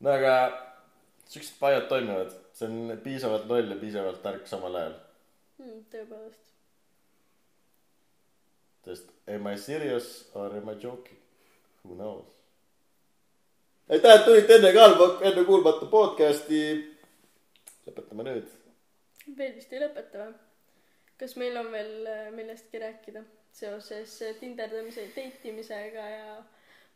no 0.00 0.10
aga 0.10 0.34
siuksed 1.26 1.60
biod 1.60 1.88
toimivad, 1.90 2.34
see 2.54 2.68
on 2.68 2.98
piisavalt 3.04 3.48
loll 3.50 3.70
ja 3.74 3.78
piisavalt 3.80 4.22
tark 4.22 4.46
samal 4.50 4.74
ajal. 4.80 4.98
hmm, 5.58 5.80
tõepoolest 5.92 6.46
sest 8.86 9.10
am 9.26 9.46
I 9.50 9.56
serious 9.58 10.24
or 10.34 10.56
am 10.56 10.68
I 10.70 10.74
joking? 10.82 11.18
Who 11.82 11.94
knows? 11.94 12.26
aitäh, 13.88 14.14
et 14.14 14.24
tulite 14.26 14.54
enne 14.58 14.72
ka, 14.74 14.84
enne 15.28 15.44
kuulmata 15.46 15.86
podcast'i. 15.90 16.60
lõpetame 17.86 18.26
nüüd. 18.28 18.52
veel 19.38 19.54
vist 19.58 19.72
ei 19.74 19.82
lõpeta 19.82 20.22
või 20.22 20.34
kas 21.20 21.36
meil 21.40 21.56
on 21.56 21.70
veel 21.72 21.92
äh, 22.12 22.30
millestki 22.34 22.78
rääkida 22.82 23.22
seoses 23.56 24.18
äh, 24.22 24.34
tinderdamise 24.40 25.06
date 25.16 25.48
imisega 25.50 26.06
ja 26.12 26.36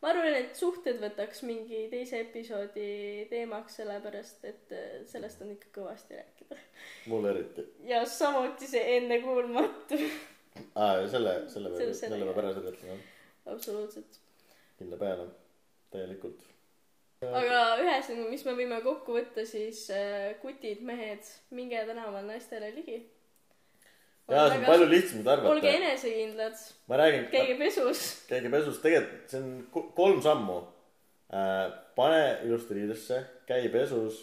ma 0.01 0.11
arvan 0.13 0.35
et 0.39 0.57
suhted 0.57 1.01
võtaks 1.03 1.43
mingi 1.49 1.83
teise 1.93 2.21
episoodi 2.25 2.89
teemaks 3.31 3.79
sellepärast 3.81 4.45
et 4.49 4.75
äh, 4.77 4.91
sellest 5.11 5.43
on 5.45 5.55
ikka 5.57 5.73
kõvasti 5.81 6.19
rääkida 6.21 6.59
mulle 7.13 7.35
eriti. 7.35 7.65
ja 7.89 8.03
samuti 8.09 8.69
see 8.71 8.85
ennekuulmatu 8.99 9.99
aa, 10.75 11.07
selle, 11.09 11.35
selle 11.53 11.73
peale, 11.73 11.93
selle- 11.95 11.99
selle 12.01 12.25
ma 12.31 12.37
pärast 12.37 12.65
ütlema. 12.73 12.97
absoluutselt 13.55 14.21
kindla 14.81 14.97
peale, 15.01 15.27
täielikult. 15.93 16.45
aga 17.29 17.61
ühesõnaga 17.83 18.31
mis 18.33 18.45
me 18.49 18.55
võime 18.57 18.81
kokku 18.85 19.17
võtta 19.19 19.45
siis 19.49 19.87
äh, 19.93 20.31
kutid 20.41 20.81
mehed 20.89 21.29
minge 21.57 21.83
tänaval 21.89 22.25
naistele 22.29 22.73
ligi 22.77 23.03
jaa, 24.31 24.49
see 24.51 24.59
on 24.59 24.67
palju 24.67 24.89
lihtsam, 24.91 25.23
kui 25.23 25.37
te 25.43 25.49
olge 25.55 25.73
enesekindlad 25.77 26.59
ma 26.91 26.99
räägin, 27.01 27.25
käige 27.33 27.57
pesus 27.61 28.03
käige 28.31 28.51
pesus, 28.53 28.81
tegelikult 28.85 29.33
see 29.35 29.41
on 29.43 29.49
ko- 29.75 29.87
kolm 29.97 30.21
sammu. 30.25 30.61
pane 31.95 32.23
ilusti 32.45 32.75
riidesse, 32.75 33.21
käi 33.47 33.69
pesus, 33.71 34.17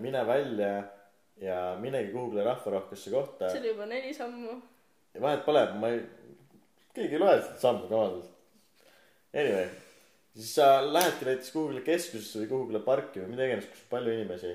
mine 0.00 0.24
välja 0.26 0.72
ja 1.40 1.58
minegi 1.80 2.12
kuhugile 2.12 2.44
rahvarohkesse 2.44 3.10
kohta 3.10 3.48
see. 3.48 3.60
oli 3.60 3.68
juba 3.72 3.86
neli 3.86 4.14
sammu 4.14 4.56
vahet 5.20 5.44
pole, 5.46 5.62
ma 5.80 5.88
ei, 5.94 6.02
keegi 6.94 7.16
ei 7.16 7.20
loe 7.22 7.36
seda 7.42 7.58
sammu 7.62 7.88
kavandust. 7.90 8.30
Anyway, 9.34 9.66
siis 10.36 10.54
sa 10.56 10.68
lähedki 10.84 11.26
näiteks 11.28 11.50
kuhugile 11.54 11.82
keskusesse 11.86 12.42
või 12.42 12.48
kuhugile 12.52 12.80
parki 12.84 13.22
või 13.22 13.32
mida 13.34 13.46
iganes, 13.48 13.66
kus 13.70 13.82
on 13.84 13.90
palju 13.96 14.14
inimesi. 14.14 14.52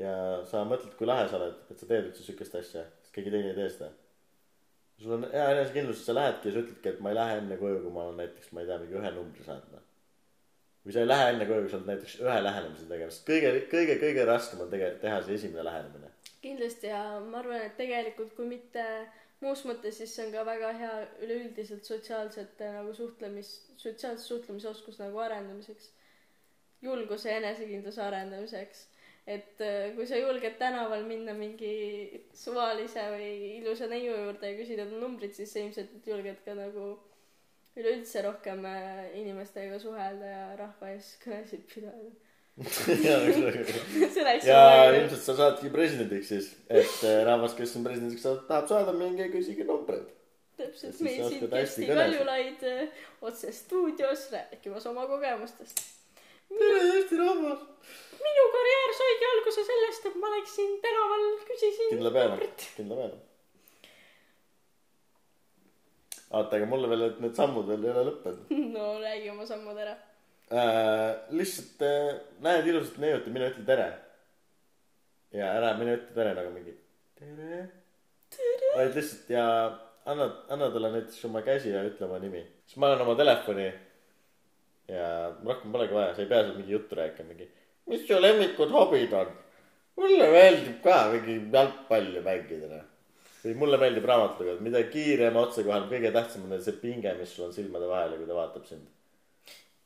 ja 0.00 0.14
sa 0.50 0.64
mõtled, 0.66 0.96
kui 0.98 1.06
lahe 1.06 1.28
sa 1.30 1.38
oled, 1.38 1.54
et 1.70 1.78
sa 1.78 1.86
teed 1.86 2.08
üldse 2.08 2.24
siukest 2.26 2.54
asja, 2.58 2.82
keegi 3.14 3.32
teine 3.34 3.52
ei 3.52 3.58
tee 3.58 3.70
seda. 3.70 3.90
sul 5.02 5.16
on 5.16 5.26
hea 5.32 5.48
enesekindlus, 5.54 6.04
sa 6.06 6.14
lähedki 6.14 6.48
ja 6.48 6.54
sa 6.54 6.62
ütledki, 6.62 6.92
et 6.92 7.00
ma 7.02 7.10
ei 7.10 7.18
lähe 7.18 7.40
enne 7.40 7.58
koju, 7.60 7.80
kui 7.82 7.96
ma 7.96 8.04
olen 8.04 8.22
näiteks, 8.22 8.52
ma 8.52 8.62
ei 8.62 8.70
tea, 8.70 8.78
mingi 8.82 9.00
ühe 9.00 9.10
numbri 9.16 9.46
saanud. 9.48 9.82
või 10.84 10.94
sa 10.94 11.02
ei 11.02 11.10
lähe 11.10 11.26
enne 11.32 11.48
koju, 11.48 11.64
kui 11.64 11.72
sa 11.72 11.80
oled 11.80 11.90
näiteks 11.92 12.14
ühe 12.22 12.38
lähenemise 12.46 12.88
tegemas. 12.92 13.20
kõige, 13.30 13.52
kõige, 13.72 13.98
kõige 14.04 14.28
raskem 14.30 14.64
on 14.66 14.70
tege-, 14.70 14.94
teha 15.02 15.20
see 15.26 15.40
esimene 15.40 15.66
lähenemine. 15.70 16.14
kindlasti 16.44 16.92
ja 16.92 17.02
ma 17.20 17.40
arvan 17.42 17.66
et 17.66 17.76
tegelikult 17.80 18.34
kui 18.36 18.46
mitte 18.48 18.84
muus 19.44 19.64
mõttes 19.68 19.98
siis 20.00 20.14
see 20.14 20.26
on 20.26 20.32
ka 20.34 20.44
väga 20.46 20.72
hea 20.78 20.94
üleüldiselt 21.24 21.88
sotsiaalsete 21.88 22.70
nagu 22.76 22.92
suhtlemis 22.96 23.50
sotsiaalse 23.80 24.24
suhtlemisoskus 24.24 25.00
nagu 25.02 25.20
arendamiseks 25.24 25.90
julguse 26.84 27.30
ja 27.30 27.40
enesekindluse 27.40 28.02
arendamiseks 28.02 28.86
et 29.26 29.60
äh, 29.64 29.94
kui 29.96 30.06
sa 30.06 30.18
julged 30.20 30.58
tänaval 30.60 31.06
minna 31.08 31.32
mingi 31.36 31.72
suvalise 32.36 33.06
või 33.14 33.30
ilusa 33.60 33.88
neiu 33.88 34.12
juurde 34.12 34.50
ja 34.50 34.58
küsida 34.58 34.84
ta 34.90 35.00
numbrit 35.00 35.36
siis 35.36 35.52
sa 35.54 35.62
ilmselt 35.62 36.06
julged 36.10 36.42
ka 36.44 36.56
nagu 36.58 36.90
üleüldse 37.74 38.22
rohkem 38.26 38.66
äh, 38.68 39.06
inimestega 39.22 39.80
suhelda 39.82 40.34
ja 40.34 40.44
rahva 40.60 40.92
ees 40.92 41.14
kõnesid 41.24 41.64
pidada 41.72 42.12
ja 43.08 43.16
väga- 43.24 44.98
ilmselt 45.00 45.22
sa 45.24 45.34
saadki 45.34 45.70
presidendiks 45.74 46.28
siis, 46.30 46.52
et 46.70 47.00
eh, 47.02 47.22
rahvas, 47.26 47.56
kes 47.58 47.72
on 47.80 47.86
presidendiks 47.86 48.22
saab, 48.22 48.44
tahab 48.50 48.68
saada, 48.70 48.94
minge 48.94 49.26
küsige 49.32 49.66
numbreid. 49.66 50.06
täpselt, 50.54 51.00
meil 51.02 51.24
siin 51.32 51.48
Kersti. 51.50 51.88
Kaljulaid 51.90 52.62
äh, 52.70 53.02
otse 53.26 53.50
stuudios 53.52 54.28
rääkimas 54.30 54.86
oma 54.86 55.08
kogemustest. 55.10 55.82
tere, 56.48 56.80
Eesti 56.96 57.18
rahvas. 57.20 57.60
minu 58.24 58.44
karjäär 58.54 58.94
saigi 58.98 59.28
alguse 59.30 59.64
sellest, 59.68 60.08
et 60.08 60.16
ma 60.22 60.30
läksin 60.32 60.74
tänaval, 60.82 61.24
küsisin 61.50 61.92
kindla 61.92 62.12
peale 62.16 62.48
kindla 62.76 62.98
peale. 63.00 63.20
oota, 66.30 66.56
aga 66.56 66.66
mulle 66.70 66.90
veel, 66.92 67.06
et 67.10 67.20
need 67.24 67.36
sammud 67.38 67.68
veel 67.70 67.86
ei 67.86 67.92
ole 67.92 68.06
lõppenud. 68.08 68.56
no 68.76 68.88
räägi 69.04 69.30
oma 69.34 69.46
sammud 69.50 69.80
ära. 69.84 69.94
äh, 70.50 71.10
lihtsalt 71.38 71.86
äh, 71.86 72.10
näed 72.46 72.68
ilusat 72.72 73.00
neiut 73.04 73.28
ja 73.28 73.36
mine 73.38 73.52
ütle 73.52 73.64
tere. 73.70 73.88
ja 75.34 75.54
ära 75.60 75.72
mine 75.80 75.98
ütle 76.00 76.18
tere 76.18 76.36
nagu 76.40 76.52
mingi 76.56 76.76
tere. 77.20 77.64
vaid 78.74 78.96
lihtsalt 78.98 79.32
ja 79.36 79.46
anna, 80.04 80.28
anna 80.52 80.70
talle 80.72 80.92
näiteks 80.98 81.24
oma 81.28 81.42
käsi 81.46 81.72
ja 81.76 81.84
ütle 81.86 82.08
oma 82.08 82.20
nimi. 82.22 82.44
siis 82.66 82.80
ma 82.80 82.90
annan 82.90 83.06
oma 83.06 83.18
telefoni 83.20 83.68
ja 84.88 85.08
rohkem 85.44 85.72
polegi 85.72 85.96
vaja, 85.96 86.14
sa 86.14 86.22
ei 86.22 86.30
pea 86.30 86.42
seal 86.42 86.56
mingi 86.58 86.74
juttu 86.76 86.98
rääkima, 86.98 87.28
mingi 87.32 87.48
mis 87.90 88.06
su 88.06 88.20
lemmikud 88.20 88.72
hobid 88.74 89.12
on? 89.20 89.30
mulle 89.96 90.30
meeldib 90.32 90.80
ka 90.84 90.96
mingi 91.12 91.36
jalgpalli 91.52 92.22
mängida, 92.24 92.70
noh. 92.72 92.86
või 93.44 93.54
mulle 93.60 93.78
meeldib 93.80 94.08
raamatut 94.10 94.42
lugeda, 94.42 94.64
mida 94.66 94.82
kiirem 94.90 95.36
otsekohal, 95.40 95.86
kõige 95.90 96.10
tähtsam 96.14 96.48
on 96.48 96.62
see 96.62 96.80
pinge, 96.80 97.12
mis 97.18 97.36
sul 97.36 97.48
on 97.48 97.54
silmade 97.56 97.88
vahel, 97.90 98.16
kui 98.18 98.28
ta 98.28 98.38
vaatab 98.40 98.66
sind. 98.68 98.88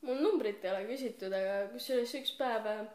mul 0.07 0.23
numbrit 0.23 0.65
ei 0.65 0.73
ole 0.73 0.87
küsitud, 0.89 1.35
aga 1.35 1.61
kusjuures 1.75 2.15
üks 2.21 2.33
päev 2.39 2.71
äh, 2.71 2.87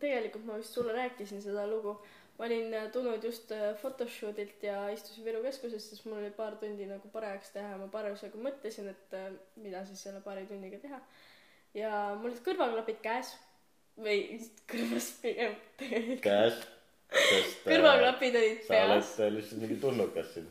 tegelikult 0.00 0.44
ma 0.46 0.60
vist 0.60 0.76
sulle 0.76 0.92
rääkisin 0.92 1.42
seda 1.42 1.66
lugu. 1.68 1.96
Ma 2.38 2.44
olin 2.44 2.74
äh, 2.74 2.90
tulnud 2.92 3.24
just 3.24 3.52
äh, 3.52 3.74
photoshoot'ilt 3.80 4.62
ja 4.62 4.88
istusin 4.92 5.24
Viru 5.24 5.42
keskuses, 5.44 5.88
sest 5.90 6.04
mul 6.04 6.20
oli 6.20 6.30
paar 6.36 6.58
tundi 6.60 6.88
nagu 6.88 7.08
parajaks 7.12 7.54
teha 7.54 7.74
ja 7.74 7.80
ma 7.80 7.88
parasjagu 7.92 8.40
mõtlesin, 8.44 8.90
et 8.92 9.16
äh, 9.16 9.30
mida 9.62 9.84
siis 9.88 10.02
selle 10.04 10.20
paari 10.24 10.46
tunniga 10.50 10.80
teha. 10.82 11.00
ja 11.74 11.92
mul 12.20 12.30
olid 12.30 12.42
kõrvaklapid 12.44 13.00
käes 13.04 13.32
või 13.96 14.40
kõrvas 14.70 15.10
pigem 15.22 15.56
tegelikult. 15.80 16.22
käes, 16.28 16.60
sest 17.30 17.64
kõrvaklapid 17.64 18.40
olid 18.42 18.62
sa 18.66 18.82
oled 18.84 19.00
peas, 19.00 19.16
lihtsalt 19.38 19.62
mingi 19.62 19.80
tulnukas 19.80 20.32
siin. 20.34 20.48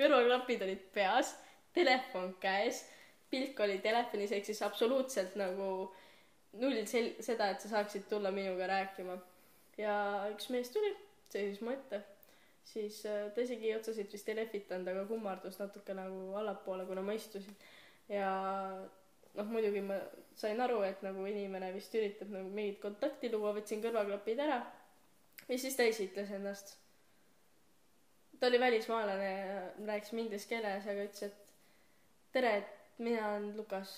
kõrvaklapid 0.00 0.64
olid 0.68 0.84
peas, 0.94 1.34
telefon 1.76 2.34
käes, 2.40 2.86
pilk 3.30 3.60
oli 3.60 3.78
telefonis, 3.84 4.32
ehk 4.32 4.48
siis 4.48 4.62
absoluutselt 4.64 5.36
nagu 5.36 5.72
null 6.58 6.84
sel-, 6.88 7.16
seda, 7.20 7.50
et 7.52 7.60
sa 7.60 7.74
saaksid 7.76 8.08
tulla 8.08 8.32
minuga 8.32 8.66
rääkima. 8.70 9.18
Ja 9.78 9.94
üks 10.32 10.48
mees 10.54 10.72
tuli, 10.74 10.92
seisis 11.32 11.60
mu 11.64 11.72
ette, 11.74 12.02
siis 12.66 13.00
äh, 13.08 13.28
ta 13.34 13.44
isegi 13.44 13.74
otseselt 13.76 14.12
vist 14.12 14.28
ei 14.28 14.38
lehvitanud, 14.38 14.88
aga 14.92 15.04
kummardus 15.10 15.60
natuke 15.62 15.96
nagu 15.96 16.34
allapoole, 16.40 16.86
kuna 16.88 17.04
ma 17.04 17.14
istusin. 17.16 17.56
ja 18.08 18.32
noh, 19.34 19.48
muidugi 19.52 19.84
ma 19.84 20.00
sain 20.36 20.60
aru, 20.60 20.82
et 20.86 21.02
nagu 21.06 21.24
inimene 21.30 21.72
vist 21.76 21.94
üritab 21.94 22.34
nagu 22.34 22.50
mingit 22.50 22.82
kontakti 22.82 23.30
luua, 23.32 23.54
võtsin 23.56 23.84
kõrvaklapid 23.84 24.44
ära 24.44 24.60
ja 25.48 25.58
siis 25.58 25.76
ta 25.76 25.86
esitles 25.88 26.34
ennast 26.34 26.76
ta 28.40 28.46
oli 28.46 28.60
välismaalane 28.60 29.30
ja 29.38 29.86
rääkisime 29.86 30.20
inglise 30.20 30.48
keeles, 30.48 30.86
aga 30.86 31.06
ütles, 31.08 31.22
et 31.22 31.52
tere, 32.32 32.56
et 32.56 32.98
mina 32.98 33.28
olen 33.28 33.56
Lukas. 33.56 33.94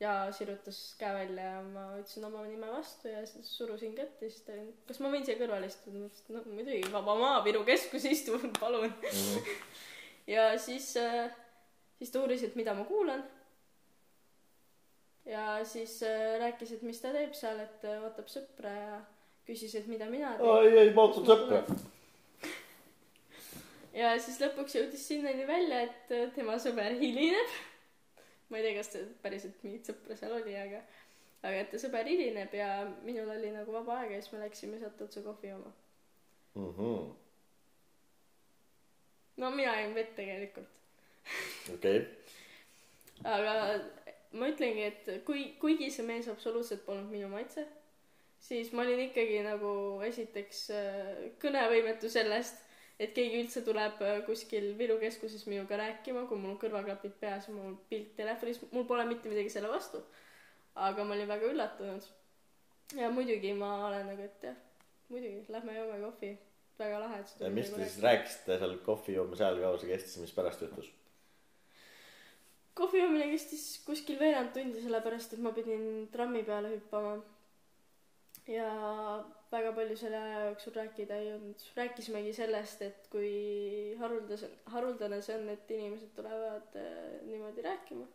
Ja 0.00 0.32
sirutas 0.32 0.78
käe 0.98 1.14
välja 1.14 1.44
ja 1.44 1.60
ma 1.64 1.86
ütlesin 1.96 2.24
oma 2.28 2.42
nime 2.44 2.68
vastu 2.68 3.08
ja 3.08 3.22
siis 3.26 3.48
surusin 3.56 3.94
kätt 3.96 4.20
ja 4.22 4.28
siis 4.30 4.42
ta, 4.44 4.56
kas 4.88 5.00
ma 5.00 5.12
võin 5.12 5.24
siia 5.24 5.38
kõrvale 5.40 5.70
istuda, 5.70 5.96
ma 5.96 6.10
ütlesin, 6.10 6.36
no 6.36 6.42
muidugi, 6.52 6.92
vaba 6.92 7.14
maa, 7.16 7.38
Viru 7.44 7.62
keskus 7.64 8.04
istub, 8.10 8.44
palun. 8.60 8.92
ja 10.28 10.50
siis, 10.60 10.92
siis 11.98 12.12
ta 12.12 12.20
uuris, 12.20 12.44
et 12.44 12.58
mida 12.60 12.74
ma 12.76 12.84
kuulan. 12.84 13.24
ja 15.24 15.64
siis 15.64 16.02
äh, 16.04 16.36
rääkis, 16.44 16.76
et 16.76 16.82
mis 16.84 17.00
ta 17.00 17.14
teeb 17.16 17.32
seal, 17.34 17.60
et 17.64 17.86
äh, 17.88 18.02
ootab 18.04 18.28
sõpra 18.30 18.72
ja 18.72 18.98
küsis, 19.48 19.74
et 19.80 19.88
mida 19.88 20.10
mina 20.12 20.34
teen. 20.36 20.50
oi, 20.50 20.74
ei, 20.76 20.92
ma 20.92 21.06
ootan 21.08 21.24
sõpra. 21.30 21.62
ja 24.02 24.12
siis 24.20 24.36
lõpuks 24.44 24.76
jõudis 24.76 25.08
sinnani 25.08 25.48
välja, 25.48 25.86
et 25.88 26.12
äh, 26.12 26.28
tema 26.36 26.60
sõber 26.60 27.00
hilineb. 27.00 27.56
Ma 28.48 28.58
ei 28.58 28.66
tea, 28.66 28.76
kas 28.78 28.92
ta 28.92 29.02
päriselt 29.22 29.62
mingit 29.66 29.88
sõpra 29.90 30.16
seal 30.18 30.34
oli, 30.38 30.54
aga, 30.58 30.82
aga 31.42 31.62
et 31.62 31.70
ta 31.72 31.80
sõber 31.82 32.08
hilineb 32.08 32.54
ja 32.54 32.70
minul 33.06 33.30
oli 33.34 33.52
nagu 33.54 33.74
vaba 33.74 34.00
aeg 34.00 34.14
ja 34.14 34.22
siis 34.22 34.34
me 34.34 34.42
läksime 34.44 34.80
sealt 34.82 35.02
otse 35.06 35.22
kohvi 35.26 35.52
jooma. 35.52 35.72
Mhm. 36.56 37.14
no 39.36 39.50
mina 39.52 39.74
jõin 39.82 39.94
vett 39.96 40.14
tegelikult, 40.16 40.78
okei, 41.74 41.98
aga 43.24 43.56
ma 44.36 44.48
ütlengi, 44.52 44.86
et 44.90 45.10
kui, 45.26 45.50
kuigi 45.60 45.90
see 45.92 46.06
mees 46.06 46.28
absoluutselt 46.32 46.86
polnud 46.86 47.10
minu 47.12 47.28
maitse, 47.32 47.66
siis 48.40 48.72
ma 48.72 48.84
olin 48.84 49.02
ikkagi 49.08 49.42
nagu 49.44 49.72
esiteks 50.06 50.62
äh, 50.72 51.12
kõnevõimetu 51.42 52.10
sellest, 52.12 52.62
et 52.98 53.12
keegi 53.16 53.40
üldse 53.42 53.62
tuleb 53.64 54.00
äh, 54.04 54.20
kuskil 54.26 54.70
Viru 54.78 54.98
keskuses 55.00 55.46
minuga 55.50 55.78
rääkima, 55.80 56.24
kui 56.28 56.38
mul 56.40 56.54
on 56.54 56.60
kõrvaklapid 56.60 57.16
peas 57.20 57.48
ja 57.48 57.54
mul 57.54 57.76
pilt 57.90 58.14
telefonis, 58.16 58.62
mul 58.72 58.86
pole 58.88 59.04
mitte 59.08 59.32
midagi 59.32 59.52
selle 59.52 59.72
vastu. 59.72 60.02
aga 60.74 61.04
ma 61.04 61.14
olin 61.14 61.28
väga 61.28 61.52
üllatunud. 61.52 62.10
ja 62.96 63.10
muidugi 63.10 63.52
ma 63.54 63.72
olen 63.86 64.06
nagu, 64.12 64.22
et 64.22 64.50
jah, 64.50 64.60
muidugi, 65.08 65.44
lähme 65.48 65.78
joome 65.78 66.00
kohvi. 66.04 66.36
väga 66.78 67.00
lahe, 67.00 67.20
et 67.20 67.34
tulid 67.38 67.58
mis 67.58 67.72
nagu 67.72 67.82
te 67.82 67.88
siis 67.88 68.04
rääkisite 68.04 68.58
seal 68.60 68.78
kohvi 68.84 69.18
joomas 69.18 69.40
ajal, 69.40 69.60
kaua 69.64 69.80
see 69.80 69.92
kestis, 69.92 70.20
mis 70.20 70.32
pärast 70.36 70.64
juhtus? 70.64 70.92
kohvi 72.76 73.00
joomine 73.00 73.30
kestis 73.30 73.64
kuskil 73.86 74.18
veerand 74.20 74.52
tundi, 74.52 74.82
sellepärast 74.84 75.32
et 75.36 75.40
ma 75.44 75.52
pidin 75.56 76.06
trammi 76.12 76.42
peale 76.44 76.74
hüppama. 76.74 77.16
Ja 78.46 78.68
väga 79.50 79.72
palju 79.74 79.96
selle 79.98 80.18
aja 80.18 80.44
jooksul 80.46 80.74
rääkida 80.76 81.16
ei 81.16 81.32
olnud. 81.34 81.62
rääkisimegi 81.76 82.32
sellest, 82.32 82.82
et 82.82 83.08
kui 83.10 83.94
haruldase, 84.00 84.50
haruldane 84.74 85.20
see 85.22 85.38
on, 85.38 85.48
et 85.50 85.70
inimesed 85.70 86.12
tulevad 86.16 86.76
äh, 86.78 87.22
niimoodi 87.26 87.62
rääkima. 87.62 88.06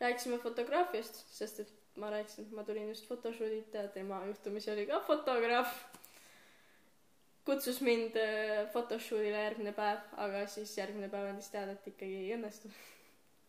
rääkisime 0.00 0.38
fotograafiast, 0.38 1.22
sest 1.32 1.60
et 1.60 1.72
ma 1.96 2.10
rääkisin, 2.10 2.46
et 2.46 2.56
ma 2.56 2.64
tulin 2.64 2.88
just 2.88 3.06
photoshoot'ilt 3.08 3.74
ja 3.74 3.86
tema 3.88 4.20
juhtumisi 4.26 4.70
oli 4.70 4.86
ka 4.86 5.00
fotograaf. 5.00 5.78
kutsus 7.44 7.80
mind 7.80 8.16
äh, 8.16 8.66
photoshoot'ile 8.72 9.46
järgmine 9.46 9.72
päev, 9.72 10.02
aga 10.16 10.46
siis 10.50 10.78
järgmine 10.78 11.08
päev 11.08 11.30
andis 11.30 11.50
teada, 11.50 11.72
et 11.72 11.88
ikkagi 11.94 12.20
ei 12.24 12.34
õnnestu. 12.34 12.70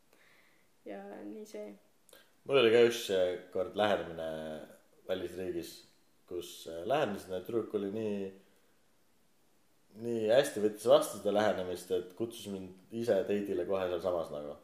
ja 0.91 1.01
nii 1.25 1.45
see. 1.45 1.67
mul 2.45 2.61
oli 2.61 2.73
ka 2.73 2.87
üks 2.89 3.03
äh, 3.13 3.27
kord 3.53 3.75
lähenemine 3.75 4.31
välisriigis, 5.07 5.86
kus 6.27 6.67
äh, 6.71 6.83
lähenesin 6.85 7.33
ja 7.33 7.41
tüdruk 7.45 7.73
oli 7.79 7.89
nii, 7.93 8.19
nii 10.03 10.27
hästi 10.31 10.63
võttis 10.63 10.87
vastu 10.91 11.21
seda 11.21 11.33
lähenemist, 11.37 11.91
et 11.95 12.13
kutsus 12.19 12.49
mind 12.51 12.95
ise 13.01 13.15
date'ile 13.23 13.65
kohe 13.69 13.87
sealsamas 13.91 14.31
nagu. 14.33 14.57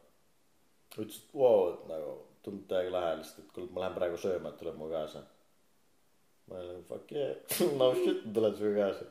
ütles, 0.93 1.24
et 1.24 1.34
vau, 1.34 1.72
et 1.74 1.88
nagu 1.89 2.14
tundub 2.43 2.68
täiega 2.70 2.91
lahe 2.93 3.16
lihtsalt, 3.22 3.45
et 3.45 3.55
kuule, 3.55 3.72
ma 3.74 3.86
lähen 3.86 3.97
praegu 3.97 4.20
sööma, 4.20 4.51
et 4.51 4.59
tuleb 4.61 4.78
mu 4.80 4.89
kaasa. 4.91 5.24
ma 6.47 6.59
olin 6.59 6.74
nagu 6.76 6.86
fuck 6.89 7.11
yeah, 7.16 7.36
no 7.80 7.93
shit, 7.95 8.26
ma 8.26 8.34
tulen 8.36 8.57
sinuga 8.59 8.88
kaasa. 8.89 9.05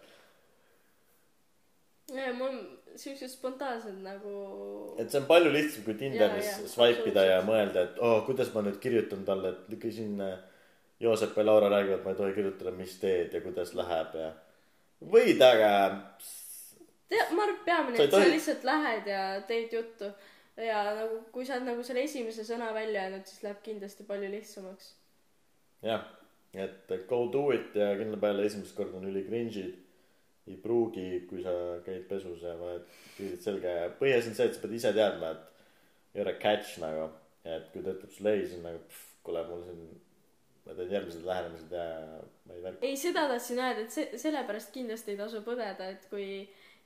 ja 2.12 2.32
mul 2.36 2.58
siuksed 3.00 3.32
spontaansed 3.32 3.98
nagu. 4.04 4.32
et 5.00 5.10
see 5.10 5.22
on 5.22 5.28
palju 5.30 5.52
lihtsam 5.56 5.88
kui 5.88 5.96
Tinderis 5.96 6.50
Jaa, 6.50 6.60
jaa, 6.60 6.72
swipe 6.76 7.08
ida 7.10 7.24
ja 7.30 7.42
mõelda, 7.46 7.88
et 7.88 8.00
oh, 8.04 8.20
kuidas 8.28 8.52
ma 8.54 8.64
nüüd 8.66 8.76
kirjutan 8.84 9.24
talle, 9.28 9.56
et 9.56 9.78
ikka 9.78 9.94
siin 9.96 10.20
äh, 10.20 10.36
Joosep 11.02 11.36
ja 11.36 11.46
Laura 11.46 11.68
räägivad, 11.72 12.04
ma 12.04 12.14
ei 12.14 12.16
tohi 12.20 12.34
kirjutada, 12.36 12.70
mis 12.76 12.94
teed 13.02 13.34
ja 13.34 13.40
kuidas 13.42 13.74
läheb 13.74 14.14
ja 14.14 14.28
võid, 15.12 15.42
aga 15.42 15.70
tead, 17.10 17.32
ma 17.34 17.44
arvan, 17.44 17.56
et 17.56 17.64
peamine, 17.66 17.98
ei 17.98 18.06
et 18.06 18.14
sa 18.14 18.22
lihtsalt 18.22 18.66
lähed 18.68 19.10
ja 19.10 19.22
teed 19.48 19.74
juttu 19.74 20.10
ja 20.62 20.82
nagu, 20.96 21.22
kui 21.34 21.46
sa 21.46 21.56
oled 21.56 21.70
nagu 21.70 21.84
selle 21.86 22.04
esimese 22.06 22.44
sõna 22.46 22.72
välja 22.76 23.06
öelnud, 23.06 23.24
siis 23.28 23.44
läheb 23.46 23.62
kindlasti 23.64 24.06
palju 24.08 24.30
lihtsamaks. 24.32 24.92
jah, 25.82 26.04
et 26.54 26.92
go 27.08 27.24
do 27.32 27.48
it 27.56 27.74
ja 27.76 27.92
kindla 27.98 28.20
peale 28.20 28.46
esimest 28.46 28.76
korda 28.76 29.00
on 29.00 29.08
üli 29.10 29.24
cringe'id. 29.28 29.80
ei 30.46 30.56
pruugi, 30.58 31.24
kui 31.30 31.42
sa 31.42 31.52
käid 31.86 32.06
pesus 32.10 32.42
ja 32.42 32.56
paned 32.58 32.86
piirid 33.16 33.42
selga 33.44 33.74
ja 33.76 33.90
põhiasi 33.98 34.32
on 34.32 34.38
see, 34.38 34.46
et 34.48 34.56
sa 34.56 34.62
pead 34.62 34.78
ise 34.78 34.90
teadma, 34.96 35.34
et 35.34 36.20
are 36.20 36.34
a 36.34 36.38
catch 36.38 36.80
nagu. 36.82 37.10
et 37.44 37.70
kui 37.74 37.82
ta 37.82 37.94
ütleb 37.96 38.10
sulle 38.14 38.34
ei, 38.36 38.46
siis 38.46 38.58
on 38.58 38.66
nagu 38.68 38.80
kuule, 39.26 39.44
mul 39.48 39.62
siin, 39.66 39.86
ma 40.66 40.74
teen 40.78 40.92
järgmised 40.94 41.26
lähenemised 41.26 41.72
ja 41.74 41.86
ma 42.46 42.56
ei 42.56 42.62
värki. 42.62 42.86
ei, 42.86 42.96
seda 43.00 43.26
tahtsin 43.30 43.60
öelda, 43.62 43.86
et 43.86 43.94
see, 43.94 44.18
sellepärast 44.24 44.72
kindlasti 44.74 45.14
ei 45.14 45.20
tasu 45.20 45.42
põdeda, 45.46 45.90
et 45.94 46.06
kui 46.10 46.26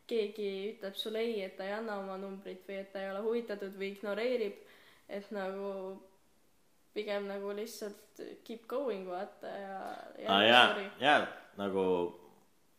keegi 0.09 0.51
ütleb 0.73 0.97
sulle 0.99 1.23
ei, 1.25 1.41
et 1.45 1.57
ta 1.59 1.67
ei 1.67 1.75
anna 1.77 1.99
oma 2.01 2.17
numbrit 2.21 2.63
või 2.69 2.81
et 2.81 2.93
ta 2.93 3.03
ei 3.03 3.11
ole 3.13 3.25
huvitatud 3.27 3.75
või 3.77 3.93
ignoreerib, 3.95 4.61
et 5.13 5.33
nagu 5.35 5.73
pigem 6.97 7.27
nagu 7.29 7.53
lihtsalt 7.57 8.23
keep 8.47 8.65
going 8.71 9.05
vaata 9.09 9.51
ja. 9.53 9.81
aa 10.33 10.45
jaa, 10.47 10.69
jaa, 11.03 11.19
nagu 11.61 11.83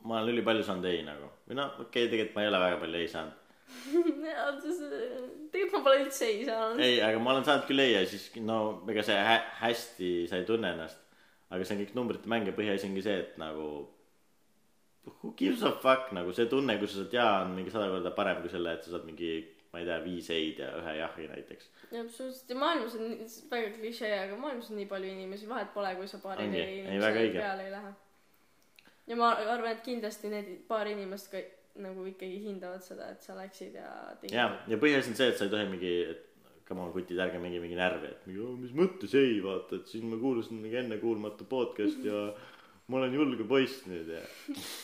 ma 0.07 0.21
olen 0.21 0.33
ülipalju 0.33 0.65
saanud 0.65 0.87
ei 0.89 1.03
nagu. 1.05 1.29
või 1.47 1.59
noh, 1.59 1.75
okei 1.75 2.07
okay,, 2.07 2.09
tegelikult 2.13 2.37
ma 2.37 2.45
ei 2.45 2.51
ole 2.51 2.63
väga 2.63 2.79
palju 2.81 3.01
ei 3.03 3.11
saanud. 3.11 3.43
tegelikult 5.51 5.73
ma 5.73 5.83
pole 5.83 6.05
üldse 6.05 6.29
ei 6.29 6.45
saanud. 6.47 6.81
ei, 6.83 7.01
aga 7.03 7.19
ma 7.19 7.33
olen 7.33 7.45
saanud 7.47 7.67
küll 7.69 7.83
ei 7.83 7.93
ja 7.93 8.05
siis 8.07 8.29
no 8.43 8.59
ega 8.91 9.03
see 9.05 9.19
hä 9.29 9.35
hästi 9.61 10.11
sa 10.29 10.39
ei 10.39 10.47
tunne 10.47 10.71
ennast. 10.75 11.03
aga 11.49 11.67
see 11.67 11.77
on 11.77 11.83
kõik 11.83 11.93
numbrite 11.97 12.31
mäng 12.31 12.47
ja 12.47 12.55
põhiasi 12.55 12.89
ongi 12.89 13.03
see, 13.05 13.19
et 13.25 13.37
nagu 13.41 13.67
who 15.07 15.33
gives 15.39 15.63
a 15.63 15.71
fuck 15.83 16.11
nagu 16.15 16.33
see 16.35 16.47
tunne, 16.51 16.77
kui 16.79 16.89
sa 16.89 17.03
saad 17.03 17.13
jaa, 17.15 17.35
on 17.43 17.53
mingi 17.55 17.71
sada 17.73 17.91
korda 17.91 18.11
parem 18.15 18.41
kui 18.43 18.51
selle, 18.51 18.73
et 18.75 18.83
sa 18.83 18.95
saad 18.95 19.05
mingi 19.07 19.31
ma 19.71 19.81
ei 19.81 19.87
tea, 19.87 19.99
viis 20.03 20.27
ei-d 20.33 20.63
ja 20.63 20.71
ühe 20.79 20.97
jahi 21.01 21.27
näiteks. 21.33 21.69
absoluutselt 22.01 22.49
ja 22.49 22.59
maailmas 22.63 22.97
on 22.97 23.15
väga 23.51 23.71
klišee 23.77 24.15
aga 24.23 24.39
maailmas 24.41 24.71
on 24.71 24.79
nii 24.81 24.89
palju 24.89 25.13
inimesi 25.13 25.49
vahet 25.49 25.73
pole 25.75 25.95
kui 25.99 26.07
sa 26.07 26.19
paari 26.23 26.49
õige. 26.49 27.39
peale 27.39 27.67
ei 27.67 27.71
lähe 27.75 27.93
ja 29.07 29.15
ma 29.15 29.31
arvan 29.35 29.71
et 29.71 29.83
kindlasti 29.85 30.31
need 30.31 30.49
paar 30.67 30.87
inimest 30.91 31.31
ka 31.31 31.43
nagu 31.83 32.05
ikkagi 32.09 32.39
hindavad 32.45 32.83
seda 32.85 33.11
et 33.13 33.25
sa 33.25 33.35
läksid 33.37 33.75
ja 33.77 33.91
tegid 34.21 34.35
ja, 34.37 34.47
ja 34.69 34.79
põhiasi 34.81 35.13
on 35.13 35.19
see, 35.19 35.29
et 35.31 35.39
sa 35.39 35.47
ei 35.47 35.53
tohi 35.53 35.67
mingi, 35.69 35.93
et 36.13 36.25
come 36.67 36.83
on 36.83 36.91
kutid, 36.95 37.19
ärge 37.23 37.39
minge 37.41 37.61
mingi 37.63 37.77
närvi, 37.79 38.11
et 38.11 38.27
mingi, 38.29 38.49
mis 38.63 38.75
mõttes 38.77 39.15
ei 39.17 39.37
vaata, 39.43 39.79
et 39.79 39.91
siin 39.91 40.09
ma 40.11 40.19
kuulasin 40.21 40.59
mingi 40.63 40.81
ennekuulmatu 40.81 41.47
podcast'i 41.49 42.11
ja 42.11 42.25
ma 42.87 43.01
olen 43.01 43.15
julge 43.15 43.47
poiss 43.47 43.85
nüüd 43.87 44.11
ja. 44.17 44.21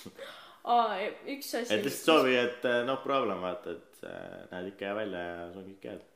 aa 0.75 0.99
üks 1.33 1.51
asi 1.59 1.75
et 1.75 1.83
lihtsalt 1.83 2.23
soovi, 2.23 2.37
et 2.39 2.65
eh, 2.69 2.81
no 2.87 2.97
problem 3.03 3.43
vaata, 3.43 3.75
et 3.77 4.07
äh, 4.07 4.41
näed 4.51 4.71
ikka 4.73 4.89
hea 4.89 4.97
välja 5.01 5.27
ja 5.27 5.45
sul 5.51 5.63
on 5.63 5.69
kõik 5.73 5.89
head. 5.91 6.09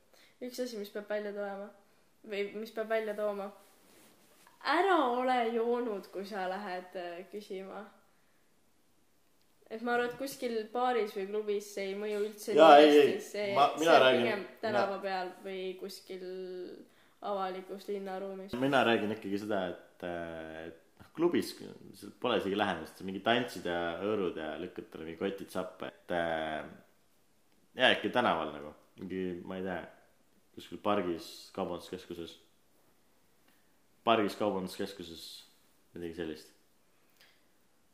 üks 0.48 0.64
asi 0.64 0.80
mis 0.80 0.94
peab 0.94 1.10
välja 1.12 1.36
tulema 1.36 1.72
või 2.28 2.50
mis 2.56 2.76
peab 2.76 2.92
välja 2.92 3.16
tooma 3.18 3.52
ära 4.68 4.98
ole 5.20 5.38
joonud 5.56 6.08
kui 6.12 6.26
sa 6.28 6.48
lähed 6.52 6.96
äh, 6.96 7.22
küsima 7.32 7.84
et 9.70 9.82
ma 9.84 9.94
arvan 9.98 10.08
et 10.10 10.18
kuskil 10.20 10.54
baaris 10.74 11.12
või 11.18 11.26
klubis 11.32 11.66
see 11.76 11.90
ei 11.92 11.96
mõju 12.00 12.20
üldse 12.26 12.54
Jaa, 12.56 12.78
nii 12.80 12.92
hästi 12.98 13.22
see 13.26 13.48
mina 13.52 13.78
see 13.78 13.90
on 13.96 14.04
räägin- 14.06 14.24
pigem 14.24 14.46
tänava 14.62 15.00
peal 15.04 15.32
või 15.44 15.62
kuskil 15.80 16.24
avalikus 17.28 17.88
linnaruumis. 17.90 18.54
Mina 18.62 18.84
räägin 18.88 19.12
ikkagi 19.16 19.40
seda, 19.42 19.62
et, 19.74 20.04
et 20.08 20.82
noh, 21.02 21.10
klubis 21.18 21.54
seal 21.98 22.12
pole 22.22 22.38
isegi 22.40 22.56
lähenemist, 22.60 23.02
mingi 23.08 23.20
tantsid 23.26 23.66
ja 23.68 23.80
hõõrud 24.04 24.38
ja 24.40 24.52
lükkad 24.62 24.88
talle 24.94 25.08
mingi 25.10 25.20
kotid 25.20 25.50
sappa, 25.52 25.90
et 25.92 26.14
äh, 26.16 26.68
jaa, 27.82 27.92
ikka 27.98 28.14
tänaval 28.22 28.54
nagu, 28.54 28.74
mingi, 29.02 29.24
ma 29.50 29.58
ei 29.60 29.66
tea, 29.66 29.80
kuskil 30.58 30.80
pargis, 30.82 31.26
kaubanduskeskuses, 31.58 32.38
pargis, 34.08 34.38
kaubanduskeskuses, 34.40 35.26
midagi 35.98 36.16
sellist. 36.22 36.54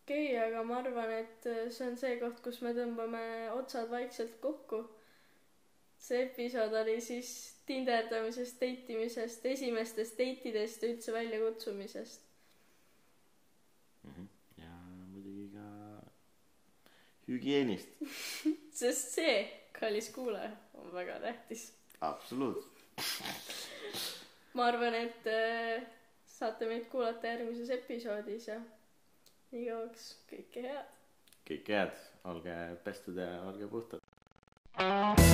Okei 0.03 0.35
okay, 0.35 0.47
aga 0.47 0.63
ma 0.67 0.81
arvan 0.81 1.11
et 1.15 1.45
äh, 1.47 1.69
see 1.71 1.87
on 1.87 1.95
see 1.99 2.17
koht 2.19 2.41
kus 2.43 2.59
me 2.65 2.73
tõmbame 2.75 3.23
otsad 3.55 3.89
vaikselt 3.91 4.35
kokku. 4.43 4.83
See 6.03 6.25
episood 6.25 6.73
oli 6.75 6.97
siis 7.01 7.29
tinderdamisest 7.67 8.59
date 8.59 8.91
imisest 8.91 9.45
esimestest 9.47 10.19
date 10.19 10.49
idest 10.51 10.83
ja 10.83 10.91
üldse 10.91 11.15
väljakutsumisest. 11.15 12.27
Ja 14.59 14.73
muidugi 15.13 15.47
ka 15.53 15.69
hügieenist, 17.29 17.95
sest 18.81 19.15
see 19.15 19.39
kallis 19.79 20.11
kuulaja 20.11 20.51
on 20.75 20.91
väga 20.91 21.21
tähtis. 21.23 21.69
Absoluutselt. 22.03 22.83
ma 24.59 24.67
arvan 24.67 24.99
et 24.99 25.31
äh, 25.31 25.87
saate 26.27 26.67
meid 26.67 26.91
kuulata 26.91 27.31
järgmises 27.31 27.71
episoodis 27.79 28.51
ja 28.51 28.59
igaüks 29.53 30.07
kõike 30.31 30.65
head. 30.65 30.89
kõike 31.49 31.77
head, 31.77 32.01
olge 32.33 32.57
pestud 32.87 33.19
ja 33.21 33.29
olge 33.51 33.69
puhtad. 33.75 35.32